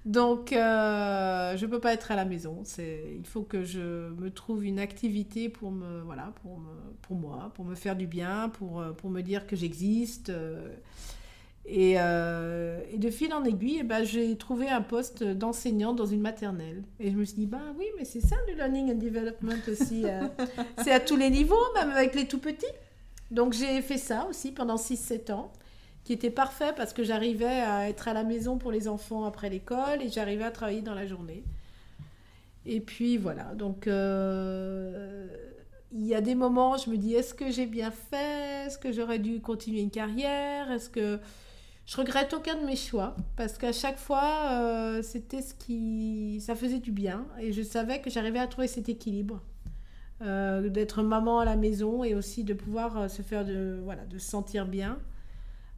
Donc, 0.05 0.53
euh, 0.53 1.57
je 1.57 1.67
peux 1.67 1.81
pas 1.81 1.93
être 1.93 2.13
à 2.13 2.17
la 2.17 2.25
maison. 2.25 2.63
Il 2.79 3.27
faut 3.27 3.43
que 3.43 3.65
je 3.65 4.11
me 4.11 4.31
trouve 4.31 4.65
une 4.65 4.79
activité 4.79 5.49
pour 5.49 5.73
me, 5.73 6.03
voilà, 6.03 6.33
pour 6.43 6.61
me, 6.61 6.71
pour 7.03 7.17
moi, 7.17 7.51
pour 7.55 7.65
me 7.65 7.75
faire 7.75 7.97
du 7.97 8.07
bien, 8.07 8.49
pour, 8.51 8.81
euh, 8.81 8.93
pour 8.93 9.11
me 9.11 9.23
dire 9.23 9.47
que 9.47 9.57
j'existe. 9.57 10.31
Euh, 11.69 11.73
et, 11.73 11.95
euh, 11.99 12.81
et 12.93 12.99
de 12.99 13.11
fil 13.11 13.33
en 13.33 13.45
aiguille, 13.45 13.79
eh 13.81 13.83
ben, 13.83 14.05
j'ai 14.05 14.37
trouvé 14.37 14.69
un 14.69 14.83
poste 14.83 15.23
d'enseignant 15.25 15.93
dans 15.93 16.07
une 16.07 16.21
maternelle. 16.21 16.83
Et 17.01 17.11
je 17.11 17.17
me 17.17 17.25
suis 17.25 17.37
dit, 17.37 17.47
bah 17.47 17.61
oui, 17.79 17.87
mais 17.99 18.05
c'est 18.05 18.21
ça 18.21 18.37
le 18.49 18.55
learning 18.55 18.93
and 18.93 18.99
development 18.99 19.69
aussi. 19.69 20.05
euh. 20.05 20.27
c'est 20.83 20.93
à 20.93 21.01
tous 21.01 21.17
les 21.17 21.31
niveaux, 21.31 21.57
même 21.75 21.91
avec 21.91 22.15
les 22.15 22.27
tout 22.27 22.39
petits. 22.39 22.67
Donc 23.31 23.53
j'ai 23.53 23.83
fait 23.83 23.99
ça 23.99 24.27
aussi 24.29 24.53
pendant 24.53 24.77
6-7 24.77 25.33
ans, 25.33 25.53
qui 26.05 26.13
était 26.13 26.31
parfait 26.31 26.73
parce 26.77 26.93
que 26.93 27.03
j'arrivais 27.03 27.47
à 27.47 27.89
être 27.89 28.07
à 28.07 28.13
la 28.13 28.23
maison 28.23 28.57
pour 28.57 28.71
les 28.71 28.87
enfants 28.87 29.25
après 29.25 29.51
l'école 29.51 30.01
et 30.03 30.09
j'arrivais 30.09 30.45
à 30.45 30.53
travailler 30.53 30.83
dans 30.83 30.95
la 30.95 31.07
journée. 31.07 31.43
Et 32.65 32.81
puis 32.81 33.17
voilà, 33.17 33.55
donc 33.55 33.87
euh, 33.87 35.27
il 35.93 36.05
y 36.07 36.15
a 36.15 36.21
des 36.21 36.35
moments, 36.35 36.77
je 36.77 36.91
me 36.91 36.97
dis, 36.97 37.15
est-ce 37.15 37.33
que 37.35 37.51
j'ai 37.51 37.67
bien 37.67 37.91
fait? 37.91 38.67
Est-ce 38.67 38.79
que 38.79 38.93
j'aurais 38.93 39.19
dû 39.19 39.41
continuer 39.41 39.81
une 39.81 39.91
carrière? 39.91 40.71
Est-ce 40.71 40.91
que 40.91 41.19
Je 41.87 41.97
regrette 41.97 42.35
aucun 42.35 42.61
de 42.61 42.67
mes 42.67 42.75
choix 42.75 43.15
parce 43.37 43.59
qu'à 43.59 43.73
chaque 43.73 43.99
fois, 43.99 44.51
euh, 44.51 45.03
c'était 45.03 45.41
ce 45.41 45.55
qui. 45.55 46.41
Ça 46.41 46.57
faisait 46.57 46.81
du 46.81 46.91
bien 46.91 47.27
et 47.39 47.53
je 47.53 47.63
savais 47.63 48.01
que 48.01 48.11
j'arrivais 48.11 48.41
à 48.41 48.49
trouver 48.49 48.67
cet 48.67 48.89
équilibre. 48.89 49.41
Euh, 50.23 50.71
d'être 50.71 51.03
maman 51.03 51.41
à 51.41 51.45
la 51.45 51.57
maison 51.57 52.03
et 52.03 52.15
aussi 52.15 52.43
de 52.43 52.55
pouvoir 52.55 52.99
euh, 52.99 53.09
se 53.09 53.23
faire 53.23 53.45
de. 53.45 53.79
Voilà, 53.85 54.05
de 54.07 54.19
se 54.19 54.29
sentir 54.29 54.67
bien. 54.67 54.99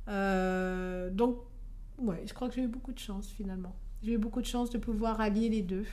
donc, 0.06 1.40
ouais, 1.98 2.22
je 2.24 2.32
crois 2.32 2.48
que 2.48 2.54
j'ai 2.54 2.62
eu 2.62 2.68
beaucoup 2.68 2.92
de 2.92 2.98
chance 2.98 3.28
finalement. 3.28 3.76
J'ai 4.02 4.12
eu 4.12 4.18
beaucoup 4.18 4.40
de 4.40 4.46
chance 4.46 4.70
de 4.70 4.78
pouvoir 4.78 5.20
allier 5.20 5.50
les 5.50 5.62
deux. 5.62 5.84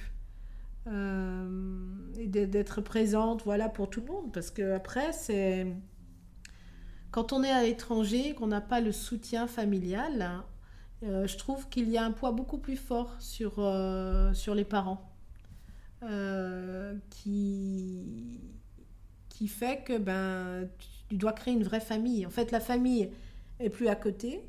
et 2.18 2.28
d'être 2.28 2.80
présente 2.80 3.44
voilà 3.44 3.68
pour 3.70 3.90
tout 3.90 4.02
le 4.02 4.14
monde 4.14 4.32
parce 4.32 4.52
que 4.52 4.74
après 4.76 5.12
c'est 5.12 5.66
quand 7.16 7.32
on 7.32 7.44
est 7.44 7.52
à 7.52 7.64
l'étranger, 7.64 8.34
qu'on 8.34 8.48
n'a 8.48 8.60
pas 8.60 8.82
le 8.82 8.92
soutien 8.92 9.48
familial, 9.48 10.44
euh, 11.02 11.26
je 11.26 11.38
trouve 11.38 11.70
qu'il 11.70 11.90
y 11.90 11.98
a 11.98 12.04
un 12.04 12.12
poids 12.12 12.34
beaucoup 12.34 12.58
plus 12.58 12.76
fort 12.76 13.16
sur, 13.20 13.54
euh, 13.60 14.34
sur 14.34 14.54
les 14.54 14.66
parents. 14.66 15.14
Euh, 16.04 16.94
qui, 17.10 18.42
qui 19.30 19.48
fait 19.48 19.82
que 19.86 19.98
ben, 19.98 20.68
tu 21.08 21.16
dois 21.16 21.32
créer 21.32 21.54
une 21.54 21.64
vraie 21.64 21.80
famille. 21.80 22.26
En 22.26 22.30
fait, 22.30 22.52
la 22.52 22.60
famille 22.60 23.10
est 23.62 23.70
plus 23.70 23.88
à 23.88 23.96
côté. 23.96 24.44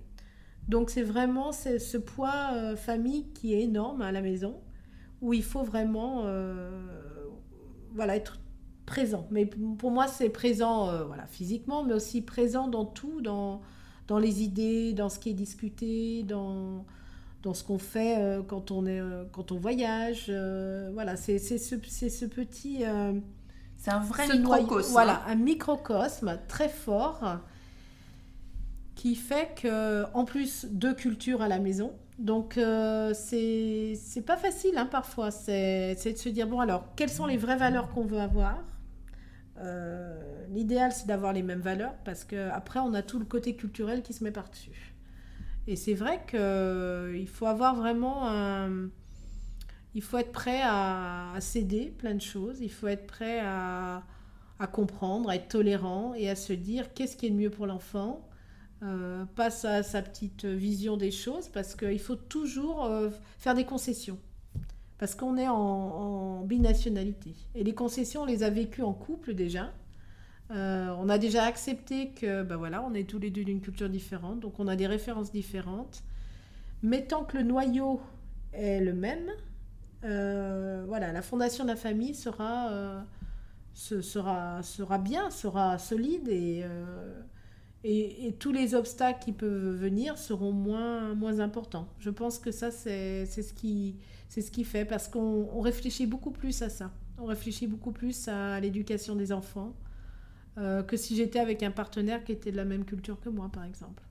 Donc 0.67 0.91
c'est 0.91 1.05
vraiment 1.05 1.53
ce 1.53 1.97
poids 1.97 2.75
famille 2.75 3.29
qui 3.33 3.55
est 3.55 3.61
énorme 3.61 4.03
à 4.03 4.11
la 4.11 4.23
maison, 4.23 4.61
où 5.21 5.33
il 5.33 5.45
faut 5.45 5.63
vraiment 5.63 6.25
voilà, 7.95 8.17
être 8.17 8.41
présent. 8.87 9.27
Mais 9.31 9.45
pour 9.45 9.91
moi, 9.91 10.07
c'est 10.07 10.31
présent 10.31 10.89
euh, 10.89 11.05
voilà, 11.05 11.27
physiquement, 11.27 11.83
mais 11.85 11.93
aussi 11.93 12.23
présent 12.23 12.69
dans 12.69 12.87
tout, 12.87 13.21
dans, 13.21 13.61
dans 14.07 14.19
les 14.19 14.43
idées, 14.43 14.95
dans 14.95 15.09
ce 15.09 15.19
qui 15.19 15.31
est 15.31 15.35
discuté, 15.35 16.23
dans, 16.23 16.87
dans 17.43 17.53
ce 17.53 17.65
qu'on 17.65 17.79
fait 17.79 18.17
euh, 18.19 18.43
quand, 18.43 18.71
on 18.71 18.87
est, 18.87 19.01
euh, 19.01 19.25
quand 19.33 19.53
on 19.53 19.59
voyage. 19.59 20.31
voilà, 20.95 21.17
c'est 21.17 21.39
ce, 21.39 21.59
ce 21.59 21.75
petit... 21.75 22.85
c'est 23.77 23.91
un 23.91 23.99
vrai 23.99 24.29
microcosme. 24.29 24.93
Voilà, 24.93 25.23
un 25.27 25.35
microcosme 25.35 26.39
très 26.49 26.69
fort 26.69 27.41
qui 28.95 29.15
fait 29.15 29.55
que, 29.61 30.05
en 30.15 30.25
plus, 30.25 30.67
deux 30.71 30.95
cultures 30.95 31.43
à 31.43 31.49
la 31.49 31.59
maison. 31.59 31.93
Donc, 32.19 32.55
c'est 33.15 34.25
pas 34.25 34.37
facile 34.37 34.79
hein, 34.79 34.87
parfois. 34.87 35.31
C'est 35.31 35.97
de 35.97 36.17
se 36.17 36.29
dire, 36.31 36.47
bon, 36.47 36.61
alors, 36.61 36.85
quelles 36.95 37.11
sont 37.11 37.27
les 37.27 37.37
vraies 37.37 37.59
valeurs 37.59 37.91
qu'on 37.91 38.05
veut 38.05 38.21
avoir? 38.21 38.57
euh, 38.57 38.76
l'idéal, 40.51 40.93
c'est 40.93 41.07
d'avoir 41.07 41.33
les 41.33 41.43
mêmes 41.43 41.61
valeurs 41.61 41.95
parce 42.05 42.25
qu'après, 42.25 42.81
on 42.81 42.95
a 42.95 43.03
tout 43.03 43.19
le 43.19 43.25
côté 43.25 43.57
culturel 43.57 44.03
qui 44.03 44.13
se 44.13 44.25
met 44.25 44.31
par-dessus. 44.31 44.97
Et 45.67 45.77
c'est 45.77 45.95
vrai 45.95 46.23
qu'il 46.29 46.39
euh, 46.39 47.27
faut 47.27 47.47
avoir 47.47 47.75
vraiment 47.75 48.29
un... 48.29 48.89
Il 49.95 50.03
faut 50.03 50.19
être 50.19 50.33
prêt 50.33 50.61
à, 50.63 51.35
céder 51.41 51.87
plein 51.87 52.15
de 52.15 52.21
choses. 52.21 52.61
Il 52.61 52.71
faut 52.71 52.87
être 52.87 53.07
prêt 53.07 53.41
à, 53.41 54.03
comprendre, 54.73 55.31
à 55.31 55.37
être 55.37 55.49
tolérant 55.49 56.13
et 56.15 56.29
à 56.29 56.37
se 56.37 56.53
dire 56.53 56.93
qu'est-ce 56.93 57.17
qui 57.17 57.27
est 57.27 57.31
le 57.31 57.37
mieux 57.37 57.51
pour 57.51 57.67
l'enfant. 57.67 58.29
Euh, 58.83 59.25
passe 59.37 59.65
à 59.65 59.83
sa 59.83 60.03
petite 60.03 60.45
vision 60.45 60.99
des 60.99 61.11
choses 61.11 61.49
parce 61.49 61.75
qu'il 61.75 61.99
faut 61.99 62.15
toujours 62.15 62.91
faire 63.39 63.55
des 63.55 63.65
concessions 63.65 64.19
parce 64.99 65.15
qu'on 65.15 65.37
est 65.37 65.49
en, 65.49 66.43
binationalité. 66.43 67.35
Et 67.55 67.65
les 67.65 67.75
concessions, 67.75 68.23
on 68.23 68.25
les 68.25 68.43
a 68.43 68.51
vécues 68.51 68.83
en 68.83 68.93
couple 68.93 69.35
déjà. 69.35 69.73
Euh, 70.53 70.95
on 70.99 71.09
a 71.09 71.19
déjà 71.19 71.43
accepté 71.45 72.11
que, 72.11 72.45
ben 72.45 72.57
voilà, 72.57 72.85
on 72.85 72.95
est 72.95 73.09
tous 73.09 73.19
les 73.19 73.31
deux 73.31 73.43
d'une 73.43 73.61
culture 73.61 73.89
différente, 73.89 74.41
donc 74.41 74.61
on 74.61 74.69
a 74.69 74.77
des 74.77 74.87
références 74.87 75.33
différentes. 75.33 76.05
Mais 76.83 77.05
tant 77.05 77.25
que 77.25 77.37
le 77.37 77.43
noyau 77.43 78.01
est 78.53 78.81
le 78.81 78.93
même, 78.93 79.29
euh, 80.05 80.85
voilà, 80.87 81.13
la 81.13 81.23
fondation 81.23 81.65
de 81.65 81.71
la 81.71 81.77
famille 81.77 82.15
sera, 82.15 82.71
euh, 82.71 83.01
sera, 83.75 84.63
sera 84.63 84.99
bien, 84.99 85.31
sera 85.31 85.79
solide 85.79 86.29
et, 86.29 86.65
et, 87.83 88.35
tous 88.39 88.53
les 88.53 88.75
obstacles 88.75 89.25
qui 89.25 89.33
peuvent 89.33 89.77
venir 89.77 90.17
seront 90.17 90.53
moins, 90.53 91.15
moins 91.15 91.41
importants. 91.41 91.89
Je 91.99 92.11
pense 92.11 92.39
que 92.39 92.53
ça, 92.53 92.71
c'est 92.71 93.27
ce 93.27 93.53
qui 93.53 93.97
c'est 94.29 94.43
ce 94.43 94.51
qui 94.51 94.65
fait, 94.65 94.85
parce 94.85 95.09
qu'on 95.09 95.61
réfléchit 95.61 96.07
beaucoup 96.07 96.31
plus 96.31 96.63
à 96.63 96.69
ça. 96.69 96.91
On 97.19 97.27
réfléchit 97.27 97.67
beaucoup 97.67 97.93
plus 97.93 98.29
à 98.29 98.61
l'éducation 98.61 99.17
des 99.17 99.33
enfants 99.33 99.75
euh, 100.59 100.83
que 100.83 100.97
si 100.97 101.17
j'étais 101.17 101.39
avec 101.39 101.63
un 101.63 101.71
partenaire 101.71 102.25
qui 102.25 102.33
était 102.33 102.51
de 102.51 102.57
la 102.57 102.65
même 102.65 102.85
culture 102.85 103.21
que 103.21 103.29
moi, 103.29 103.51
par 103.53 103.65
exemple. 103.65 104.03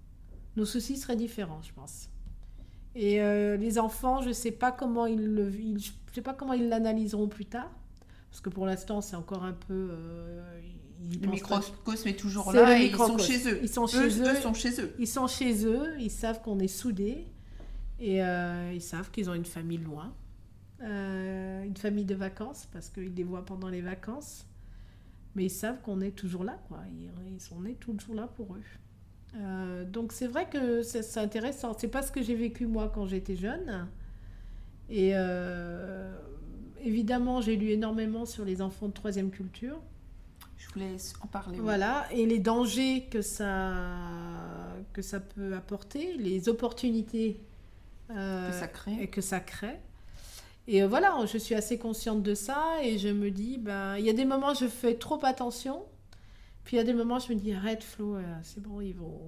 Nos 0.55 0.65
soucis 0.65 0.97
seraient 0.97 1.15
différents, 1.15 1.61
je 1.63 1.73
pense. 1.73 2.09
Et 2.95 3.21
euh, 3.21 3.57
les 3.57 3.77
enfants, 3.77 4.21
je 4.21 4.29
ne 4.29 4.33
sais 4.33 4.51
pas 4.51 4.71
comment 4.71 5.05
ils 5.05 5.33
le, 5.33 5.51
je 5.51 5.91
sais 6.13 6.21
pas 6.21 6.33
comment 6.33 6.53
ils 6.53 6.69
l'analyseront 6.69 7.27
plus 7.27 7.45
tard, 7.45 7.69
parce 8.29 8.41
que 8.41 8.49
pour 8.49 8.65
l'instant, 8.65 9.01
c'est 9.01 9.15
encore 9.15 9.43
un 9.43 9.53
peu. 9.53 9.89
Euh, 9.91 10.61
le 11.21 11.27
microcosme 11.27 12.07
est 12.07 12.17
toujours 12.17 12.53
là 12.53 12.79
et 12.79 12.85
ils 12.85 12.95
sont 12.95 13.17
chez 13.17 13.49
eux. 13.49 13.59
Ils 13.61 13.69
sont 13.69 13.87
chez 13.87 13.97
eux. 13.97 14.31
eux. 14.31 14.35
sont 14.41 14.53
chez 14.53 14.81
eux. 14.81 14.95
Ils 14.97 15.07
sont 15.07 15.27
chez 15.27 15.65
eux. 15.65 15.93
Ils 15.99 16.11
savent 16.11 16.41
qu'on 16.41 16.59
est 16.59 16.69
soudés. 16.69 17.27
Et 17.99 18.23
euh, 18.23 18.71
ils 18.73 18.81
savent 18.81 19.09
qu'ils 19.11 19.29
ont 19.29 19.33
une 19.33 19.45
famille 19.45 19.77
loin, 19.77 20.13
euh, 20.81 21.63
une 21.63 21.77
famille 21.77 22.05
de 22.05 22.15
vacances, 22.15 22.67
parce 22.71 22.89
qu'ils 22.89 23.13
les 23.13 23.23
voient 23.23 23.45
pendant 23.45 23.69
les 23.69 23.81
vacances. 23.81 24.45
Mais 25.35 25.45
ils 25.45 25.51
savent 25.51 25.81
qu'on 25.81 26.01
est 26.01 26.11
toujours 26.11 26.43
là, 26.43 26.59
quoi. 26.67 26.79
Ils, 26.97 27.41
sont 27.41 27.61
nés 27.61 27.75
toujours 27.75 28.15
là 28.15 28.27
pour 28.27 28.55
eux. 28.55 28.63
Euh, 29.37 29.83
donc 29.83 30.13
c'est 30.13 30.27
vrai 30.27 30.47
que 30.49 30.81
c'est 30.81 31.19
intéressant. 31.19 31.75
C'est 31.77 31.89
pas 31.89 32.01
ce 32.01 32.11
que 32.11 32.21
j'ai 32.21 32.35
vécu 32.35 32.67
moi 32.67 32.91
quand 32.93 33.05
j'étais 33.05 33.35
jeune. 33.35 33.87
Et 34.89 35.13
évidemment, 36.83 37.41
j'ai 37.41 37.55
lu 37.55 37.69
énormément 37.69 38.25
sur 38.25 38.45
les 38.45 38.61
enfants 38.61 38.87
de 38.87 38.93
troisième 38.93 39.31
culture. 39.31 39.79
Je 40.57 40.69
voulais 40.69 40.95
en 41.21 41.27
parler. 41.27 41.59
Voilà, 41.59 42.05
et 42.11 42.25
les 42.25 42.39
dangers 42.39 43.07
que 43.11 43.21
ça, 43.21 43.73
que 44.93 45.01
ça 45.01 45.19
peut 45.19 45.53
apporter, 45.53 46.15
les 46.17 46.47
opportunités 46.47 47.41
que 48.07 48.53
ça 48.53 48.67
crée. 48.67 48.97
Et 49.01 49.07
que 49.07 49.21
ça 49.21 49.39
crée. 49.39 49.79
Et 50.67 50.81
euh, 50.81 50.87
voilà, 50.87 51.15
je 51.31 51.37
suis 51.37 51.55
assez 51.55 51.77
consciente 51.77 52.23
de 52.23 52.33
ça 52.33 52.77
et 52.81 52.97
je 52.97 53.09
me 53.09 53.29
dis, 53.29 53.57
ben, 53.57 53.97
il 53.97 54.05
y 54.05 54.09
a 54.09 54.13
des 54.13 54.25
moments 54.25 54.53
je 54.53 54.67
fais 54.67 54.95
trop 54.95 55.23
attention, 55.23 55.83
puis 56.63 56.77
il 56.77 56.79
y 56.79 56.81
a 56.81 56.85
des 56.85 56.93
moments 56.93 57.19
je 57.19 57.31
me 57.31 57.37
dis, 57.37 57.53
arrête 57.53 57.83
Flo, 57.83 58.15
euh, 58.15 58.21
c'est 58.41 58.61
bon, 58.61 58.81
ils 58.81 58.95
vont... 58.95 59.21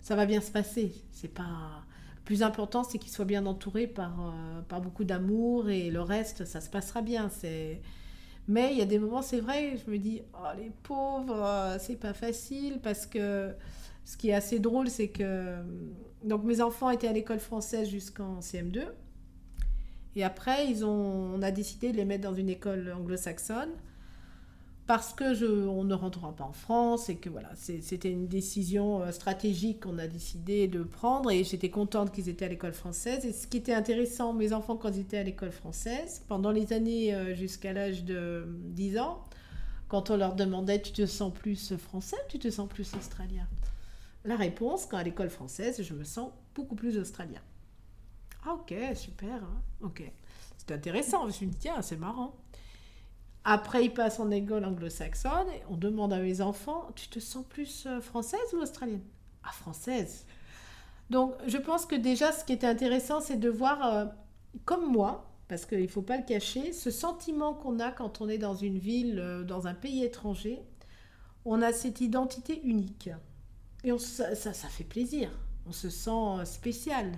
ça 0.00 0.16
va 0.16 0.26
bien 0.26 0.40
se 0.40 0.50
passer. 0.50 0.92
C'est 1.12 1.32
pas... 1.32 1.84
Le 2.16 2.22
plus 2.24 2.42
important, 2.42 2.82
c'est 2.82 2.98
qu'ils 2.98 3.12
soient 3.12 3.24
bien 3.24 3.46
entourés 3.46 3.86
par, 3.86 4.34
par 4.68 4.80
beaucoup 4.80 5.04
d'amour 5.04 5.70
et 5.70 5.90
le 5.90 6.00
reste, 6.00 6.44
ça 6.44 6.60
se 6.60 6.68
passera 6.68 7.00
bien. 7.00 7.28
C'est... 7.28 7.80
Mais 8.48 8.72
il 8.72 8.78
y 8.78 8.82
a 8.82 8.86
des 8.86 8.98
moments, 8.98 9.22
c'est 9.22 9.38
vrai, 9.38 9.76
je 9.84 9.88
me 9.88 9.98
dis, 9.98 10.22
oh 10.34 10.48
les 10.56 10.72
pauvres, 10.82 11.76
c'est 11.78 11.94
pas 11.94 12.14
facile 12.14 12.80
parce 12.82 13.06
que 13.06 13.54
ce 14.06 14.16
qui 14.16 14.30
est 14.30 14.34
assez 14.34 14.60
drôle, 14.60 14.88
c'est 14.88 15.08
que 15.08 15.56
donc 16.24 16.44
mes 16.44 16.60
enfants 16.60 16.90
étaient 16.90 17.08
à 17.08 17.12
l'école 17.12 17.40
française 17.40 17.90
jusqu'en 17.90 18.38
CM2. 18.38 18.84
Et 20.14 20.22
après, 20.22 20.70
ils 20.70 20.84
ont, 20.84 21.34
on 21.34 21.42
a 21.42 21.50
décidé 21.50 21.90
de 21.90 21.96
les 21.96 22.04
mettre 22.04 22.22
dans 22.22 22.34
une 22.34 22.48
école 22.48 22.94
anglo-saxonne 22.96 23.70
parce 24.86 25.12
que 25.12 25.66
on 25.66 25.82
ne 25.82 25.94
rentrera 25.94 26.34
pas 26.34 26.44
en 26.44 26.52
France 26.52 27.08
et 27.08 27.16
que 27.16 27.28
voilà, 27.28 27.50
c'était 27.56 28.12
une 28.12 28.28
décision 28.28 29.02
euh, 29.02 29.10
stratégique 29.10 29.80
qu'on 29.82 29.98
a 29.98 30.06
décidé 30.06 30.68
de 30.68 30.84
prendre 30.84 31.32
et 31.32 31.42
j'étais 31.42 31.70
contente 31.70 32.12
qu'ils 32.12 32.28
étaient 32.28 32.44
à 32.44 32.48
l'école 32.48 32.74
française. 32.74 33.24
Et 33.24 33.32
ce 33.32 33.48
qui 33.48 33.56
était 33.56 33.74
intéressant, 33.74 34.32
mes 34.32 34.52
enfants 34.52 34.76
quand 34.76 34.90
ils 34.90 35.00
étaient 35.00 35.18
à 35.18 35.24
l'école 35.24 35.50
française, 35.50 36.22
pendant 36.28 36.52
les 36.52 36.72
années 36.72 37.12
euh, 37.12 37.34
jusqu'à 37.34 37.72
l'âge 37.72 38.04
de 38.04 38.46
10 38.46 38.98
ans, 38.98 39.24
quand 39.88 40.10
on 40.10 40.16
leur 40.16 40.36
demandait 40.36 40.80
tu 40.80 40.92
te 40.92 41.06
sens 41.06 41.32
plus 41.32 41.74
français, 41.76 42.16
tu 42.28 42.38
te 42.38 42.48
sens 42.48 42.68
plus 42.68 42.94
australien? 42.94 43.48
La 44.26 44.36
réponse, 44.36 44.86
quand 44.86 44.96
à 44.96 45.02
l'école 45.02 45.30
française, 45.30 45.82
je 45.82 45.94
me 45.94 46.04
sens 46.04 46.30
beaucoup 46.54 46.74
plus 46.74 46.98
australien. 46.98 47.40
Ah 48.44 48.54
ok, 48.54 48.74
super, 48.94 49.42
hein. 49.42 49.62
ok. 49.82 50.02
C'est 50.58 50.72
intéressant, 50.72 51.28
je 51.28 51.44
me 51.44 51.50
dit, 51.50 51.58
tiens, 51.58 51.80
c'est 51.82 51.96
marrant. 51.96 52.36
Après, 53.44 53.84
il 53.84 53.94
passe 53.94 54.18
en 54.18 54.30
école 54.32 54.64
anglo-saxonne 54.64 55.48
et 55.50 55.62
on 55.70 55.76
demande 55.76 56.12
à 56.12 56.18
mes 56.18 56.40
enfants, 56.40 56.88
tu 56.96 57.08
te 57.08 57.20
sens 57.20 57.44
plus 57.48 57.86
euh, 57.86 58.00
française 58.00 58.40
ou 58.52 58.56
australienne? 58.56 59.02
Ah, 59.44 59.52
française. 59.52 60.26
Donc, 61.10 61.34
je 61.46 61.56
pense 61.56 61.86
que 61.86 61.94
déjà, 61.94 62.32
ce 62.32 62.44
qui 62.44 62.52
était 62.52 62.66
intéressant, 62.66 63.20
c'est 63.20 63.36
de 63.36 63.48
voir, 63.48 63.86
euh, 63.86 64.06
comme 64.64 64.90
moi, 64.90 65.30
parce 65.46 65.64
qu'il 65.64 65.82
ne 65.82 65.86
faut 65.86 66.02
pas 66.02 66.16
le 66.16 66.24
cacher, 66.24 66.72
ce 66.72 66.90
sentiment 66.90 67.54
qu'on 67.54 67.78
a 67.78 67.92
quand 67.92 68.20
on 68.20 68.28
est 68.28 68.38
dans 68.38 68.56
une 68.56 68.78
ville, 68.78 69.20
euh, 69.20 69.44
dans 69.44 69.68
un 69.68 69.74
pays 69.74 70.02
étranger, 70.02 70.60
on 71.44 71.62
a 71.62 71.72
cette 71.72 72.00
identité 72.00 72.60
unique. 72.64 73.10
Et 73.84 73.96
ça, 73.98 74.34
ça, 74.34 74.68
fait 74.68 74.84
plaisir. 74.84 75.30
On 75.66 75.72
se 75.72 75.90
sent 75.90 76.10
euh, 76.10 76.44
spécial. 76.44 77.12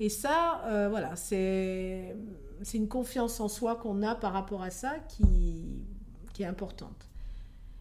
Et 0.00 0.08
ça, 0.08 0.62
euh, 0.66 0.88
voilà, 0.88 1.16
c'est 1.16 2.14
une 2.74 2.88
confiance 2.88 3.40
en 3.40 3.48
soi 3.48 3.76
qu'on 3.76 4.02
a 4.02 4.14
par 4.14 4.32
rapport 4.32 4.62
à 4.62 4.70
ça 4.70 4.98
qui, 5.08 5.84
qui 6.32 6.42
est 6.42 6.46
importante. 6.46 7.08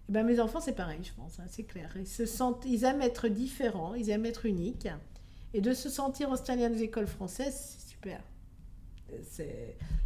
Et 0.10 0.12
ben, 0.12 0.26
mes 0.26 0.40
enfants, 0.40 0.62
c'est 0.62 0.74
pareil, 0.74 1.00
je 1.04 1.14
pense, 1.14 1.40
hein, 1.40 1.46
c'est 1.50 1.64
clair. 1.64 1.92
Ils, 1.98 2.08
se 2.08 2.26
sentent, 2.26 2.64
ils 2.66 2.86
aiment 2.86 3.02
être 3.02 3.28
différents, 3.28 3.94
ils 3.94 4.10
aiment 4.10 4.26
être 4.26 4.46
uniques. 4.46 4.88
Et 5.54 5.62
de 5.62 5.74
se 5.74 5.90
sentir 5.90 6.30
australien 6.32 6.70
des 6.70 6.84
écoles 6.84 7.08
françaises, 7.08 7.78
c'est 7.78 7.90
super. 7.90 8.22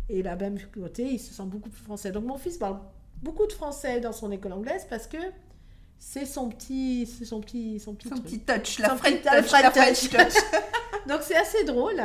Et 0.10 0.24
là, 0.24 0.36
même 0.36 0.58
côté, 0.74 1.14
il 1.14 1.20
se 1.20 1.34
sent 1.34 1.46
beaucoup 1.46 1.70
plus 1.70 1.82
français. 1.84 2.12
Donc 2.12 2.26
mon 2.26 2.38
fils 2.38 2.58
parle 2.58 2.80
beaucoup 3.22 3.48
de 3.48 3.54
français 3.54 4.00
dans 4.00 4.12
son 4.12 4.32
école 4.32 4.54
anglaise 4.54 4.86
parce 4.90 5.08
que 5.08 5.18
c'est 6.04 6.26
son 6.26 6.50
petit, 6.50 7.06
c'est 7.06 7.26
son 7.26 7.42
petit, 7.42 7.80
son 7.80 7.94
petit, 7.94 8.10
son 8.10 8.18
petit 8.18 8.40
touch, 8.40 8.80
la 8.80 8.96
French 8.96 9.22
touch, 9.22 9.52
la 9.52 9.72
French 9.72 10.10
touch. 10.10 10.34
Donc 11.08 11.20
c'est 11.22 11.38
assez 11.38 11.64
drôle. 11.64 12.02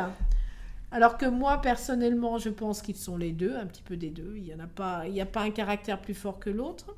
Alors 0.93 1.17
que 1.17 1.25
moi, 1.25 1.63
personnellement, 1.63 2.37
je 2.37 2.51
pense 2.51 2.83
qu'ils 2.83 2.97
sont 2.97 3.17
les 3.17 3.33
deux, 3.33 3.57
un 3.57 3.65
petit 3.65 3.83
peu 3.83 3.97
des 3.97 4.11
deux. 4.11 4.35
Il 4.37 4.43
n'y 4.43 4.53
a, 4.53 4.67
pas, 4.67 5.09
il 5.09 5.19
a 5.19 5.25
pas 5.25 5.41
un 5.41 5.51
caractère 5.51 5.99
plus 6.03 6.13
fort 6.13 6.39
que 6.39 6.51
l'autre. 6.51 6.95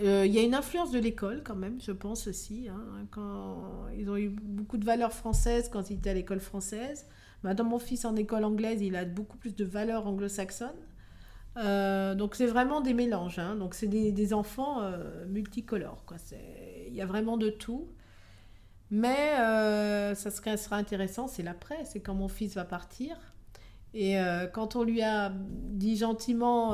Euh, 0.00 0.24
il 0.24 0.32
y 0.32 0.38
a 0.38 0.42
une 0.42 0.54
influence 0.54 0.90
de 0.90 0.98
l'école 0.98 1.42
quand 1.44 1.54
même, 1.54 1.78
je 1.78 1.92
pense 1.92 2.26
aussi. 2.26 2.66
Hein, 2.70 3.06
quand 3.10 3.88
ils 3.98 4.08
ont 4.08 4.16
eu 4.16 4.30
beaucoup 4.30 4.78
de 4.78 4.84
valeurs 4.86 5.12
françaises 5.12 5.68
quand 5.70 5.90
ils 5.90 5.98
étaient 5.98 6.10
à 6.10 6.14
l'école 6.14 6.40
française. 6.40 7.06
Maintenant, 7.42 7.64
mon 7.64 7.78
fils 7.78 8.06
en 8.06 8.16
école 8.16 8.44
anglaise, 8.44 8.80
il 8.80 8.96
a 8.96 9.04
beaucoup 9.04 9.36
plus 9.36 9.54
de 9.54 9.64
valeurs 9.66 10.06
anglo-saxonnes. 10.06 10.70
Euh, 11.56 12.14
donc 12.14 12.34
c'est 12.34 12.46
vraiment 12.46 12.80
des 12.80 12.94
mélanges. 12.94 13.38
Hein. 13.38 13.56
Donc 13.56 13.74
c'est 13.74 13.86
des, 13.86 14.34
enfants 14.34 14.82
euh, 14.82 15.26
multicolores. 15.26 16.04
Il 16.88 16.94
y 16.94 17.00
a 17.00 17.06
vraiment 17.06 17.36
de 17.36 17.50
tout. 17.50 17.88
Mais 18.90 19.38
euh, 19.40 20.14
ça 20.14 20.30
sera 20.30 20.76
intéressant, 20.76 21.26
c'est 21.26 21.42
l'après, 21.42 21.84
c'est 21.84 22.00
quand 22.00 22.14
mon 22.14 22.28
fils 22.28 22.54
va 22.54 22.64
partir. 22.64 23.16
Et 23.92 24.20
euh, 24.20 24.46
quand 24.46 24.76
on 24.76 24.84
lui 24.84 25.02
a 25.02 25.32
dit 25.34 25.96
gentiment 25.96 26.72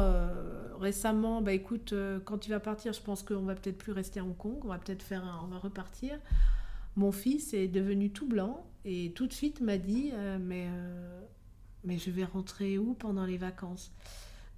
récemment, 0.79 1.41
bah 1.41 1.53
écoute, 1.53 1.95
quand 2.25 2.39
tu 2.39 2.51
vas 2.51 2.61
partir, 2.61 2.93
je 2.93 3.01
pense 3.01 3.23
qu'on 3.23 3.43
va 3.43 3.55
peut-être 3.55 3.79
plus 3.79 3.93
rester 3.93 4.21
à 4.21 4.25
Hong 4.25 4.37
Kong, 4.37 4.59
on 4.65 4.69
va 4.69 4.79
peut-être 4.79 5.03
faire, 5.03 5.23
on 5.45 5.47
va 5.47 5.59
repartir. 5.59 6.19
Mon 6.97 7.13
fils 7.13 7.55
est 7.55 7.69
devenu 7.69 8.11
tout 8.11 8.27
blanc 8.27 8.67
et 8.85 9.13
tout 9.15 9.27
de 9.27 9.33
suite 9.33 9.61
m'a 9.61 9.79
dit, 9.79 10.13
mais 10.41 10.67
mais 11.85 11.97
je 11.97 12.11
vais 12.11 12.25
rentrer 12.25 12.77
où 12.77 12.95
pendant 12.95 13.25
les 13.25 13.39
vacances? 13.39 13.93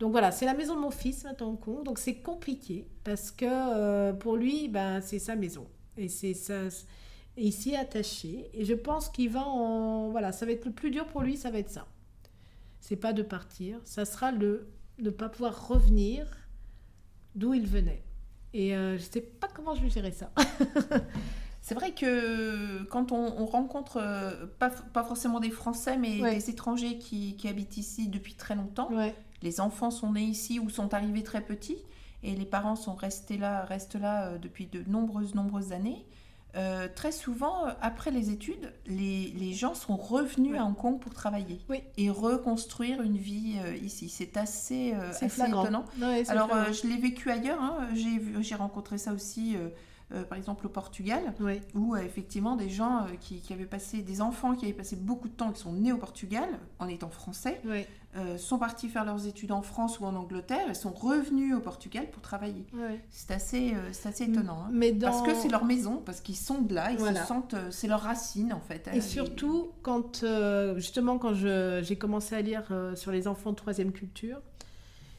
Donc 0.02 0.10
voilà, 0.10 0.32
c'est 0.32 0.46
la 0.46 0.54
maison 0.54 0.74
de 0.74 0.80
mon 0.80 0.90
fils 0.90 1.22
maintenant 1.22 1.54
Kong. 1.54 1.84
Donc 1.84 1.98
c'est 1.98 2.16
compliqué 2.16 2.88
parce 3.04 3.30
que 3.30 4.10
pour 4.12 4.36
lui, 4.36 4.68
ben, 4.68 5.00
c'est 5.00 5.20
sa 5.20 5.36
maison. 5.36 5.68
Et 5.96 6.08
c'est 6.08 6.34
ça 6.34 6.54
et 7.36 7.46
il 7.46 7.52
s'y 7.52 7.70
est 7.70 7.76
attaché. 7.76 8.50
Et 8.52 8.64
je 8.64 8.74
pense 8.74 9.08
qu'il 9.08 9.30
va 9.30 9.46
en. 9.46 10.10
Voilà, 10.10 10.32
ça 10.32 10.46
va 10.46 10.52
être 10.52 10.66
le 10.66 10.72
plus 10.72 10.90
dur 10.90 11.06
pour 11.06 11.22
lui, 11.22 11.36
ça 11.36 11.50
va 11.50 11.58
être 11.58 11.70
ça. 11.70 11.86
C'est 12.80 12.96
pas 12.96 13.12
de 13.12 13.22
partir, 13.22 13.78
ça 13.84 14.04
sera 14.04 14.32
le 14.32 14.68
ne 14.98 15.10
pas 15.10 15.28
pouvoir 15.28 15.68
revenir 15.68 16.26
d'où 17.34 17.54
il 17.54 17.66
venait. 17.66 18.02
Et 18.52 18.76
euh, 18.76 18.98
je 18.98 19.02
sais 19.02 19.20
pas 19.20 19.48
comment 19.48 19.74
je 19.74 19.82
vais 19.82 19.90
gérer 19.90 20.12
ça. 20.12 20.32
C'est 21.62 21.74
vrai 21.76 21.92
que 21.92 22.82
quand 22.84 23.12
on, 23.12 23.46
rencontre, 23.46 23.98
euh, 23.98 24.46
pas, 24.58 24.70
pas, 24.70 25.04
forcément 25.04 25.38
des 25.38 25.50
Français, 25.50 25.96
mais 25.96 26.20
des 26.34 26.50
étrangers 26.50 26.98
qui, 26.98 27.36
qui, 27.36 27.46
habitent 27.46 27.76
ici 27.76 28.08
depuis 28.08 28.34
très 28.34 28.56
longtemps, 28.56 28.90
les 29.42 29.60
enfants 29.60 29.90
sont 29.90 30.12
nés 30.12 30.22
ici 30.22 30.58
ou 30.58 30.70
sont 30.70 30.94
arrivés 30.94 31.22
très 31.22 31.40
petits, 31.40 31.78
et 32.22 32.34
les 32.34 32.46
parents 32.46 32.76
sont 32.76 32.94
restés 32.94 33.36
là, 33.36 33.64
restent 33.64 33.96
là 34.00 34.26
euh, 34.26 34.38
depuis 34.38 34.66
de 34.66 34.82
nombreuses, 34.88 35.34
nombreuses 35.34 35.72
années. 35.72 36.06
Euh, 36.54 36.86
très 36.94 37.12
souvent, 37.12 37.66
euh, 37.66 37.70
après 37.80 38.10
les 38.10 38.30
études, 38.30 38.74
les, 38.86 39.32
les 39.38 39.54
gens 39.54 39.74
sont 39.74 39.96
revenus 39.96 40.58
à 40.58 40.64
Hong 40.64 40.76
Kong 40.76 41.00
pour 41.00 41.14
travailler 41.14 41.60
et 41.96 42.10
reconstruire 42.10 43.00
une 43.00 43.16
vie 43.16 43.56
euh, 43.64 43.74
ici. 43.76 44.10
C'est 44.10 44.36
assez, 44.36 44.92
assez 44.92 45.26
étonnant. 45.26 45.86
Alors, 46.28 46.50
je 46.72 46.86
l'ai 46.86 46.98
vécu 46.98 47.30
ailleurs. 47.30 47.60
Hein. 47.62 47.88
J'ai 47.94 48.54
rencontré 48.54 48.98
ça 48.98 49.14
aussi 49.14 49.56
euh, 50.14 50.24
par 50.24 50.36
exemple 50.36 50.66
au 50.66 50.68
Portugal, 50.68 51.32
où 51.74 51.94
euh, 51.94 52.00
effectivement 52.00 52.54
des 52.54 52.68
gens 52.68 53.06
euh, 53.06 53.16
qui, 53.18 53.40
avaient 53.50 53.64
passé, 53.64 54.02
des 54.02 54.20
enfants 54.20 54.54
qui 54.54 54.66
avaient 54.66 54.74
passé 54.74 54.94
beaucoup 54.94 55.28
de 55.28 55.32
temps, 55.32 55.52
qui 55.52 55.60
sont 55.62 55.72
nés 55.72 55.92
au 55.92 55.96
Portugal 55.96 56.48
en 56.78 56.88
étant 56.88 57.08
français, 57.08 57.60
sont 58.36 58.58
partis 58.58 58.90
faire 58.90 59.06
leurs 59.06 59.26
études 59.26 59.52
en 59.52 59.62
France 59.62 59.98
ou 60.00 60.04
en 60.04 60.14
Angleterre 60.14 60.68
et 60.68 60.74
sont 60.74 60.90
revenus 60.90 61.54
au 61.54 61.60
Portugal 61.60 62.10
pour 62.10 62.20
travailler. 62.20 62.66
C'est 63.10 63.30
assez, 63.30 63.72
assez 64.04 64.24
étonnant. 64.24 64.66
Hein. 64.68 64.92
Parce 65.00 65.22
que 65.22 65.34
c'est 65.34 65.48
leur 65.48 65.64
maison, 65.64 66.02
parce 66.04 66.20
qu'ils 66.20 66.36
sont 66.36 66.60
de 66.60 66.74
là, 66.74 66.92
ils 66.92 67.00
se 67.00 67.14
sentent, 67.26 67.54
c'est 67.70 67.88
leur 67.88 68.00
racine 68.00 68.52
en 68.52 68.60
fait. 68.60 68.90
Et 68.92 69.00
surtout, 69.00 69.70
quand, 69.80 70.26
justement, 70.76 71.16
quand 71.16 71.32
j'ai 71.32 71.96
commencé 71.96 72.34
à 72.34 72.42
lire 72.42 72.70
sur 72.96 73.12
les 73.12 73.26
enfants 73.28 73.52
de 73.52 73.56
troisième 73.56 73.92
culture, 73.92 74.42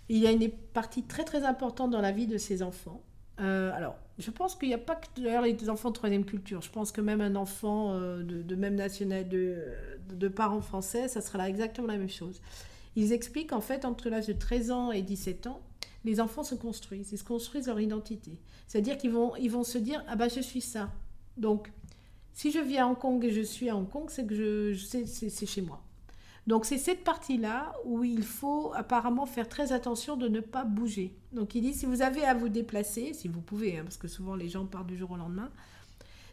il 0.09 0.17
y 0.17 0.27
a 0.27 0.31
une 0.31 0.51
partie 0.51 1.01
très 1.01 1.23
très 1.23 1.45
importante 1.45 1.89
dans 1.89 2.01
la 2.01 2.11
vie 2.11 2.27
de 2.27 2.37
ces 2.37 2.61
enfants. 2.61 3.01
alors, 3.39 3.95
je 4.19 4.29
pense 4.29 4.55
qu'il 4.55 4.67
n'y 4.67 4.75
a 4.75 4.79
pas 4.79 4.95
que 4.95 5.07
les 5.19 5.69
enfants 5.69 5.89
de 5.89 5.95
troisième 5.95 6.25
culture. 6.25 6.61
Je 6.61 6.69
pense 6.69 6.91
que 6.91 7.01
même 7.01 7.21
un 7.21 7.35
enfant 7.35 7.93
euh, 7.93 8.21
de, 8.23 8.55
même 8.55 8.75
national, 8.75 9.27
de, 9.27 10.27
parents 10.27 10.61
français, 10.61 11.07
ça 11.07 11.21
sera 11.21 11.39
là 11.39 11.49
exactement 11.49 11.87
la 11.87 11.97
même 11.97 12.09
chose. 12.09 12.41
Ils 12.95 13.11
expliquent 13.11 13.53
en 13.53 13.61
fait 13.61 13.85
entre 13.85 14.09
l'âge 14.09 14.27
de 14.27 14.33
13 14.33 14.71
ans 14.71 14.91
et 14.91 15.01
17 15.01 15.47
ans, 15.47 15.61
les 16.05 16.19
enfants 16.19 16.43
se 16.43 16.53
construisent, 16.53 17.11
ils 17.11 17.17
se 17.17 17.23
construisent 17.23 17.67
leur 17.67 17.79
identité. 17.79 18.37
C'est-à-dire 18.67 18.97
qu'ils 18.97 19.11
vont, 19.11 19.35
ils 19.37 19.49
vont 19.49 19.63
se 19.63 19.77
dire 19.77 20.03
ah 20.07 20.15
bah 20.15 20.27
je 20.27 20.41
suis 20.41 20.61
ça. 20.61 20.91
Donc 21.37 21.71
si 22.33 22.51
je 22.51 22.59
vis 22.59 22.77
à 22.77 22.87
Hong 22.87 22.97
Kong 22.97 23.23
et 23.25 23.31
je 23.31 23.41
suis 23.41 23.69
à 23.69 23.75
Hong 23.75 23.89
Kong, 23.89 24.05
c'est 24.09 24.25
que 24.25 24.35
je, 24.35 24.73
je 24.73 25.05
c'est 25.05 25.45
chez 25.45 25.61
moi. 25.61 25.82
Donc 26.45 26.65
c'est 26.65 26.77
cette 26.77 27.03
partie-là 27.03 27.73
où 27.85 28.03
il 28.03 28.23
faut 28.23 28.73
apparemment 28.75 29.25
faire 29.25 29.47
très 29.47 29.71
attention 29.71 30.17
de 30.17 30.27
ne 30.27 30.41
pas 30.41 30.65
bouger. 30.65 31.15
Donc 31.31 31.55
il 31.55 31.61
dit 31.61 31.73
si 31.73 31.85
vous 31.85 32.01
avez 32.01 32.25
à 32.25 32.33
vous 32.33 32.49
déplacer, 32.49 33.13
si 33.13 33.27
vous 33.27 33.41
pouvez, 33.41 33.77
hein, 33.77 33.83
parce 33.83 33.97
que 33.97 34.09
souvent 34.09 34.35
les 34.35 34.49
gens 34.49 34.65
partent 34.65 34.87
du 34.87 34.97
jour 34.97 35.11
au 35.11 35.15
lendemain, 35.15 35.49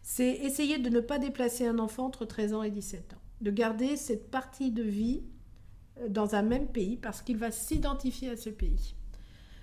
c'est 0.02 0.30
essayer 0.30 0.78
de 0.78 0.88
ne 0.88 1.00
pas 1.00 1.18
déplacer 1.18 1.66
un 1.66 1.78
enfant 1.78 2.06
entre 2.06 2.24
13 2.24 2.54
ans 2.54 2.62
et 2.62 2.70
17 2.70 3.14
ans. 3.14 3.20
De 3.40 3.50
garder 3.50 3.96
cette 3.96 4.30
partie 4.30 4.72
de 4.72 4.82
vie 4.82 5.22
euh, 6.00 6.08
dans 6.08 6.34
un 6.34 6.42
même 6.42 6.66
pays 6.66 6.96
parce 6.96 7.22
qu'il 7.22 7.36
va 7.36 7.52
s'identifier 7.52 8.30
à 8.30 8.36
ce 8.36 8.50
pays. 8.50 8.94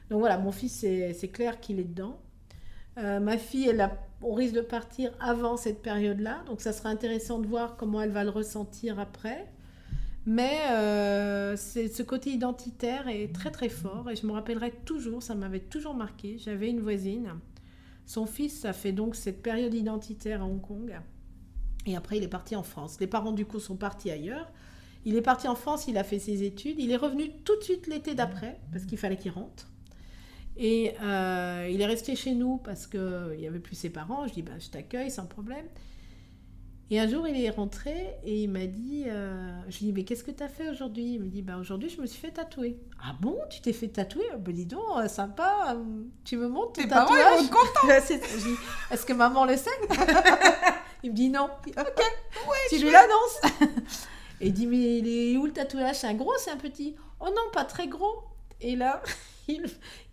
Donc 0.09 0.19
voilà, 0.19 0.37
mon 0.37 0.53
fils, 0.53 0.73
c'est 0.79 1.27
clair 1.27 1.59
qu'il 1.59 1.79
est 1.79 1.83
dedans. 1.83 2.21
Euh, 2.97 3.19
ma 3.19 3.37
fille, 3.37 3.67
elle 3.67 3.81
a, 3.81 3.91
on 4.21 4.33
risque 4.33 4.55
de 4.55 4.61
partir 4.61 5.11
avant 5.19 5.57
cette 5.57 5.81
période-là, 5.81 6.43
donc 6.47 6.61
ça 6.61 6.71
sera 6.71 6.89
intéressant 6.89 7.39
de 7.39 7.47
voir 7.47 7.75
comment 7.75 8.01
elle 8.01 8.11
va 8.11 8.23
le 8.23 8.29
ressentir 8.29 8.99
après. 8.99 9.51
Mais 10.27 10.59
euh, 10.71 11.55
ce 11.55 12.03
côté 12.03 12.31
identitaire 12.31 13.07
est 13.07 13.33
très 13.33 13.49
très 13.49 13.69
fort 13.69 14.09
et 14.09 14.17
je 14.17 14.27
me 14.27 14.33
rappellerai 14.33 14.71
toujours, 14.83 15.23
ça 15.23 15.35
m'avait 15.35 15.61
toujours 15.61 15.93
marqué. 15.93 16.37
J'avais 16.37 16.69
une 16.69 16.81
voisine, 16.81 17.35
son 18.05 18.25
fils 18.25 18.65
a 18.65 18.73
fait 18.73 18.91
donc 18.91 19.15
cette 19.15 19.41
période 19.41 19.73
identitaire 19.73 20.41
à 20.41 20.45
Hong 20.45 20.59
Kong 20.59 20.93
et 21.85 21.95
après 21.95 22.17
il 22.17 22.23
est 22.23 22.27
parti 22.27 22.57
en 22.57 22.63
France. 22.63 22.97
Les 22.99 23.07
parents 23.07 23.31
du 23.31 23.45
coup 23.45 23.61
sont 23.61 23.77
partis 23.77 24.11
ailleurs. 24.11 24.51
Il 25.05 25.15
est 25.15 25.21
parti 25.21 25.47
en 25.47 25.55
France, 25.55 25.87
il 25.87 25.97
a 25.97 26.03
fait 26.03 26.19
ses 26.19 26.43
études, 26.43 26.75
il 26.77 26.91
est 26.91 26.97
revenu 26.97 27.31
tout 27.45 27.55
de 27.55 27.63
suite 27.63 27.87
l'été 27.87 28.13
d'après 28.13 28.59
parce 28.73 28.83
qu'il 28.83 28.97
fallait 28.97 29.15
qu'il 29.15 29.31
rentre. 29.31 29.69
Et 30.57 30.93
euh, 31.01 31.69
il 31.71 31.79
est 31.79 31.85
resté 31.85 32.17
chez 32.17 32.35
nous 32.35 32.57
parce 32.57 32.85
qu'il 32.85 33.37
n'y 33.37 33.47
avait 33.47 33.59
plus 33.59 33.75
ses 33.75 33.89
parents. 33.89 34.27
Je 34.27 34.33
dis, 34.33 34.41
bah, 34.41 34.59
je 34.59 34.67
t'accueille 34.67 35.09
sans 35.09 35.25
problème. 35.25 35.65
Et 36.89 36.99
un 37.01 37.07
jour, 37.07 37.27
il 37.27 37.43
est 37.43 37.49
rentré 37.49 38.15
et 38.23 38.43
il 38.43 38.49
m'a 38.49 38.65
dit, 38.65 39.03
euh, 39.07 39.51
je 39.67 39.79
lui 39.79 39.87
dis, 39.87 39.93
mais 39.93 40.03
qu'est-ce 40.05 40.23
que 40.23 40.31
tu 40.31 40.41
as 40.41 40.47
fait 40.47 40.69
aujourd'hui? 40.69 41.15
Il 41.15 41.21
me 41.21 41.27
dit, 41.27 41.41
bah, 41.41 41.57
aujourd'hui, 41.57 41.89
je 41.89 41.99
me 42.01 42.07
suis 42.07 42.19
fait 42.19 42.31
tatouer. 42.31 42.79
Ah 43.03 43.13
bon, 43.19 43.37
tu 43.49 43.59
t'es 43.59 43.73
fait 43.73 43.89
tatouer? 43.89 44.23
Ben 44.39 44.53
dis 44.53 44.65
donc, 44.65 44.81
euh, 44.97 45.07
sympa, 45.09 45.75
euh, 45.75 46.03
tu 46.23 46.37
me 46.37 46.47
montres 46.47 46.81
ton 46.81 46.87
tatouage 46.87 47.19
parents, 47.19 47.41
ils 47.41 47.49
contents. 47.49 47.87
Est-ce 48.91 49.05
que 49.05 49.11
maman 49.11 49.43
le 49.43 49.57
sait? 49.57 49.69
Il 51.03 51.11
me 51.11 51.15
dit 51.15 51.29
non. 51.29 51.49
ok, 51.67 51.75
ouais, 51.75 52.57
tu 52.69 52.79
lui 52.79 52.89
l'annonces. 52.89 53.41
et 54.41 54.47
il 54.47 54.53
dit, 54.53 54.65
mais 54.65 54.97
il 54.97 55.07
est 55.07 55.37
où 55.37 55.45
le 55.45 55.53
tatouage? 55.53 55.97
C'est 55.97 56.07
un 56.07 56.15
gros, 56.15 56.33
c'est 56.39 56.49
un 56.49 56.57
petit? 56.57 56.95
Oh 57.19 57.27
non, 57.27 57.51
pas 57.53 57.65
très 57.65 57.87
gros. 57.87 58.23
Et 58.61 58.75
là, 58.75 59.03
il, 59.47 59.65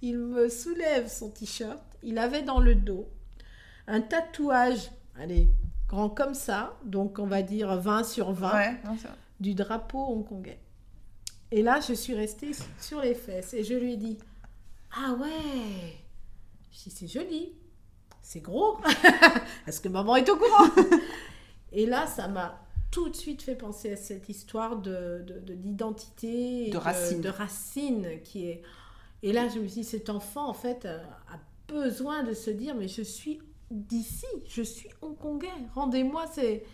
il 0.02 0.18
me 0.18 0.48
soulève 0.50 1.08
son 1.08 1.30
t-shirt. 1.30 1.82
Il 2.02 2.18
avait 2.18 2.42
dans 2.42 2.60
le 2.60 2.74
dos 2.74 3.08
un 3.86 4.02
tatouage, 4.02 4.90
allez, 5.18 5.48
grand 5.94 6.10
comme 6.10 6.34
ça, 6.34 6.76
donc 6.84 7.18
on 7.20 7.26
va 7.26 7.42
dire 7.42 7.76
20 7.76 8.02
sur 8.02 8.32
20, 8.32 8.78
du 9.38 9.54
drapeau 9.54 9.98
hongkongais. 9.98 10.58
Et 11.52 11.62
là, 11.62 11.78
je 11.80 11.92
suis 11.92 12.14
restée 12.14 12.50
sur 12.80 13.00
les 13.00 13.14
fesses 13.14 13.54
et 13.54 13.62
je 13.62 13.74
lui 13.74 13.92
ai 13.92 13.96
dit 13.96 14.18
Ah 14.96 15.14
ouais 15.14 15.96
Je 16.72 16.82
dis 16.82 16.90
C'est 16.90 17.06
joli, 17.06 17.52
c'est 18.22 18.40
gros. 18.40 18.78
Est-ce 19.66 19.80
que 19.80 19.88
maman 19.88 20.16
est 20.16 20.28
au 20.28 20.36
courant 20.36 20.68
Et 21.72 21.86
là, 21.86 22.08
ça 22.08 22.26
m'a 22.26 22.60
tout 22.90 23.08
de 23.08 23.16
suite 23.16 23.42
fait 23.42 23.54
penser 23.54 23.92
à 23.92 23.96
cette 23.96 24.28
histoire 24.28 24.76
de, 24.76 25.24
d'identité, 25.46 26.70
de, 26.70 26.76
racine. 26.76 27.20
de 27.20 27.28
racine 27.28 28.08
qui 28.24 28.48
est. 28.48 28.62
Et 29.22 29.32
là, 29.32 29.48
je 29.48 29.60
me 29.60 29.68
suis 29.68 29.82
dit, 29.82 29.84
cet 29.84 30.10
enfant, 30.10 30.48
en 30.48 30.54
fait, 30.54 30.86
a 30.86 31.38
besoin 31.68 32.24
de 32.24 32.34
se 32.34 32.50
dire, 32.50 32.74
mais 32.74 32.88
je 32.88 33.02
suis 33.02 33.40
d'ici, 33.74 34.26
je 34.46 34.62
suis 34.62 34.88
hongkongais. 35.02 35.48
Rendez-moi, 35.74 36.26
c'est 36.32 36.64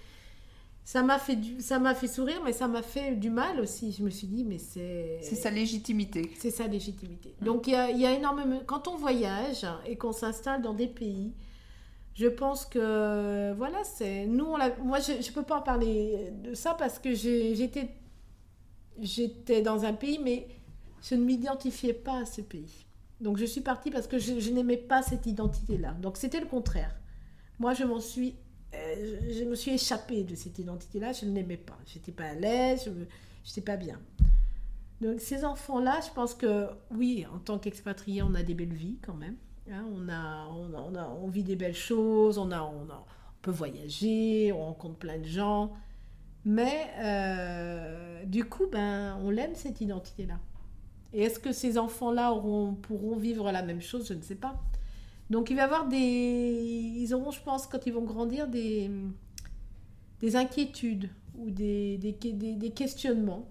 ça 0.84 1.02
m'a 1.02 1.18
fait 1.18 1.38
ça 1.60 1.78
m'a 1.78 1.94
fait 1.94 2.08
sourire, 2.08 2.40
mais 2.44 2.52
ça 2.52 2.68
m'a 2.68 2.82
fait 2.82 3.16
du 3.16 3.30
mal 3.30 3.60
aussi. 3.60 3.92
Je 3.92 4.02
me 4.02 4.10
suis 4.10 4.26
dit, 4.26 4.44
mais 4.44 4.58
c'est 4.58 5.18
c'est 5.22 5.36
sa 5.36 5.50
légitimité. 5.50 6.30
C'est 6.38 6.50
sa 6.50 6.66
légitimité. 6.66 7.34
Donc 7.40 7.66
il 7.66 7.72
y 7.72 7.76
a, 7.76 7.90
y 7.90 8.06
a, 8.06 8.12
énormément 8.12 8.60
quand 8.66 8.88
on 8.88 8.96
voyage 8.96 9.66
et 9.86 9.96
qu'on 9.96 10.12
s'installe 10.12 10.62
dans 10.62 10.74
des 10.74 10.88
pays, 10.88 11.32
Je 12.14 12.26
pense 12.26 12.66
que, 12.66 13.54
voilà, 13.56 13.82
c'est. 13.84 14.26
Nous, 14.26 14.44
on 14.44 14.58
moi, 14.84 14.98
je 15.00 15.12
ne 15.12 15.34
peux 15.34 15.42
pas 15.42 15.60
parler 15.60 16.32
de 16.42 16.54
ça 16.54 16.74
parce 16.74 16.98
que 16.98 17.14
j'étais 17.14 17.88
j'étais 19.00 19.62
dans 19.62 19.84
un 19.84 19.94
pays, 19.94 20.18
mais 20.18 20.48
je 21.02 21.14
ne 21.14 21.24
m'identifiais 21.24 21.94
pas 21.94 22.18
à 22.22 22.24
ce 22.26 22.42
pays. 22.42 22.86
Donc 23.20 23.36
je 23.36 23.44
suis 23.44 23.60
partie 23.60 23.90
parce 23.90 24.06
que 24.06 24.18
je, 24.18 24.50
n'aimais 24.50 24.76
pas 24.76 25.02
cette 25.02 25.26
identité-là. 25.26 25.92
Donc 25.92 26.16
c'était 26.16 26.40
le 26.40 26.46
contraire. 26.46 26.94
Moi, 27.58 27.74
je 27.74 27.84
m'en 27.84 28.00
suis, 28.00 28.36
euh, 28.74 29.20
je, 29.30 29.44
me 29.44 29.54
suis 29.54 29.72
échappée 29.72 30.24
de 30.24 30.34
cette 30.34 30.58
identité-là. 30.58 31.12
Je 31.12 31.26
ne 31.26 31.34
l'aimais 31.34 31.58
pas. 31.58 31.78
J'étais 31.86 32.12
pas 32.12 32.24
à 32.24 32.34
l'aise. 32.34 32.84
Je 32.84 33.50
n'étais 33.50 33.60
pas 33.60 33.76
bien. 33.76 34.00
Donc 35.00 35.20
ces 35.20 35.44
enfants-là, 35.44 36.00
je 36.06 36.12
pense 36.12 36.34
que 36.34 36.66
oui, 36.90 37.26
en 37.34 37.38
tant 37.38 37.58
qu'expatriés, 37.58 38.22
on 38.22 38.34
a 38.34 38.42
des 38.42 38.54
belles 38.54 38.72
vies 38.72 38.98
quand 39.02 39.14
même. 39.14 39.36
Hein. 39.70 39.84
on, 39.94 40.08
a, 40.08 40.48
on, 40.48 40.94
a, 40.94 41.08
on, 41.22 41.28
vit 41.28 41.44
des 41.44 41.56
belles 41.56 41.74
choses. 41.74 42.38
On 42.38 42.50
a, 42.50 42.62
on 42.62 42.90
a, 42.90 43.04
on 43.04 43.42
peut 43.42 43.50
voyager. 43.50 44.52
On 44.52 44.64
rencontre 44.66 44.96
plein 44.96 45.18
de 45.18 45.26
gens. 45.26 45.72
Mais 46.44 46.90
euh, 46.98 48.24
du 48.24 48.44
coup, 48.44 48.66
ben, 48.66 49.18
on 49.22 49.30
l'aime 49.30 49.54
cette 49.54 49.80
identité-là. 49.80 50.38
Et 51.12 51.22
est-ce 51.22 51.38
que 51.38 51.52
ces 51.52 51.78
enfants-là 51.78 52.32
pourront 52.82 53.16
vivre 53.16 53.50
la 53.50 53.62
même 53.62 53.80
chose? 53.80 54.06
Je 54.08 54.14
ne 54.14 54.22
sais 54.22 54.36
pas. 54.36 54.60
Donc 55.28 55.50
il 55.50 55.56
va 55.56 55.62
y 55.62 55.64
avoir 55.64 55.86
des... 55.88 55.96
Ils 55.98 57.14
auront, 57.14 57.30
je 57.30 57.40
pense, 57.40 57.66
quand 57.66 57.86
ils 57.86 57.92
vont 57.92 58.02
grandir, 58.02 58.48
des, 58.48 58.90
des 60.20 60.36
inquiétudes 60.36 61.10
ou 61.38 61.50
des, 61.50 61.98
des, 61.98 62.70
questionnements 62.70 63.48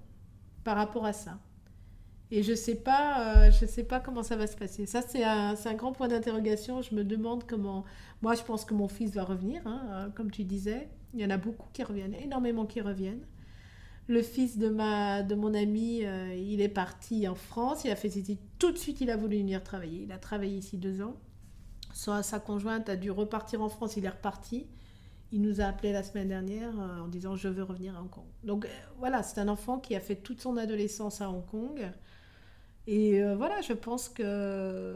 par 0.63 0.75
rapport 0.75 1.05
à 1.05 1.13
ça. 1.13 1.39
Et 2.31 2.43
je 2.43 2.51
ne 2.51 2.55
sais, 2.55 2.75
pas, 2.75 3.47
euh, 3.47 3.51
sais 3.51 3.83
pas 3.83 3.99
comment 3.99 4.23
ça 4.23 4.35
va 4.35 4.45
se 4.45 4.55
passer. 4.55 4.85
Ça, 4.85 5.01
c'est 5.01 5.23
un, 5.23 5.55
un, 5.63 5.73
grand 5.73 5.93
point 5.93 6.07
d'interrogation. 6.07 6.81
Je 6.81 6.93
me 6.93 7.03
demande 7.03 7.45
comment... 7.47 7.85
Moi, 8.21 8.35
je 8.35 8.43
pense 8.43 8.65
que 8.65 8.73
mon 8.73 8.87
fils 8.87 9.13
va 9.15 9.23
revenir, 9.23 9.65
hein, 9.65 10.11
comme 10.15 10.29
tu 10.29 10.43
disais. 10.43 10.89
Il 11.13 11.21
y 11.21 11.25
en 11.25 11.31
a 11.31 11.37
beaucoup 11.37 11.67
qui 11.73 11.81
reviennent, 11.83 12.13
énormément 12.13 12.65
qui 12.65 12.81
reviennent. 12.81 13.25
Le 14.09 14.23
fils 14.23 14.57
de, 14.57 14.69
ma, 14.69 15.21
de 15.21 15.35
mon 15.35 15.53
ami, 15.53 16.03
euh, 16.03 16.33
il 16.33 16.61
est 16.61 16.67
parti 16.67 17.27
en 17.27 17.35
France. 17.35 17.83
Il 17.85 17.91
a 17.91 17.95
fait 17.95 18.09
ses. 18.09 18.39
Tout 18.57 18.71
de 18.71 18.77
suite, 18.77 19.01
il 19.01 19.11
a 19.11 19.15
voulu 19.15 19.37
venir 19.37 19.63
travailler. 19.63 20.01
Il 20.01 20.11
a 20.11 20.17
travaillé 20.17 20.57
ici 20.57 20.77
deux 20.77 21.03
ans. 21.03 21.15
Sa, 21.93 22.23
sa 22.23 22.39
conjointe 22.39 22.89
a 22.89 22.95
dû 22.95 23.11
repartir 23.11 23.61
en 23.61 23.69
France. 23.69 23.97
Il 23.97 24.05
est 24.05 24.09
reparti. 24.09 24.65
Il 25.31 25.43
nous 25.43 25.61
a 25.61 25.65
appelé 25.65 25.93
la 25.93 26.01
semaine 26.01 26.27
dernière 26.27 26.73
euh, 26.79 27.01
en 27.01 27.07
disant 27.07 27.35
je 27.35 27.49
veux 27.49 27.61
revenir 27.61 27.95
à 27.95 28.01
Hong 28.01 28.09
Kong. 28.09 28.25
Donc 28.43 28.65
euh, 28.65 28.69
voilà, 28.97 29.21
c'est 29.21 29.39
un 29.39 29.47
enfant 29.47 29.77
qui 29.77 29.95
a 29.95 29.99
fait 29.99 30.15
toute 30.15 30.41
son 30.41 30.57
adolescence 30.57 31.21
à 31.21 31.29
Hong 31.29 31.45
Kong. 31.45 31.79
Et 32.87 33.21
voilà, 33.35 33.61
je 33.61 33.73
pense 33.73 34.09
que 34.09 34.95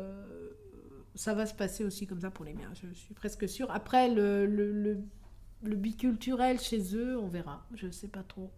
ça 1.13 1.35
va 1.35 1.45
se 1.45 1.53
passer 1.53 1.83
aussi 1.83 2.07
comme 2.07 2.21
ça 2.21 2.31
pour 2.31 2.43
les 2.45 2.55
miens. 2.55 2.71
Je 2.73 2.91
suis 2.95 3.13
presque 3.13 3.47
sûre. 3.47 3.69
Après, 3.69 4.09
le, 4.09 4.47
le 4.47 5.75
biculturel 5.75 6.59
chez 6.59 6.95
eux, 6.95 7.19
on 7.19 7.27
verra. 7.27 7.67
Je 7.75 7.85
ne 7.85 7.91
sais 7.91 8.07
pas 8.07 8.23
trop. 8.23 8.49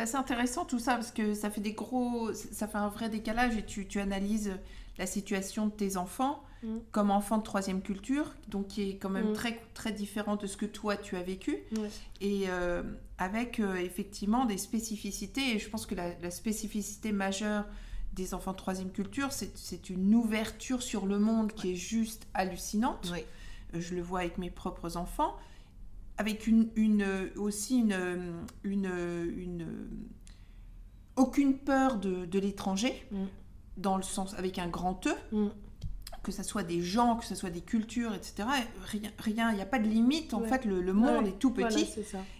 C'est 0.00 0.04
assez 0.04 0.16
intéressant 0.16 0.64
tout 0.64 0.78
ça 0.78 0.94
parce 0.94 1.10
que 1.10 1.34
ça 1.34 1.50
fait 1.50 1.60
des 1.60 1.74
gros, 1.74 2.32
ça 2.32 2.66
fait 2.66 2.78
un 2.78 2.88
vrai 2.88 3.10
décalage 3.10 3.58
et 3.58 3.62
tu, 3.66 3.86
tu 3.86 4.00
analyses 4.00 4.50
la 4.96 5.04
situation 5.04 5.66
de 5.66 5.72
tes 5.72 5.98
enfants 5.98 6.42
mm. 6.62 6.78
comme 6.90 7.10
enfants 7.10 7.36
de 7.36 7.42
troisième 7.42 7.82
culture, 7.82 8.32
donc 8.48 8.68
qui 8.68 8.88
est 8.88 8.96
quand 8.96 9.10
même 9.10 9.32
mm. 9.32 9.34
très 9.34 9.60
très 9.74 9.92
différent 9.92 10.36
de 10.36 10.46
ce 10.46 10.56
que 10.56 10.64
toi 10.64 10.96
tu 10.96 11.16
as 11.16 11.22
vécu 11.22 11.58
et 12.22 12.44
euh, 12.48 12.82
avec 13.18 13.60
euh, 13.60 13.74
effectivement 13.74 14.46
des 14.46 14.56
spécificités. 14.56 15.54
Et 15.54 15.58
je 15.58 15.68
pense 15.68 15.84
que 15.84 15.94
la, 15.94 16.30
spécificité 16.30 17.12
majeure 17.12 17.66
des 18.14 18.32
enfants 18.32 18.52
de 18.52 18.56
troisième 18.56 18.92
culture, 18.92 19.32
c'est 19.32 19.90
une 19.90 20.14
ouverture 20.14 20.82
sur 20.82 21.04
le 21.04 21.18
monde 21.18 21.52
qui 21.52 21.72
est 21.72 21.76
juste 21.76 22.26
hallucinante. 22.32 23.12
Je 23.74 23.94
le 23.94 24.00
vois 24.00 24.20
avec 24.20 24.38
mes 24.38 24.50
propres 24.50 24.96
enfants 24.96 25.36
avec 26.20 26.46
une, 26.46 26.68
une 26.76 27.30
aussi 27.36 27.78
une, 27.78 28.42
une, 28.62 28.84
une, 29.38 29.66
aucune 31.16 31.56
peur 31.56 31.96
de, 31.96 32.26
de 32.26 32.38
l'étranger, 32.38 33.06
mm. 33.10 33.24
dans 33.78 33.96
le 33.96 34.02
sens 34.02 34.34
avec 34.34 34.58
un 34.58 34.68
grand 34.68 35.06
E, 35.06 35.14
mm. 35.32 35.48
que 36.22 36.30
ce 36.30 36.42
soit 36.42 36.62
des 36.62 36.82
gens, 36.82 37.16
que 37.16 37.24
ce 37.24 37.34
soit 37.34 37.48
des 37.48 37.62
cultures, 37.62 38.12
etc. 38.12 38.46
Rien, 39.18 39.50
il 39.50 39.54
n'y 39.54 39.62
a 39.62 39.66
pas 39.66 39.78
de 39.78 39.88
limite. 39.88 40.34
En 40.34 40.42
fait, 40.42 40.66
le, 40.66 40.82
le 40.82 40.92
monde 40.92 41.26
est 41.26 41.38
tout 41.38 41.52
petit. 41.52 41.88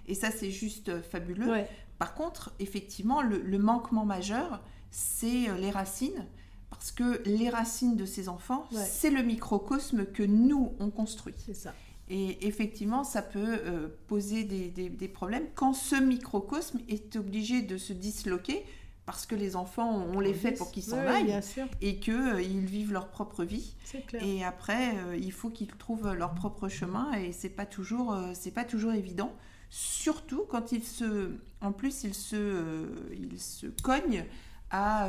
Et 0.07 0.15
ça, 0.15 0.31
c'est 0.31 0.51
juste 0.51 0.91
euh, 0.91 1.01
fabuleux. 1.01 1.65
Par 1.99 2.13
contre, 2.15 2.53
effectivement, 2.59 3.23
le, 3.23 3.41
le 3.41 3.59
manquement 3.59 4.05
majeur, 4.05 4.63
c'est 4.91 5.49
euh, 5.49 5.57
les 5.57 5.71
racines. 5.71 6.27
Parce 6.69 6.93
que 6.93 7.23
les 7.25 7.49
racines 7.49 7.97
de 7.97 8.05
ces 8.05 8.29
enfants, 8.29 8.69
c'est 8.71 9.11
le 9.11 9.23
microcosme 9.23 10.05
que 10.05 10.23
nous, 10.23 10.75
on 10.81 10.91
construit. 10.91 11.35
C'est 11.39 11.55
ça. 11.55 11.75
Et 12.11 12.45
effectivement, 12.49 13.05
ça 13.05 13.23
peut 13.23 13.61
euh, 13.65 13.89
poser 14.09 14.43
des, 14.43 15.09
problèmes 15.09 15.47
quand 15.55 15.73
ce 15.73 15.95
microcosme 15.95 16.81
est 16.89 17.15
obligé 17.15 17.63
de 17.63 17.79
se 17.79 17.93
disloquer 17.93 18.65
parce 19.07 19.27
que 19.27 19.37
les 19.37 19.55
enfants, 19.55 20.07
on 20.13 20.21
les 20.21 20.35
fait 20.35 20.53
pour 20.53 20.73
qu'ils 20.73 20.83
s'en 20.83 20.99
aillent 20.99 21.41
et 21.81 21.99
qu'ils 21.99 22.15
euh, 22.15 22.37
vivent 22.37 22.93
leur 22.93 23.09
propre 23.09 23.45
vie. 23.45 23.75
Et 24.21 24.45
après, 24.45 24.97
euh, 24.97 25.17
il 25.17 25.33
faut 25.33 25.51
qu'ils 25.51 25.69
trouvent 25.69 26.13
leur 26.13 26.35
propre 26.35 26.69
chemin 26.69 27.13
et 27.13 27.33
c'est 27.33 27.49
pas 27.49 27.67
toujours, 27.67 28.17
c'est 28.35 28.53
pas 28.53 28.65
toujours 28.65 28.93
évident. 28.93 29.33
Surtout 29.71 30.45
quand 30.49 30.73
ils 30.73 30.85
se, 30.85 31.31
en 31.61 31.71
plus, 31.71 32.03
ils 32.03 32.15
se, 32.15 32.87
ils 33.13 33.41
se 33.41 33.67
cognent 33.67 34.25
à 34.73 35.09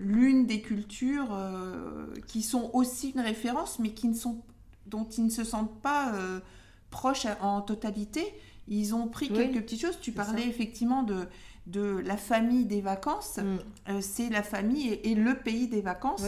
l'une 0.00 0.46
des 0.46 0.62
cultures 0.62 1.36
qui 2.26 2.42
sont 2.42 2.70
aussi 2.72 3.10
une 3.10 3.20
référence, 3.20 3.78
mais 3.78 3.90
qui 3.90 4.08
ne 4.08 4.14
sont 4.14 4.42
dont 4.90 5.08
ils 5.08 5.24
ne 5.24 5.30
se 5.30 5.44
sentent 5.44 5.80
pas 5.80 6.14
euh, 6.14 6.40
proches 6.90 7.26
en 7.40 7.62
totalité. 7.62 8.24
Ils 8.68 8.94
ont 8.94 9.08
pris 9.08 9.28
quelques 9.28 9.62
petites 9.62 9.80
choses. 9.80 9.98
Tu 10.00 10.12
parlais 10.12 10.46
effectivement 10.46 11.02
de, 11.02 11.26
de 11.66 12.02
la 12.04 12.16
famille 12.16 12.66
des 12.66 12.80
vacances. 12.80 13.38
Mm. 13.38 13.58
Euh, 13.88 14.00
c'est 14.00 14.28
la 14.28 14.42
famille 14.42 14.92
et, 14.92 15.14
le 15.14 15.34
pays 15.34 15.68
des 15.68 15.80
vacances. 15.80 16.24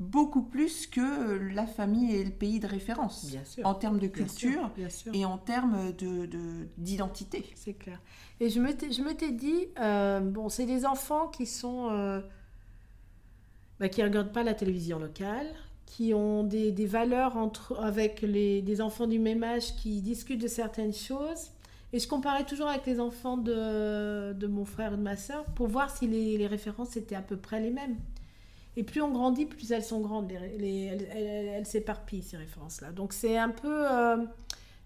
Beaucoup 0.00 0.42
plus 0.42 0.88
que 0.88 1.38
la 1.54 1.66
famille 1.66 2.14
et 2.16 2.24
le 2.24 2.32
pays 2.32 2.58
de 2.58 2.66
référence. 2.66 3.26
Bien 3.26 3.44
sûr. 3.44 3.64
En 3.64 3.74
termes 3.74 4.00
de 4.00 4.08
culture 4.08 4.70
et 5.12 5.24
en 5.24 5.38
termes 5.38 5.92
d'identité. 6.76 7.40
De, 7.40 7.46
c'est 7.54 7.74
clair. 7.74 8.00
Et 8.40 8.48
je 8.50 8.60
m'étais 8.60 9.30
dit, 9.30 9.68
euh, 9.78 10.18
bon, 10.20 10.48
c'est 10.48 10.66
des 10.66 10.84
enfants 10.84 11.28
qui 11.28 11.46
sont. 11.46 12.22
Bah, 13.82 13.88
qui 13.88 14.00
ne 14.00 14.06
regardent 14.06 14.32
pas 14.32 14.44
la 14.44 14.54
télévision 14.54 15.00
locale, 15.00 15.48
qui 15.92 16.14
ont 16.14 16.42
des, 16.42 16.72
des 16.72 16.86
valeurs 16.86 17.36
entre, 17.36 17.78
avec 17.78 18.22
les, 18.22 18.62
des 18.62 18.80
enfants 18.80 19.06
du 19.06 19.18
même 19.18 19.44
âge 19.44 19.76
qui 19.76 20.00
discutent 20.00 20.40
de 20.40 20.48
certaines 20.48 20.94
choses. 20.94 21.50
Et 21.92 21.98
je 21.98 22.08
comparais 22.08 22.46
toujours 22.46 22.68
avec 22.68 22.86
les 22.86 22.98
enfants 22.98 23.36
de, 23.36 24.32
de 24.32 24.46
mon 24.46 24.64
frère 24.64 24.94
et 24.94 24.96
de 24.96 25.02
ma 25.02 25.18
soeur 25.18 25.44
pour 25.54 25.68
voir 25.68 25.94
si 25.94 26.06
les, 26.06 26.38
les, 26.38 26.46
références 26.46 26.96
étaient 26.96 27.14
à 27.14 27.20
peu 27.20 27.36
près 27.36 27.60
les 27.60 27.68
mêmes. 27.68 27.98
Et 28.74 28.84
plus 28.84 29.02
on 29.02 29.10
grandit, 29.10 29.44
plus 29.44 29.70
elles 29.70 29.84
sont 29.84 30.00
grandes. 30.00 30.32
Les, 30.58 30.84
elles, 30.84 31.08
elles, 31.14 31.66
s'éparpillent, 31.66 32.22
ces 32.22 32.38
références-là. 32.38 32.92
Donc 32.92 33.12
c'est 33.12 33.36
un 33.36 33.50
peu... 33.50 33.84
Euh, 33.92 34.16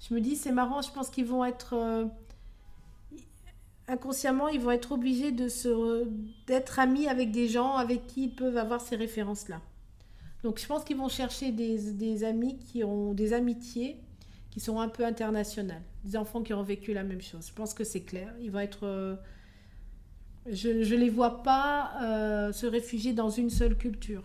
je 0.00 0.12
me 0.12 0.20
dis, 0.20 0.34
c'est 0.34 0.50
marrant, 0.50 0.82
je 0.82 0.90
pense 0.90 1.09
qu'ils 1.09 1.26
vont 1.26 1.44
être... 1.44 1.74
Euh, 1.74 2.07
inconsciemment, 3.86 4.48
ils 4.48 4.61
vont 4.61 4.72
être 4.72 4.90
obligés 4.90 5.30
d'être 5.30 6.80
amis 6.80 7.07
avec 7.07 7.30
des 7.30 7.46
gens 7.46 7.76
avec 7.76 8.09
qui 8.09 8.24
ils 8.24 8.34
peuvent 8.34 8.57
avoir 8.57 8.80
ces 8.80 8.96
références-là. 8.96 9.61
Donc 10.43 10.61
je 10.61 10.66
pense 10.66 10.84
qu'ils 10.84 10.97
vont 10.97 11.09
chercher 11.09 11.53
des, 11.53 12.24
amis 12.24 12.59
qui 12.59 12.84
ont 12.84 13.14
des 13.14 13.32
amitiés 13.32 13.97
qui 14.51 14.61
sont 14.61 14.80
un 14.80 14.89
peu 14.89 15.05
internationales, 15.05 15.82
des 16.05 16.16
enfants 16.16 16.43
qui 16.43 16.55
ont 16.55 16.62
vécu 16.62 16.95
la 16.95 17.05
même 17.05 17.20
chose. 17.20 17.49
Je 17.49 17.53
pense 17.53 17.74
que 17.74 17.84
c'est 17.84 18.01
clair. 18.01 18.32
Ils 18.41 18.51
vont 18.51 18.61
être. 18.61 18.87
Euh, 18.87 19.16
je 20.51 20.68
ne 20.68 20.97
les 20.97 21.11
vois 21.11 21.43
pas 21.43 21.93
euh, 22.03 22.53
se 22.53 22.66
réfugier 22.66 23.12
dans 23.12 23.28
une 23.28 23.51
seule 23.51 23.76
culture. 23.76 24.22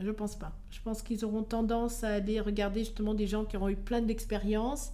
Je 0.00 0.06
ne 0.06 0.12
pense 0.12 0.36
pas. 0.36 0.52
Je 0.70 0.80
pense 0.80 1.02
qu'ils 1.02 1.24
auront 1.24 1.42
tendance 1.42 2.02
à 2.02 2.14
aller 2.14 2.40
regarder 2.40 2.80
justement 2.80 3.14
des 3.14 3.26
gens 3.26 3.44
qui 3.44 3.56
auront 3.56 3.68
eu 3.68 3.76
plein 3.76 4.00
d'expériences 4.00 4.92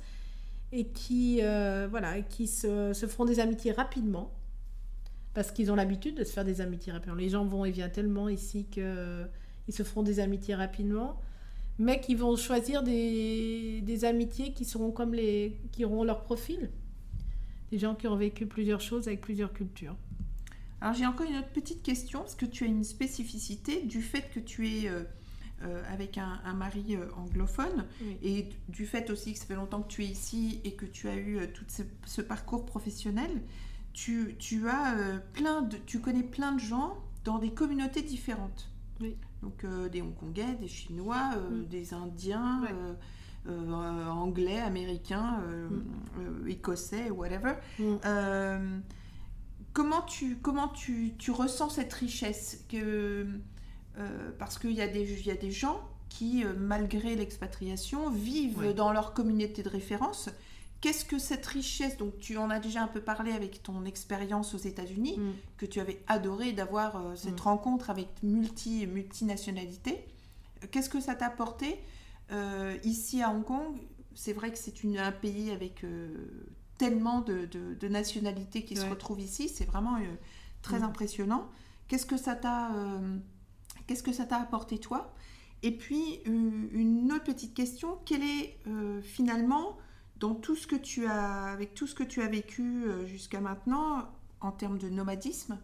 et 0.72 0.88
qui, 0.88 1.38
euh, 1.42 1.86
voilà, 1.88 2.20
qui 2.22 2.48
se, 2.48 2.92
se, 2.92 3.06
feront 3.06 3.24
des 3.24 3.38
amitiés 3.38 3.72
rapidement 3.72 4.32
parce 5.32 5.52
qu'ils 5.52 5.70
ont 5.70 5.76
l'habitude 5.76 6.16
de 6.16 6.24
se 6.24 6.32
faire 6.32 6.44
des 6.44 6.60
amitiés 6.60 6.92
rapidement. 6.92 7.14
Les 7.14 7.28
gens 7.28 7.44
vont 7.44 7.64
et 7.64 7.70
viennent 7.70 7.92
tellement 7.92 8.28
ici 8.28 8.66
que 8.66 9.26
ils 9.68 9.74
se 9.74 9.82
feront 9.82 10.02
des 10.02 10.20
amitiés 10.20 10.54
rapidement, 10.54 11.20
mais 11.78 12.00
qui 12.00 12.14
vont 12.14 12.36
choisir 12.36 12.82
des, 12.82 13.80
des 13.82 14.04
amitiés 14.04 14.52
qui 14.52 14.64
seront 14.64 14.90
comme 14.90 15.14
les, 15.14 15.60
qui 15.72 15.84
auront 15.84 16.04
leur 16.04 16.22
profil. 16.22 16.70
Des 17.70 17.78
gens 17.78 17.94
qui 17.94 18.06
ont 18.06 18.16
vécu 18.16 18.46
plusieurs 18.46 18.80
choses 18.80 19.08
avec 19.08 19.20
plusieurs 19.20 19.52
cultures. 19.52 19.96
Alors 20.80 20.94
j'ai 20.94 21.06
encore 21.06 21.26
une 21.28 21.36
autre 21.36 21.50
petite 21.50 21.82
question, 21.82 22.20
parce 22.20 22.34
que 22.34 22.46
tu 22.46 22.64
as 22.64 22.66
une 22.66 22.84
spécificité 22.84 23.82
du 23.82 24.02
fait 24.02 24.30
que 24.32 24.40
tu 24.40 24.68
es 24.68 24.88
euh, 24.88 25.04
euh, 25.62 25.82
avec 25.90 26.18
un, 26.18 26.52
mari 26.54 26.96
euh, 26.96 27.06
anglophone, 27.16 27.86
et 28.22 28.50
du 28.68 28.86
fait 28.86 29.10
aussi 29.10 29.32
que 29.32 29.38
ça 29.38 29.46
fait 29.46 29.54
longtemps 29.54 29.82
que 29.82 29.88
tu 29.88 30.04
es 30.04 30.08
ici 30.08 30.60
et 30.64 30.74
que 30.74 30.86
tu 30.86 31.08
as 31.08 31.16
eu 31.16 31.50
tout 31.52 31.64
ce, 31.68 31.82
ce, 32.04 32.20
parcours 32.20 32.66
professionnel, 32.66 33.30
tu, 33.92 34.36
tu 34.38 34.68
as 34.68 35.18
plein 35.32 35.62
de, 35.62 35.78
tu 35.86 36.00
connais 36.00 36.22
plein 36.22 36.52
de 36.52 36.60
gens 36.60 36.98
dans 37.24 37.38
des 37.38 37.50
communautés 37.50 38.02
différentes. 38.02 38.70
Oui. 39.00 39.16
Donc 39.42 39.64
euh, 39.64 39.88
des 39.88 40.02
Hongkongais, 40.02 40.54
des 40.60 40.68
Chinois, 40.68 41.30
euh, 41.36 41.62
mm. 41.62 41.66
des 41.66 41.94
Indiens, 41.94 42.62
anglais, 43.46 44.60
américain, 44.60 45.40
mm. 46.18 46.48
écossais, 46.48 47.10
whatever. 47.10 47.54
Mm. 47.78 48.80
comment 49.72 50.02
tu, 50.02 50.36
comment 50.36 50.68
tu, 50.68 51.12
tu, 51.18 51.30
ressens 51.30 51.70
cette 51.70 51.92
richesse 51.92 52.64
que, 52.68 53.26
Parce 54.38 54.58
qu'il 54.58 54.72
y, 54.72 54.82
a 54.82 54.88
des, 54.88 55.26
y 55.26 55.30
a 55.30 55.36
des 55.36 55.52
gens 55.52 55.80
qui, 56.08 56.44
malgré 56.58 57.14
l'expatriation, 57.14 58.10
vivent 58.10 58.72
dans 58.74 58.92
leur 58.92 59.14
communauté 59.14 59.62
de 59.62 59.68
référence 59.68 60.30
Qu'est-ce 60.80 61.04
que 61.04 61.18
cette 61.18 61.46
richesse, 61.46 61.96
donc 61.96 62.18
tu 62.18 62.36
en 62.36 62.50
as 62.50 62.60
déjà 62.60 62.82
un 62.82 62.86
peu 62.86 63.00
parlé 63.00 63.32
avec 63.32 63.62
ton 63.62 63.84
expérience 63.86 64.54
aux 64.54 64.58
États-Unis, 64.58 65.16
mm. 65.18 65.32
que 65.56 65.66
tu 65.66 65.80
avais 65.80 66.02
adoré 66.06 66.52
d'avoir 66.52 66.96
euh, 66.96 67.14
cette 67.14 67.40
mm. 67.40 67.44
rencontre 67.44 67.90
avec 67.90 68.08
multi, 68.22 68.86
multinationalités. 68.86 70.04
Qu'est-ce 70.70 70.90
que 70.90 71.00
ça 71.00 71.14
t'a 71.14 71.26
apporté 71.26 71.80
euh, 72.30 72.76
ici 72.84 73.22
à 73.22 73.30
Hong 73.30 73.44
Kong? 73.44 73.78
C'est 74.14 74.34
vrai 74.34 74.52
que 74.52 74.58
c'est 74.58 74.74
un 74.98 75.12
pays 75.12 75.50
avec 75.50 75.82
euh, 75.84 76.14
tellement 76.76 77.20
de, 77.22 77.88
nationalités 77.88 78.62
qui 78.62 78.76
se 78.76 78.86
retrouvent 78.86 79.20
ici. 79.20 79.48
C'est 79.48 79.66
vraiment 79.66 79.98
très 80.60 80.80
mm. 80.80 80.84
impressionnant. 80.84 81.48
Qu'est-ce 81.88 82.06
que 82.06 82.16
ça 82.16 82.34
t'a 82.34 82.70
qu'est-ce 83.86 84.02
que 84.02 84.12
ça 84.12 84.26
t'a 84.26 84.38
apporté 84.38 84.78
toi? 84.78 85.14
Et 85.62 85.70
puis 85.70 86.20
une 86.24 87.10
autre 87.12 87.24
petite 87.24 87.54
question 87.54 87.98
quelle 88.04 88.22
est 88.22 88.58
finalement 89.02 89.78
dans 90.18 90.34
tout 90.34 90.56
ce 90.56 90.66
que 90.66 90.76
tu 90.76 91.06
as, 91.06 91.44
avec 91.44 91.74
tout 91.74 91.86
ce 91.86 91.94
que 91.94 92.04
tu 92.04 92.22
as 92.22 92.28
vécu 92.28 92.84
euh, 92.86 93.06
jusqu'à 93.06 93.40
maintenant 93.40 94.08
en 94.40 94.52
termes 94.52 94.78
de 94.78 94.88
nomadisme, 94.88 95.58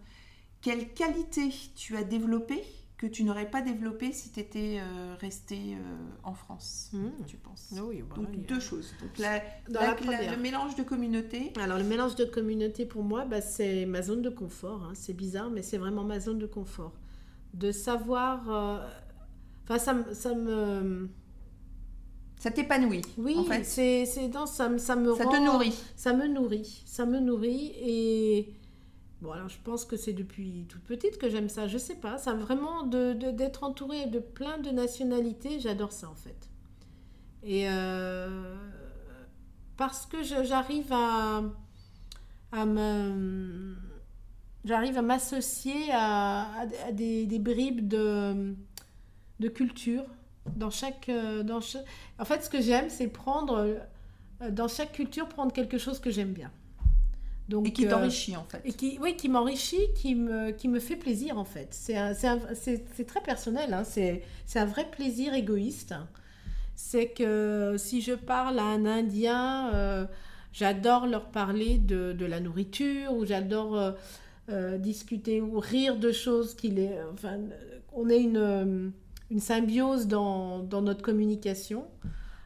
quelle 0.60 0.92
qualité 0.92 1.50
tu 1.74 1.96
as 1.96 2.04
développée 2.04 2.62
que 2.98 3.06
tu 3.06 3.24
n'aurais 3.24 3.50
pas 3.50 3.62
développée 3.62 4.12
si 4.12 4.30
tu 4.30 4.38
étais 4.38 4.78
euh, 4.78 5.16
resté 5.18 5.74
euh, 5.74 5.78
en 6.22 6.34
France, 6.34 6.90
mmh. 6.92 7.24
tu 7.26 7.36
penses? 7.36 7.74
Ah 7.76 7.82
oui, 7.84 8.02
bah 8.02 8.14
Donc 8.14 8.46
deux 8.46 8.60
choses. 8.60 8.94
Donc 9.00 9.18
le 9.18 10.36
mélange 10.36 10.76
de 10.76 10.84
communauté. 10.84 11.52
Alors 11.60 11.78
le 11.78 11.84
mélange 11.84 12.14
de 12.14 12.24
communauté 12.24 12.86
pour 12.86 13.02
moi, 13.02 13.24
bah, 13.24 13.40
c'est 13.40 13.86
ma 13.86 14.02
zone 14.02 14.22
de 14.22 14.30
confort. 14.30 14.84
Hein. 14.84 14.92
C'est 14.94 15.14
bizarre, 15.14 15.50
mais 15.50 15.62
c'est 15.62 15.78
vraiment 15.78 16.04
ma 16.04 16.20
zone 16.20 16.38
de 16.38 16.46
confort. 16.46 16.92
De 17.54 17.72
savoir... 17.72 18.88
Enfin, 19.64 19.78
ça, 19.78 20.14
ça 20.14 20.34
me 20.34 21.08
ça 22.42 22.50
t'épanouit. 22.50 23.02
Oui, 23.18 23.36
en 23.38 23.44
fait. 23.44 23.62
c'est, 23.62 24.04
c'est 24.04 24.26
dans 24.26 24.46
ça, 24.46 24.76
ça 24.76 24.96
me 24.96 25.14
ça 25.14 25.26
te 25.26 25.44
nourrit. 25.44 25.78
Ça 25.94 26.12
me 26.12 26.26
nourrit, 26.26 26.82
ça 26.86 27.06
me 27.06 27.20
nourrit 27.20 27.72
et 27.76 28.52
bon 29.20 29.30
alors 29.30 29.48
je 29.48 29.58
pense 29.62 29.84
que 29.84 29.96
c'est 29.96 30.12
depuis 30.12 30.66
toute 30.68 30.82
petite 30.82 31.18
que 31.18 31.30
j'aime 31.30 31.48
ça. 31.48 31.68
Je 31.68 31.78
sais 31.78 31.94
pas, 31.94 32.18
ça 32.18 32.34
vraiment 32.34 32.82
de, 32.82 33.12
d'être 33.12 33.62
entourée 33.62 34.06
de 34.06 34.18
plein 34.18 34.58
de 34.58 34.70
nationalités, 34.70 35.60
j'adore 35.60 35.92
ça 35.92 36.10
en 36.10 36.16
fait. 36.16 36.48
Et 37.44 37.70
euh, 37.70 38.56
parce 39.76 40.04
que 40.06 40.24
j'arrive 40.24 40.92
à 40.92 41.44
à 42.50 42.66
me 42.66 43.76
j'arrive 44.64 44.98
à 44.98 45.02
m'associer 45.02 45.92
à, 45.92 46.48
à, 46.88 46.90
des, 46.90 47.24
des, 47.26 47.38
bribes 47.38 47.86
de 47.86 48.56
de 49.38 49.48
culture 49.48 50.04
dans 50.56 50.70
chaque, 50.70 51.08
euh, 51.08 51.42
dans 51.42 51.60
En 52.18 52.24
fait, 52.24 52.42
ce 52.42 52.50
que 52.50 52.60
j'aime, 52.60 52.88
c'est 52.88 53.08
prendre, 53.08 53.58
euh, 54.40 54.50
dans 54.50 54.68
chaque 54.68 54.92
culture, 54.92 55.28
prendre 55.28 55.52
quelque 55.52 55.78
chose 55.78 55.98
que 55.98 56.10
j'aime 56.10 56.32
bien. 56.32 56.50
Donc, 57.48 57.68
et 57.68 57.72
qui 57.72 57.86
euh, 57.86 57.90
t'enrichit, 57.90 58.36
en 58.36 58.44
fait. 58.44 58.60
Et 58.64 58.72
qui, 58.72 58.98
oui, 59.00 59.16
qui 59.16 59.28
m'enrichit, 59.28 59.92
qui 59.94 60.14
me, 60.14 60.50
qui 60.50 60.68
me 60.68 60.80
fait 60.80 60.96
plaisir, 60.96 61.38
en 61.38 61.44
fait. 61.44 61.68
C'est 61.72 63.06
très 63.06 63.20
personnel, 63.20 63.74
hein. 63.74 63.84
c'est 63.84 64.22
un 64.54 64.64
vrai 64.64 64.86
plaisir 64.90 65.34
égoïste. 65.34 65.94
C'est 66.74 67.08
que 67.08 67.76
si 67.78 68.00
je 68.00 68.12
parle 68.12 68.58
à 68.58 68.64
un 68.64 68.86
Indien, 68.86 70.08
j'adore 70.52 71.06
leur 71.06 71.26
parler 71.26 71.78
de, 71.78 72.12
de, 72.12 72.24
la 72.24 72.40
nourriture, 72.40 73.12
ou 73.12 73.26
j'adore 73.26 73.94
discuter 74.78 75.40
ou 75.40 75.58
rire 75.58 75.98
de 75.98 76.12
choses 76.12 76.54
qu'il 76.54 76.78
est... 76.78 76.98
Enfin, 77.12 77.38
on 77.92 78.08
est 78.08 78.22
une 78.22 78.92
une 79.32 79.40
symbiose 79.40 80.06
dans, 80.08 80.62
notre 80.82 81.00
communication. 81.00 81.86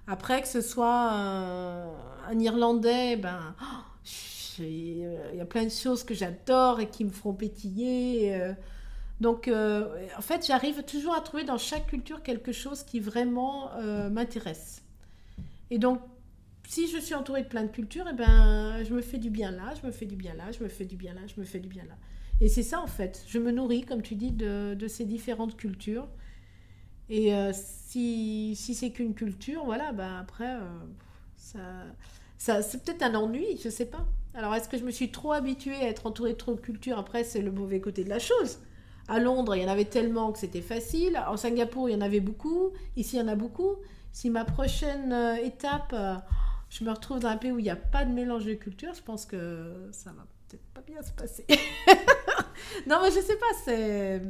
Après, 0.06 0.40
que 0.40 0.48
ce 0.48 0.60
soit 0.60 1.10
un, 1.10 2.38
Irlandais, 2.38 3.16
ben, 3.16 3.54
oh, 3.60 4.60
il 4.60 5.34
y 5.34 5.40
a 5.40 5.44
plein 5.44 5.64
de 5.64 5.70
choses 5.70 6.04
que 6.04 6.14
j'adore 6.14 6.78
et 6.78 6.88
qui 6.88 7.04
me 7.04 7.10
font 7.10 7.34
pétiller. 7.34 8.36
Euh. 8.36 8.52
Donc, 9.20 9.48
euh, 9.48 10.06
en 10.16 10.20
fait, 10.20 10.46
j'arrive 10.46 10.84
toujours 10.84 11.14
à 11.14 11.20
trouver 11.20 11.42
dans 11.42 11.58
chaque 11.58 11.88
culture 11.88 12.22
quelque 12.22 12.52
chose 12.52 12.84
qui 12.84 13.00
vraiment 13.00 13.72
euh, 13.74 14.08
m'intéresse. 14.08 14.84
Et 15.70 15.78
donc, 15.78 16.00
si 16.68 16.88
je 16.88 16.98
suis 16.98 17.14
entourée 17.14 17.42
de 17.42 17.48
plein 17.48 17.64
de 17.64 17.70
cultures, 17.70 18.06
eh 18.08 18.14
ben, 18.14 18.84
je 18.84 18.94
me 18.94 19.00
fais 19.00 19.18
du 19.18 19.30
bien 19.30 19.50
là, 19.50 19.74
je 19.80 19.84
me 19.84 19.90
fais 19.90 20.06
du 20.06 20.14
bien 20.14 20.34
là, 20.34 20.52
je 20.52 20.62
me 20.62 20.68
fais 20.68 20.84
du 20.84 20.96
bien 20.96 21.14
là, 21.14 21.22
je 21.26 21.40
me 21.40 21.44
fais 21.44 21.58
du 21.58 21.68
bien 21.68 21.84
là. 21.84 21.94
Et 22.40 22.48
c'est 22.48 22.62
ça, 22.62 22.80
en 22.80 22.86
fait. 22.86 23.24
Je 23.26 23.40
me 23.40 23.50
nourris, 23.50 23.82
comme 23.82 24.02
tu 24.02 24.14
dis, 24.14 24.30
de 24.30 24.86
ces 24.86 25.04
différentes 25.04 25.56
cultures. 25.56 26.06
Et 27.08 27.34
euh, 27.34 27.52
si, 27.52 28.54
si 28.56 28.74
c'est 28.74 28.90
qu'une 28.90 29.14
culture, 29.14 29.64
voilà, 29.64 29.92
ben 29.92 30.16
après, 30.18 30.56
euh, 30.56 31.90
ça, 32.38 32.62
c'est 32.62 32.82
peut-être 32.82 33.02
un 33.02 33.14
ennui, 33.14 33.58
je 33.62 33.68
sais 33.68 33.86
pas. 33.86 34.06
Alors, 34.34 34.54
est-ce 34.54 34.68
que 34.68 34.76
je 34.76 34.84
me 34.84 34.90
suis 34.90 35.10
trop 35.10 35.32
habituée 35.32 35.76
à 35.76 35.88
être 35.88 36.06
entourée 36.06 36.32
de 36.32 36.36
trop 36.36 36.54
de 36.54 36.60
cultures? 36.60 36.98
Après, 36.98 37.24
c'est 37.24 37.40
le 37.40 37.50
mauvais 37.50 37.80
côté 37.80 38.04
de 38.04 38.10
la 38.10 38.18
chose. 38.18 38.58
À 39.08 39.20
Londres, 39.20 39.54
il 39.54 39.62
y 39.62 39.64
en 39.64 39.68
avait 39.68 39.84
tellement 39.84 40.32
que 40.32 40.38
c'était 40.38 40.60
facile. 40.60 41.18
En 41.28 41.36
Singapour, 41.36 41.88
il 41.88 41.92
y 41.92 41.96
en 41.96 42.00
avait 42.00 42.20
beaucoup. 42.20 42.70
Ici, 42.96 43.16
il 43.16 43.20
y 43.20 43.22
en 43.22 43.28
a 43.28 43.36
beaucoup. 43.36 43.76
Si 44.12 44.30
ma 44.30 44.44
prochaine 44.44 45.12
euh, 45.12 45.36
étape, 45.36 45.94
je 46.70 46.84
me 46.84 46.90
retrouve 46.90 47.20
dans 47.20 47.28
un 47.28 47.36
pays 47.36 47.52
où 47.52 47.58
il 47.58 47.62
n'y 47.62 47.70
a 47.70 47.76
pas 47.76 48.04
de 48.04 48.12
mélange 48.12 48.44
de 48.44 48.54
cultures, 48.54 48.94
je 48.94 49.02
pense 49.02 49.26
que 49.26 49.88
ça 49.92 50.10
va 50.10 50.26
peut-être 50.48 50.66
pas 50.74 50.80
bien 50.80 51.00
se 51.02 51.12
passer. 51.12 51.46
non, 52.86 52.98
mais 53.02 53.10
je 53.10 53.20
sais 53.20 53.36
pas, 53.36 53.46
c'est 53.64 54.22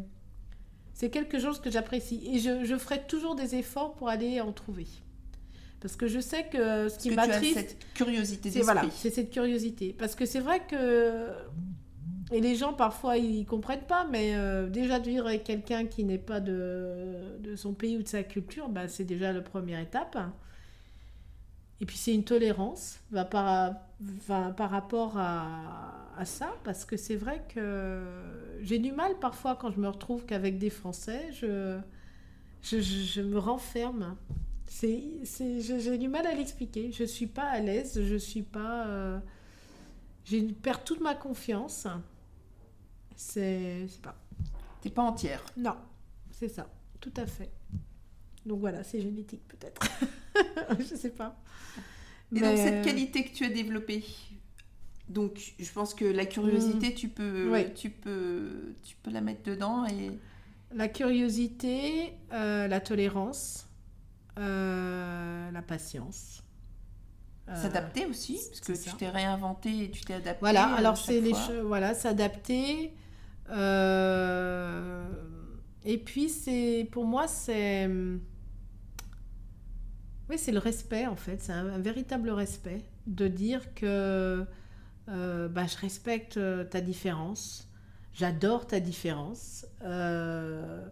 c'est 0.97 1.11
quelque 1.11 1.39
chose 1.39 1.61
que 1.61 1.71
j'apprécie. 1.71 2.23
Et 2.33 2.39
je, 2.39 2.79
ferai 2.79 3.03
toujours 3.07 3.35
des 3.35 3.55
efforts 3.55 3.93
pour 3.97 4.09
aller 4.09 4.41
en 4.41 4.51
trouver. 4.53 4.87
Parce 5.79 5.95
que 5.95 6.07
je 6.07 6.21
sais 6.21 6.45
que 6.45 6.89
ce 6.89 6.99
qui 6.99 7.11
m'attriste... 7.11 7.55
cette 7.55 7.93
curiosité 7.93 8.51
C'est 8.51 8.63
voilà, 8.63 8.83
c'est 8.91 9.11
cette 9.11 9.31
curiosité. 9.31 9.95
Parce 9.97 10.15
que 10.15 10.25
c'est 10.25 10.41
vrai 10.41 10.63
que... 10.67 11.29
Et 12.33 12.41
les 12.41 12.57
gens, 12.57 12.73
parfois, 12.73 13.19
ils 13.19 13.45
comprennent 13.45 13.87
pas, 13.87 14.07
mais 14.11 14.35
euh, 14.35 14.69
déjà 14.69 14.99
de 14.99 15.09
vivre 15.11 15.27
avec 15.27 15.45
quelqu'un 15.45 15.85
qui 15.85 16.03
n'est 16.03 16.17
pas 16.17 16.41
de, 16.41 17.39
de, 17.41 17.57
son 17.57 17.75
pays 17.75 17.99
ou 17.99 18.03
de 18.03 18.09
sa 18.09 18.23
culture, 18.23 18.71
bah, 18.71 18.89
c'est 18.89 19.05
déjà 19.05 19.35
la 19.35 19.43
première 19.43 19.79
étape. 19.79 20.17
Et 21.83 21.85
puis 21.85 21.99
c'est 21.99 22.15
une 22.15 22.25
tolérance 22.25 23.01
va 23.11 23.27
par, 23.27 23.75
par 24.57 24.71
rapport 24.71 25.19
à, 25.19 26.06
à, 26.17 26.25
ça, 26.25 26.55
parce 26.65 26.85
que 26.85 26.97
c'est 26.97 27.17
vrai 27.17 27.43
que 27.55 28.05
j'ai 28.63 28.79
du 28.79 28.93
mal 28.93 29.19
parfois 29.19 29.57
quand 29.57 29.71
je 29.71 29.81
me 29.81 29.89
retrouve 29.89 30.25
qu'avec 30.25 30.59
des 30.59 30.71
Français, 30.71 31.31
je, 31.33 31.79
je, 32.63 32.81
je 32.81 33.21
me 33.21 33.39
renferme. 33.39 34.17
J'ai 34.81 35.99
du 35.99 36.09
mal 36.09 36.27
à 36.27 36.35
l'expliquer. 36.35 36.93
Je 36.93 37.03
ne 37.03 37.09
suis 37.09 37.27
pas 37.27 37.45
à 37.45 37.61
l'aise, 37.61 38.01
je 38.03 38.17
suis 38.17 38.43
pas... 38.43 38.87
Euh, 38.87 39.19
j'ai 40.25 40.43
perds 40.43 40.85
toute 40.85 41.01
ma 41.01 41.15
confiance. 41.15 41.87
C'est 43.15 43.87
pas... 44.03 44.17
T'es 44.81 44.91
pas 44.91 45.03
entière. 45.03 45.45
Non, 45.57 45.77
c'est 46.31 46.49
ça, 46.49 46.69
tout 47.01 47.13
à 47.17 47.27
fait. 47.27 47.51
Donc 48.45 48.61
voilà, 48.61 48.85
c'est 48.85 49.01
génétique 49.01 49.47
peut-être. 49.49 49.83
je 50.79 50.95
sais 50.95 51.11
pas. 51.11 51.37
Et 52.35 52.41
donc 52.41 52.57
cette 52.57 52.85
qualité 52.85 53.25
que 53.25 53.35
tu 53.35 53.45
as 53.45 53.49
développée, 53.49 54.05
donc 55.09 55.55
je 55.59 55.73
pense 55.73 55.95
que 55.95 56.05
la 56.05 56.27
curiosité, 56.27 56.91
mm. 56.91 56.95
tu, 56.95 57.09
peux, 57.09 57.65
tu, 57.75 57.91
peux, 57.91 58.75
tu 58.83 58.97
peux 59.03 59.11
la 59.11 59.21
mettre 59.21 59.43
dedans. 59.45 59.87
et 59.87 60.11
La 60.73 60.89
curiosité, 60.89 62.13
euh, 62.33 62.67
la 62.67 62.81
tolérance, 62.81 63.69
euh, 64.39 65.51
la 65.51 65.63
patience. 65.63 66.43
Euh, 67.49 67.55
s'adapter 67.63 68.07
aussi, 68.07 68.41
parce 68.49 68.61
que 68.61 68.73
tu 68.73 68.97
t'es 68.97 69.09
réinventé 69.09 69.85
et 69.85 69.91
tu 69.91 70.01
t'es 70.01 70.15
adapté. 70.15 70.41
Voilà, 70.41 70.67
alors 70.75 70.97
c'est 70.97 71.21
les 71.21 71.35
choses, 71.35 71.65
voilà, 71.65 71.95
s'adapter. 71.95 72.93
et 75.85 75.99
puis 75.99 76.29
c'est, 76.29 76.89
pour 76.91 77.05
moi, 77.05 77.29
c'est 77.29 77.89
oui, 80.29 80.39
c'est 80.39 80.53
le 80.53 80.59
respect 80.59 81.07
en 81.07 81.17
fait, 81.17 81.41
c'est 81.41 81.53
un, 81.53 81.79
véritable 81.79 82.31
respect 82.31 82.83
de 83.07 83.29
dire 83.29 83.75
que 83.75 84.45
euh, 85.09 85.49
bah, 85.49 85.67
je 85.67 85.77
respecte 85.79 86.37
euh, 86.37 86.65
ta 86.65 86.81
différence, 86.81 87.69
j'adore 88.13 88.67
ta 88.67 88.81
différence, 88.81 89.65
euh, 89.83 90.85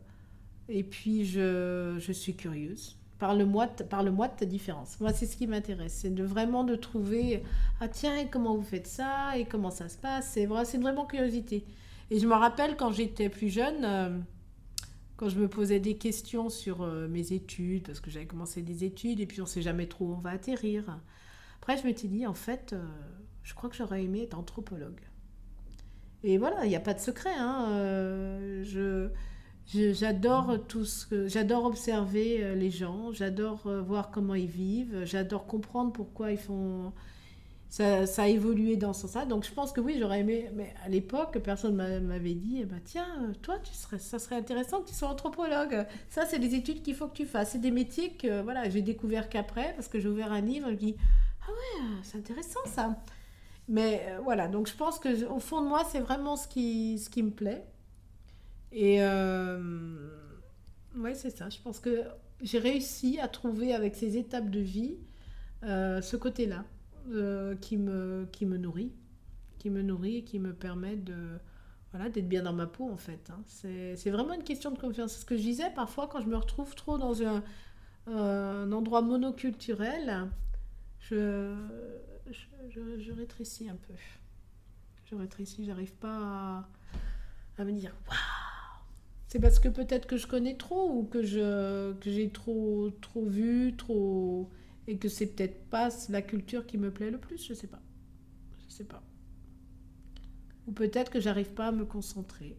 et 0.69 0.85
puis 0.85 1.25
je, 1.27 1.97
je 1.99 2.13
suis 2.13 2.37
curieuse. 2.37 2.97
Parle-moi 3.19 3.69
parle 3.89 4.15
de 4.15 4.39
ta 4.39 4.45
différence. 4.45 5.01
Moi, 5.01 5.13
c'est 5.13 5.27
ce 5.27 5.37
qui 5.37 5.47
m'intéresse. 5.47 5.95
C'est 6.03 6.15
de 6.15 6.25
vraiment 6.25 6.63
de 6.65 6.75
trouver 6.77 7.43
Ah, 7.81 7.89
tiens, 7.89 8.27
comment 8.31 8.55
vous 8.57 8.63
faites 8.65 8.87
ça? 8.87 9.39
Et 9.39 9.47
comment 9.47 9.71
ça 9.71 9.89
se 9.89 9.97
passe? 9.97 10.31
C'est 10.33 10.47
vrai, 10.47 10.65
c'est 10.65 10.79
vraiment 10.79 11.07
curiosité. 11.07 11.65
Et 12.11 12.19
je 12.19 12.27
me 12.27 12.35
rappelle 12.35 12.77
quand 12.77 12.93
j'étais 12.93 13.29
plus 13.31 13.49
jeune, 13.49 14.25
quand 15.17 15.29
je 15.29 15.39
me 15.39 15.49
posais 15.49 15.81
des 15.81 15.97
questions 15.97 16.51
sur 16.51 16.85
mes 17.09 17.33
études, 17.33 17.87
parce 17.87 18.01
que 18.01 18.11
j'avais 18.11 18.27
commencé 18.27 18.63
des 18.63 18.85
études 18.85 19.21
et 19.21 19.27
puis 19.27 19.41
on 19.41 19.45
ne 19.45 19.49
sait 19.49 19.63
jamais 19.63 19.87
trop 19.87 20.07
où 20.07 20.15
on 20.15 20.21
va 20.21 20.31
atterrir. 20.31 21.01
Après, 21.63 21.79
je 21.79 21.85
m'étais 21.85 22.09
dit, 22.09 22.27
en 22.27 22.35
fait, 22.35 22.75
je 23.45 23.55
crois 23.55 23.71
que 23.71 23.77
j'aurais 23.77 24.03
aimé 24.03 24.25
être 24.25 24.37
anthropologue. 24.37 25.01
Et 26.25 26.39
voilà, 26.39 26.65
il 26.65 26.71
n'y 26.71 26.77
a 26.77 26.81
pas 26.81 26.95
de 26.95 27.01
secret. 27.01 27.35
Hein, 27.37 27.69
euh, 27.71 28.65
je, 28.65 29.93
j'adore 29.93 30.67
tout 30.67 30.85
ce 30.85 31.29
j'adore 31.29 31.65
observer 31.65 32.57
les 32.57 32.71
gens, 32.71 33.13
j'adore 33.13 33.69
voir 33.87 34.11
comment 34.11 34.35
ils 34.35 34.49
vivent, 34.49 35.05
j'adore 35.05 35.47
comprendre 35.47 35.93
pourquoi 35.93 36.33
ils 36.33 36.39
font 36.39 36.93
ça, 37.75 38.23
a 38.23 38.29
évolué 38.29 38.77
dans 38.77 38.93
ce 38.93 39.03
sens-là. 39.03 39.27
Donc 39.27 39.45
je 39.45 39.53
pense 39.53 39.73
que 39.73 39.81
oui, 39.81 39.97
j'aurais 39.99 40.21
aimé. 40.21 40.49
Mais 40.55 40.73
à 40.85 40.89
l'époque, 40.89 41.39
personne 41.39 41.75
m'avait 41.75 42.35
dit 42.35 42.59
eh 42.61 42.65
ben, 42.65 42.81
tiens, 42.85 43.33
toi, 43.43 43.59
tu 43.59 43.75
serais, 43.75 43.99
ça 43.99 44.21
serait 44.21 44.37
intéressant 44.37 44.81
que 44.81 44.89
tu 44.89 44.95
sois 44.95 45.09
anthropologue. 45.09 45.85
Ça, 46.09 46.25
c'est 46.25 46.39
des 46.39 46.55
études 46.55 46.83
qu'il 46.83 46.95
faut 46.95 47.09
que 47.09 47.17
tu 47.17 47.27
fasses. 47.27 47.51
C'est 47.51 47.61
des 47.61 47.73
métiers 47.73 48.13
que 48.13 48.43
voilà, 48.43 48.69
j'ai 48.69 48.83
découvert 48.83 49.29
qu'après, 49.29 49.73
parce 49.75 49.89
que 49.89 49.99
j'ai 49.99 50.09
ouvert 50.09 50.33
un 50.33 50.41
livre, 50.41 50.69
je 50.69 50.73
me 50.73 50.77
dis 50.77 50.97
ah 51.43 51.51
ouais, 51.51 51.87
c'est 52.03 52.19
intéressant 52.19 52.61
ça. 52.67 52.97
Mais 53.69 54.07
euh, 54.09 54.19
voilà, 54.23 54.49
donc 54.49 54.69
je 54.69 54.75
pense 54.75 54.99
que 54.99 55.25
au 55.27 55.39
fond 55.39 55.63
de 55.63 55.69
moi, 55.69 55.85
c'est 55.91 56.01
vraiment 56.01 56.37
ce 56.37 56.47
qui, 56.49 56.99
ce 56.99 57.09
qui 57.09 57.23
me 57.23 57.31
plaît. 57.31 57.65
Et 58.73 59.03
euh, 59.03 60.11
ouais, 60.97 61.15
c'est 61.15 61.31
ça. 61.31 61.49
Je 61.49 61.59
pense 61.61 61.81
que 61.81 62.05
j'ai 62.43 62.59
réussi 62.59 63.19
à 63.21 63.29
trouver 63.29 63.75
avec 63.75 63.95
ces 63.95 64.17
étapes 64.19 64.51
de 64.51 64.61
vie 64.61 64.97
euh, 65.63 66.03
ce 66.03 66.17
côté-là. 66.17 66.65
Euh, 67.13 67.55
qui, 67.57 67.77
me, 67.77 68.27
qui 68.33 68.47
me 68.47 68.57
nourrit, 68.57 68.91
qui 69.59 69.69
me 69.69 69.83
nourrit 69.83 70.17
et 70.17 70.25
qui 70.25 70.39
me 70.39 70.55
permet 70.55 70.97
de 70.97 71.39
voilà 71.93 72.09
d'être 72.09 72.31
bien 72.31 72.43
dans 72.43 72.55
ma 72.55 72.67
peau 72.67 72.91
en 72.91 72.97
fait. 72.97 73.31
Hein. 73.31 73.43
C'est 73.45 74.11
vraiment 74.11 74.33
une 74.33 74.43
question 74.43 74.71
de 74.71 74.79
confiance. 74.79 75.13
C'est 75.13 75.21
ce 75.21 75.27
que 75.27 75.37
je 75.37 75.43
disais 75.43 75.69
parfois 75.75 76.09
quand 76.09 76.23
je 76.23 76.29
me 76.29 76.37
retrouve 76.37 76.75
trop 76.75 76.97
dans 76.97 77.23
un, 77.23 77.45
un 78.07 78.73
endroit 78.73 79.03
monoculturel, 79.03 80.31
je, 80.99 81.55
je, 82.31 83.13
rétrécis 83.13 83.69
un 83.69 83.77
peu. 83.77 83.95
Je 85.07 85.15
rétrécis, 85.15 85.65
j'arrive 85.65 85.93
pas 85.95 86.17
à, 86.17 86.69
à, 87.59 87.65
me 87.65 87.73
dire 87.73 87.95
waouh. 88.09 88.19
C'est 89.29 89.41
parce 89.41 89.59
que 89.59 89.69
peut-être 89.69 90.07
que 90.07 90.17
je 90.17 90.27
connais 90.27 90.57
trop 90.57 90.91
ou 90.91 91.05
que 91.05 91.23
je 91.23 91.93
que 91.95 92.11
j'ai 92.11 92.31
trop 92.31 92.91
trop 93.01 93.25
vu, 93.25 93.75
trop 93.77 94.51
et 94.87 94.99
que 94.99 95.09
c'est 95.09 95.27
peut-être 95.27 95.65
pas 95.71 95.89
la 96.09 96.23
culture 96.23 96.67
qui 96.67 96.79
me 96.79 96.91
plaît 96.91 97.11
le 97.11 97.19
plus, 97.19 97.45
je 97.47 97.55
sais 97.55 97.67
pas. 97.67 97.83
Je 98.69 98.75
sais 98.75 98.85
pas. 98.85 99.03
Ou 100.67 100.73
peut-être 100.73 101.11
que 101.11 101.21
j'arrive 101.21 101.53
pas 101.53 101.69
à 101.69 101.73
me 101.73 101.85
concentrer. 101.85 102.57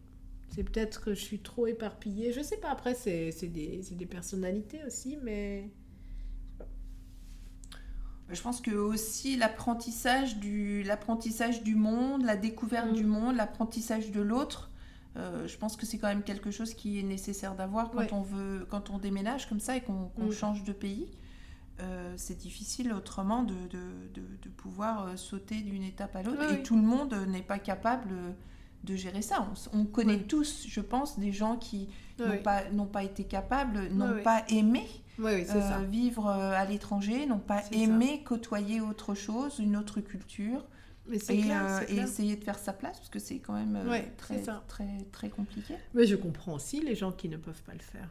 C'est 0.48 0.64
peut-être 0.64 1.02
que 1.02 1.14
je 1.14 1.20
suis 1.20 1.40
trop 1.40 1.66
éparpillée. 1.66 2.32
Je 2.32 2.40
sais 2.40 2.56
pas, 2.56 2.70
après, 2.70 2.94
c'est 2.94 3.30
des, 3.42 3.82
des, 3.90 4.06
personnalités 4.06 4.82
aussi, 4.84 5.18
mais. 5.22 5.70
Je 8.30 8.42
pense 8.42 8.60
que 8.60 8.72
aussi 8.72 9.36
l'apprentissage 9.36 10.38
du, 10.38 10.82
l'apprentissage 10.82 11.62
du 11.62 11.76
monde, 11.76 12.24
la 12.24 12.36
découverte 12.36 12.92
du 12.92 13.04
mm. 13.04 13.08
monde, 13.08 13.36
l'apprentissage 13.36 14.10
de 14.10 14.20
l'autre, 14.20 14.70
euh, 15.16 15.46
je 15.46 15.56
pense 15.56 15.76
que 15.76 15.86
c'est 15.86 15.98
quand 15.98 16.08
même 16.08 16.24
quelque 16.24 16.50
chose 16.50 16.74
qui 16.74 16.98
est 16.98 17.04
nécessaire 17.04 17.54
d'avoir 17.54 17.90
quand 17.90 18.12
on 18.12 18.22
veut, 18.22 18.66
quand 18.68 18.90
on 18.90 18.98
déménage 18.98 19.48
comme 19.48 19.60
ça 19.60 19.76
et 19.76 19.80
qu'on 19.80 20.10
mm. 20.18 20.32
change 20.32 20.64
de 20.64 20.72
pays. 20.72 21.08
Euh, 21.78 22.14
c'est 22.16 22.38
difficile 22.38 22.92
autrement 22.92 23.42
de, 23.42 23.54
de, 23.70 23.80
de, 24.14 24.48
pouvoir 24.48 25.06
euh, 25.06 25.16
sauter 25.16 25.60
d'une 25.60 25.82
étape 25.82 26.16
à 26.16 26.22
l'autre. 26.22 26.50
et 26.50 26.62
tout 26.62 26.74
le 26.74 26.82
monde 26.82 27.14
n'est 27.28 27.42
pas 27.42 27.58
capable 27.58 28.14
de 28.84 28.96
gérer 28.96 29.20
ça. 29.20 29.46
On, 29.74 29.84
connaît 29.84 30.22
tous, 30.22 30.64
je 30.68 30.80
pense, 30.80 31.18
des 31.18 31.32
gens 31.32 31.56
qui 31.56 31.90
n'ont 32.18 32.38
pas, 32.38 32.62
pas 32.92 33.04
été 33.04 33.24
capables, 33.24 33.88
n'ont 33.88 34.22
pas 34.22 34.42
aimé 34.48 34.86
euh, 35.20 35.84
vivre 35.90 36.28
à 36.28 36.64
l'étranger, 36.64 37.26
n'ont 37.26 37.38
pas 37.38 37.62
aimé 37.72 38.22
côtoyer 38.24 38.80
autre 38.80 39.14
chose, 39.14 39.58
une 39.58 39.76
autre 39.76 40.00
culture. 40.00 40.64
et, 41.10 41.18
et 41.88 41.98
essayer 41.98 42.36
de 42.36 42.44
faire 42.44 42.58
sa 42.58 42.72
place, 42.72 42.98
parce 42.98 43.10
que 43.10 43.18
c'est 43.18 43.38
quand 43.38 43.52
même 43.54 43.78
très, 44.16 44.42
très, 44.66 44.88
très 45.12 45.28
compliqué. 45.28 45.74
Mais 45.94 46.06
je 46.06 46.16
comprends 46.16 46.54
aussi 46.54 46.80
les 46.80 46.94
gens 46.94 47.12
qui 47.12 47.28
ne 47.28 47.36
peuvent 47.36 47.62
pas 47.62 47.74
le 47.74 47.78
faire. 47.78 48.08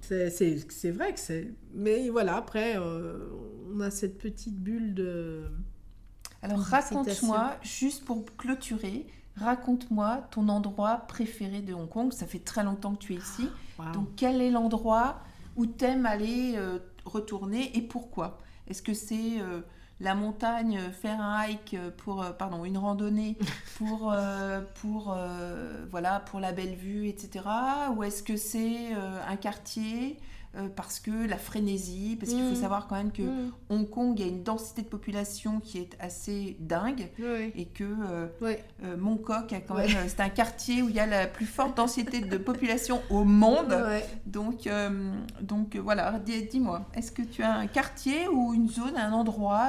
C'est 0.00 0.90
vrai 0.90 1.12
que 1.14 1.20
c'est. 1.20 1.52
Mais 1.74 2.08
voilà, 2.08 2.36
après, 2.36 2.76
euh, 2.76 3.28
on 3.74 3.80
a 3.80 3.90
cette 3.90 4.18
petite 4.18 4.58
bulle 4.58 4.94
de. 4.94 5.44
Alors 6.42 6.58
raconte-moi, 6.58 7.56
juste 7.62 8.04
pour 8.04 8.24
clôturer, 8.36 9.06
raconte-moi 9.36 10.26
ton 10.32 10.48
endroit 10.48 10.98
préféré 11.08 11.62
de 11.62 11.72
Hong 11.72 11.88
Kong. 11.88 12.12
Ça 12.12 12.26
fait 12.26 12.40
très 12.40 12.64
longtemps 12.64 12.94
que 12.94 12.98
tu 13.04 13.14
es 13.14 13.18
ici. 13.18 13.48
Donc 13.94 14.08
quel 14.16 14.40
est 14.40 14.50
l'endroit 14.50 15.20
où 15.56 15.66
tu 15.66 15.84
aimes 15.84 16.06
aller 16.06 16.54
euh, 16.56 16.78
retourner 17.04 17.76
et 17.76 17.82
pourquoi? 17.82 18.38
Est-ce 18.68 18.82
que 18.82 18.94
c'est 18.94 19.40
euh, 19.40 19.60
la 20.00 20.14
montagne, 20.14 20.80
faire 20.92 21.20
un 21.20 21.44
hike 21.44 21.76
pour, 21.98 22.24
pardon, 22.38 22.64
une 22.64 22.78
randonnée 22.78 23.36
pour, 23.76 24.14
pour, 24.74 25.16
voilà, 25.90 26.20
pour 26.20 26.40
la 26.40 26.52
belle 26.52 26.74
vue, 26.74 27.06
etc. 27.08 27.44
Ou 27.96 28.02
est-ce 28.02 28.22
que 28.24 28.36
c'est 28.36 28.92
un 28.94 29.36
quartier 29.36 30.18
euh, 30.54 30.68
parce 30.68 31.00
que 31.00 31.10
la 31.26 31.38
frénésie, 31.38 32.16
parce 32.20 32.30
qu'il 32.30 32.42
faut 32.42 32.50
mm. 32.50 32.60
savoir 32.60 32.86
quand 32.86 32.96
même 32.96 33.10
que 33.10 33.22
mm. 33.22 33.52
Hong 33.70 33.88
Kong, 33.88 34.20
a 34.20 34.26
une 34.26 34.42
densité 34.42 34.82
de 34.82 34.86
population 34.86 35.60
qui 35.60 35.78
est 35.78 35.96
assez 35.98 36.58
dingue 36.60 37.08
et 37.56 37.64
que 37.64 37.84
euh, 37.84 38.26
euh, 38.42 38.96
Mongkok 38.98 39.50
a 39.54 39.60
quand 39.60 39.76
même, 39.76 39.88
c'est 40.08 40.20
un 40.20 40.28
quartier 40.28 40.82
où 40.82 40.90
il 40.90 40.94
y 40.94 41.00
a 41.00 41.06
la 41.06 41.26
plus 41.26 41.46
forte 41.46 41.74
densité 41.78 42.20
de 42.20 42.36
population 42.36 43.00
au 43.08 43.24
monde. 43.24 43.74
Donc, 44.26 44.68
donc 45.40 45.76
voilà, 45.76 46.20
dis-moi, 46.50 46.86
est-ce 46.94 47.12
que 47.12 47.22
tu 47.22 47.42
as 47.42 47.54
un 47.54 47.66
quartier 47.66 48.28
ou 48.28 48.52
une 48.52 48.68
zone, 48.68 48.96
un 48.96 49.12
endroit 49.12 49.68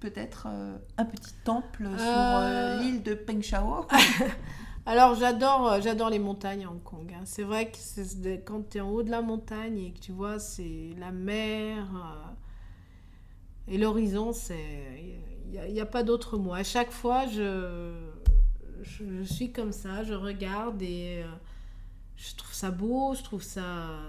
peut-être 0.00 0.48
un 0.96 1.04
petit 1.04 1.34
temple 1.44 1.88
sur 1.98 2.80
l'île 2.80 3.02
de 3.02 3.12
Peng 3.14 3.42
Shao 3.42 3.86
Alors 4.84 5.14
j'adore 5.14 5.68
euh, 5.68 5.80
j'adore 5.80 6.10
les 6.10 6.18
montagnes 6.18 6.64
à 6.64 6.70
Hong 6.70 6.82
Kong. 6.82 7.12
Hein. 7.14 7.22
C'est 7.24 7.44
vrai 7.44 7.70
que 7.70 8.36
quand 8.38 8.68
tu 8.68 8.78
es 8.78 8.80
en 8.80 8.90
haut 8.90 9.04
de 9.04 9.10
la 9.10 9.22
montagne 9.22 9.78
et 9.78 9.92
que 9.92 10.00
tu 10.00 10.10
vois 10.10 10.40
c'est 10.40 10.90
la 10.98 11.12
mer 11.12 11.86
euh, 11.94 12.32
et 13.68 13.78
l'horizon, 13.78 14.32
c'est 14.32 15.20
il 15.52 15.72
n'y 15.72 15.80
a, 15.80 15.86
pas 15.86 16.02
d'autre 16.02 16.38
mot. 16.38 16.54
À 16.54 16.64
chaque 16.64 16.90
fois, 16.90 17.26
je, 17.26 17.92
je, 18.82 19.22
suis 19.22 19.52
comme 19.52 19.70
ça, 19.70 20.02
je 20.02 20.14
regarde 20.14 20.80
et 20.80 21.22
euh, 21.22 21.30
je 22.16 22.34
trouve 22.34 22.54
ça 22.54 22.70
beau, 22.70 23.14
je 23.14 23.22
trouve 23.22 23.42
ça 23.42 24.00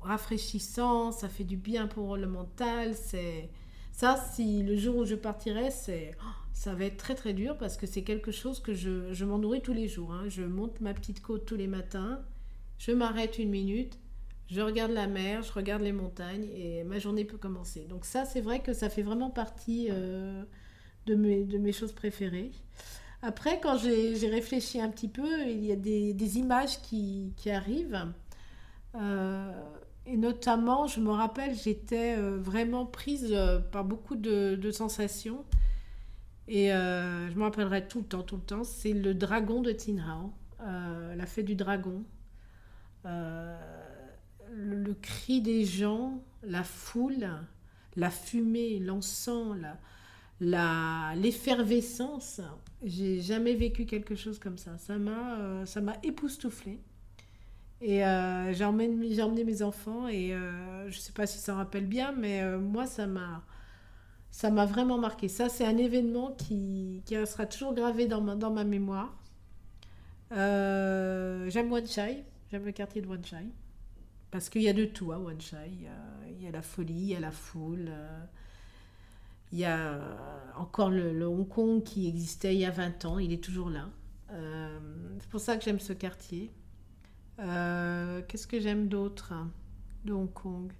rafraîchissant, 0.00 1.12
ça 1.12 1.28
fait 1.28 1.44
du 1.44 1.56
bien 1.56 1.86
pour 1.86 2.16
le 2.16 2.26
mental. 2.26 2.94
C'est 2.94 3.50
ça, 3.92 4.16
si 4.32 4.62
le 4.62 4.76
jour 4.76 4.96
où 4.96 5.04
je 5.04 5.14
partirai, 5.14 5.70
c'est 5.70 6.16
oh, 6.20 6.24
ça 6.52 6.74
va 6.74 6.84
être 6.86 6.96
très 6.96 7.14
très 7.14 7.34
dur 7.34 7.56
parce 7.58 7.76
que 7.76 7.86
c'est 7.86 8.02
quelque 8.02 8.32
chose 8.32 8.60
que 8.60 8.74
je, 8.74 9.12
je 9.12 9.24
m'en 9.24 9.38
nourris 9.38 9.62
tous 9.62 9.74
les 9.74 9.86
jours. 9.86 10.12
Hein. 10.12 10.24
Je 10.28 10.42
monte 10.42 10.80
ma 10.80 10.94
petite 10.94 11.22
côte 11.22 11.44
tous 11.44 11.56
les 11.56 11.66
matins, 11.66 12.20
je 12.78 12.92
m'arrête 12.92 13.38
une 13.38 13.50
minute, 13.50 13.98
je 14.48 14.60
regarde 14.60 14.92
la 14.92 15.06
mer, 15.06 15.42
je 15.42 15.52
regarde 15.52 15.82
les 15.82 15.92
montagnes 15.92 16.48
et 16.54 16.84
ma 16.84 16.98
journée 16.98 17.24
peut 17.24 17.38
commencer. 17.38 17.86
Donc 17.88 18.04
ça, 18.04 18.24
c'est 18.24 18.40
vrai 18.40 18.60
que 18.60 18.72
ça 18.72 18.88
fait 18.88 19.02
vraiment 19.02 19.30
partie 19.30 19.88
euh, 19.90 20.42
de, 21.06 21.14
mes, 21.14 21.44
de 21.44 21.58
mes 21.58 21.72
choses 21.72 21.92
préférées. 21.92 22.50
Après, 23.22 23.60
quand 23.60 23.78
j'ai 23.78 24.28
réfléchi 24.28 24.80
un 24.80 24.88
petit 24.88 25.08
peu, 25.08 25.46
il 25.48 25.64
y 25.64 25.70
a 25.70 25.76
des, 25.76 26.12
des 26.12 26.38
images 26.38 26.80
qui, 26.82 27.32
qui 27.36 27.50
arrivent. 27.50 28.06
Euh, 28.96 29.52
et 30.06 30.16
notamment, 30.16 30.86
je 30.86 31.00
me 31.00 31.10
rappelle, 31.10 31.54
j'étais 31.54 32.16
euh, 32.18 32.38
vraiment 32.38 32.86
prise 32.86 33.36
par 33.70 33.84
beaucoup 33.84 34.16
de, 34.16 34.70
sensations. 34.72 35.44
Et 36.48 36.72
euh, 36.72 37.30
je 37.30 37.36
me 37.36 37.42
rappellerai 37.44 37.86
tout 37.86 38.00
le 38.00 38.04
temps, 38.04 38.22
tout 38.22 38.36
le 38.36 38.42
temps. 38.42 38.64
C'est 38.64 38.92
le 38.92 39.14
dragon 39.14 39.62
de 39.62 39.72
Tin 39.72 39.98
Hao, 39.98 40.32
euh, 40.60 41.14
la 41.14 41.26
fête 41.26 41.46
du 41.46 41.54
dragon. 41.54 42.04
Euh, 43.06 43.58
le, 44.50 44.94
cri 44.94 45.40
des 45.40 45.64
gens, 45.64 46.22
la 46.42 46.64
foule, 46.64 47.28
la 47.96 48.10
fumée, 48.10 48.80
l'encens, 48.80 49.56
la, 50.40 51.14
l'effervescence. 51.16 52.40
J'ai 52.82 53.20
jamais 53.20 53.54
vécu 53.54 53.86
quelque 53.86 54.16
chose 54.16 54.38
comme 54.38 54.58
ça. 54.58 54.76
Ça 54.78 54.98
m'a, 54.98 55.64
ça 55.64 55.80
m'a 55.80 55.96
époustouflé. 56.02 56.80
Et 57.82 57.98
j'ai 58.52 58.64
emmené, 58.64 59.12
j'ai 59.14 59.22
emmené 59.22 59.44
mes 59.44 59.62
enfants 59.62 60.08
et 60.08 60.28
je 60.28 60.86
ne 60.86 61.00
sais 61.00 61.12
pas 61.12 61.26
si 61.26 61.38
ça 61.38 61.54
rappelle 61.54 61.86
bien, 61.86 62.12
mais 62.12 62.56
moi 62.58 62.86
ça 62.86 63.06
m'a 63.06 63.42
ça 64.32 64.50
m'a 64.50 64.66
vraiment 64.66 64.98
marqué. 64.98 65.28
Ça, 65.28 65.48
c'est 65.48 65.66
un 65.66 65.76
événement 65.76 66.32
qui, 66.32 67.02
qui, 67.04 67.14
sera 67.26 67.46
toujours 67.46 67.74
gravé 67.74 68.06
dans 68.06 68.22
ma, 68.22 68.34
dans 68.34 68.50
ma 68.50 68.64
mémoire. 68.64 69.14
Euh, 70.32 71.50
j'aime 71.50 71.70
Wan 71.70 71.86
Chai, 71.86 72.24
j'aime 72.50 72.64
le 72.64 72.72
quartier 72.72 73.02
de 73.02 73.06
Wan 73.06 73.22
Chai. 73.22 73.46
Parce 74.30 74.48
qu'il 74.48 74.62
y 74.62 74.68
a 74.68 74.72
de 74.72 74.86
tout 74.86 75.12
à 75.12 75.18
Wan 75.18 75.38
Chai. 75.38 75.70
Il 75.70 76.42
y, 76.42 76.48
a, 76.48 76.50
la 76.50 76.62
folie, 76.62 76.94
il 76.94 77.08
y 77.08 77.14
a 77.14 77.20
la 77.20 77.30
foule. 77.30 77.88
Euh, 77.90 78.24
il 79.52 79.58
y 79.58 79.66
a 79.66 80.00
encore 80.56 80.88
le, 80.88 81.26
Hong 81.26 81.46
Kong 81.46 81.82
qui 81.82 82.08
existait 82.08 82.54
il 82.54 82.60
y 82.60 82.64
a 82.64 82.70
20 82.70 83.04
ans, 83.04 83.18
il 83.18 83.34
est 83.34 83.44
toujours 83.44 83.68
là. 83.68 83.90
Euh, 84.30 84.78
c'est 85.20 85.28
pour 85.28 85.40
ça 85.40 85.58
que 85.58 85.62
j'aime 85.62 85.78
ce 85.78 85.92
quartier. 85.92 86.50
Euh, 87.40 88.22
Qu'est-ce 88.28 88.46
que 88.46 88.60
j'aime 88.60 88.88
d'autre 88.88 89.32
de 90.04 90.12
Hong 90.12 90.32
Kong? 90.32 90.72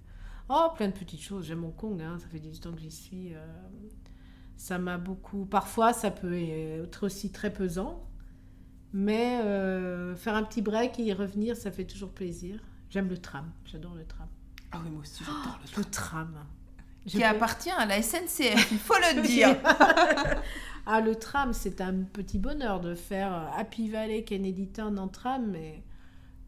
Oh, 0.49 0.67
plein 0.75 0.87
de 0.87 0.93
petites 0.93 1.21
choses. 1.21 1.45
J'aime 1.45 1.63
Hong 1.63 1.75
Kong, 1.75 2.01
hein, 2.01 2.17
ça 2.19 2.27
fait 2.27 2.39
18 2.39 2.65
ans 2.67 2.73
que 2.73 2.81
j'y 2.81 2.91
suis. 2.91 3.33
euh, 3.33 3.45
ça 4.55 4.77
m'a 4.77 4.97
beaucoup. 4.97 5.45
Parfois, 5.45 5.93
ça 5.93 6.11
peut 6.11 6.37
être 6.37 7.05
aussi 7.05 7.31
très 7.31 7.51
pesant. 7.51 8.07
Mais 8.93 9.39
euh, 9.43 10.15
faire 10.15 10.35
un 10.35 10.43
petit 10.43 10.61
break 10.61 10.99
et 10.99 11.03
y 11.03 11.13
revenir, 11.13 11.55
ça 11.57 11.71
fait 11.71 11.85
toujours 11.85 12.11
plaisir. 12.11 12.59
J'aime 12.89 13.09
le 13.09 13.17
tram. 13.17 13.51
J'adore 13.65 13.95
le 13.95 14.05
tram. 14.05 14.27
Ah 14.71 14.79
oui, 14.83 14.91
moi 14.91 15.01
aussi, 15.01 15.23
j'adore 15.23 15.59
le 15.75 15.77
Le 15.81 15.85
tram. 15.89 16.35
Qui 17.07 17.23
appartient 17.23 17.71
à 17.71 17.85
la 17.85 18.01
SNCF, 18.01 18.71
il 18.71 18.77
faut 18.77 18.93
le 18.93 19.21
dire. 19.27 19.55
Ah, 20.85 20.99
le 20.99 21.15
tram, 21.15 21.53
c'est 21.53 21.79
un 21.79 22.03
petit 22.03 22.37
bonheur 22.37 22.81
de 22.81 22.93
faire 22.93 23.49
Happy 23.57 23.87
Valley, 23.89 24.25
Kennedy 24.25 24.67
Town 24.67 24.99
en 24.99 25.07
tram, 25.07 25.49
mais 25.49 25.81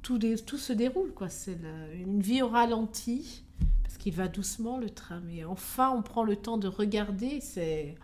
tout, 0.05 0.19
dé- 0.19 0.37
tout 0.37 0.57
se 0.59 0.71
déroule, 0.71 1.11
quoi. 1.13 1.29
C'est 1.29 1.57
une 1.95 2.21
vie 2.21 2.43
au 2.43 2.47
ralenti, 2.47 3.43
parce 3.83 3.97
qu'il 3.97 4.13
va 4.13 4.27
doucement, 4.27 4.77
le 4.77 4.91
tram. 4.91 5.27
Et 5.29 5.43
enfin, 5.45 5.89
on 5.89 6.03
prend 6.03 6.23
le 6.23 6.35
temps 6.35 6.57
de 6.57 6.67
regarder. 6.67 7.39
C'est 7.41 7.95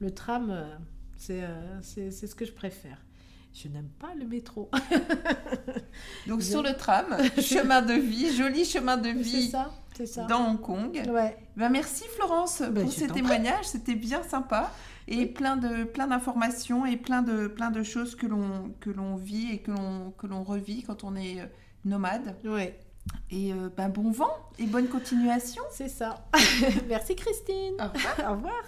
Le 0.00 0.10
tram, 0.10 0.48
euh, 0.50 0.64
c'est 1.18 1.42
euh, 1.44 1.80
c'est 1.82 2.10
c'est 2.10 2.26
ce 2.26 2.34
que 2.34 2.46
je 2.46 2.52
préfère. 2.52 2.98
Je 3.52 3.68
n'aime 3.68 3.90
pas 3.98 4.14
le 4.18 4.26
métro. 4.26 4.70
Donc 6.26 6.42
sur 6.42 6.62
le 6.62 6.72
tram, 6.74 7.16
chemin 7.40 7.82
de 7.82 7.92
vie, 7.94 8.34
joli 8.34 8.64
chemin 8.64 8.96
de 8.96 9.08
c'est 9.08 9.12
vie 9.12 9.50
ça, 9.50 9.70
c'est 9.94 10.06
ça. 10.06 10.24
dans 10.24 10.48
Hong 10.52 10.60
Kong. 10.60 11.02
Ouais. 11.10 11.36
Ben, 11.56 11.68
merci 11.68 12.04
Florence 12.16 12.62
Ben, 12.62 12.84
pour 12.84 12.92
ces 12.92 13.08
témoignages, 13.08 13.66
c'était 13.66 13.94
bien 13.94 14.22
sympa 14.22 14.72
et 15.08 15.26
plein 15.26 15.56
de 15.56 15.84
plein 15.84 16.06
d'informations 16.06 16.86
et 16.86 16.96
plein 16.96 17.22
de 17.22 17.46
plein 17.48 17.70
de 17.70 17.82
choses 17.82 18.14
que 18.14 18.26
l'on 18.26 18.72
que 18.80 18.90
l'on 18.90 19.16
vit 19.16 19.50
et 19.52 19.58
que 19.58 19.70
l'on 19.70 20.12
que 20.16 20.26
l'on 20.26 20.42
revit 20.44 20.82
quand 20.82 21.04
on 21.04 21.16
est 21.16 21.40
euh, 21.40 21.46
nomade. 21.84 22.36
Ouais, 22.44 22.78
Et 23.30 23.52
euh, 23.52 23.68
ben, 23.76 23.88
bon 23.88 24.10
vent 24.12 24.34
et 24.58 24.66
bonne 24.66 24.86
continuation. 24.88 25.62
c'est 25.72 25.88
ça. 25.88 26.24
Merci 26.88 27.16
Christine. 27.16 27.74
Au 27.80 27.88
revoir. 27.92 28.30
Au 28.30 28.34
revoir. 28.36 28.62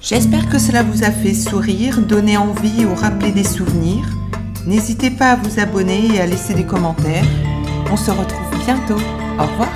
J'espère 0.00 0.48
que 0.48 0.58
cela 0.58 0.82
vous 0.82 1.02
a 1.02 1.10
fait 1.10 1.34
sourire, 1.34 2.00
donner 2.00 2.36
envie 2.36 2.84
ou 2.84 2.94
rappeler 2.94 3.32
des 3.32 3.44
souvenirs. 3.44 4.06
N'hésitez 4.66 5.10
pas 5.10 5.32
à 5.32 5.36
vous 5.36 5.58
abonner 5.58 6.14
et 6.14 6.20
à 6.20 6.26
laisser 6.26 6.54
des 6.54 6.66
commentaires. 6.66 7.24
On 7.90 7.96
se 7.96 8.10
retrouve 8.10 8.64
bientôt. 8.64 9.00
Au 9.38 9.46
revoir. 9.46 9.75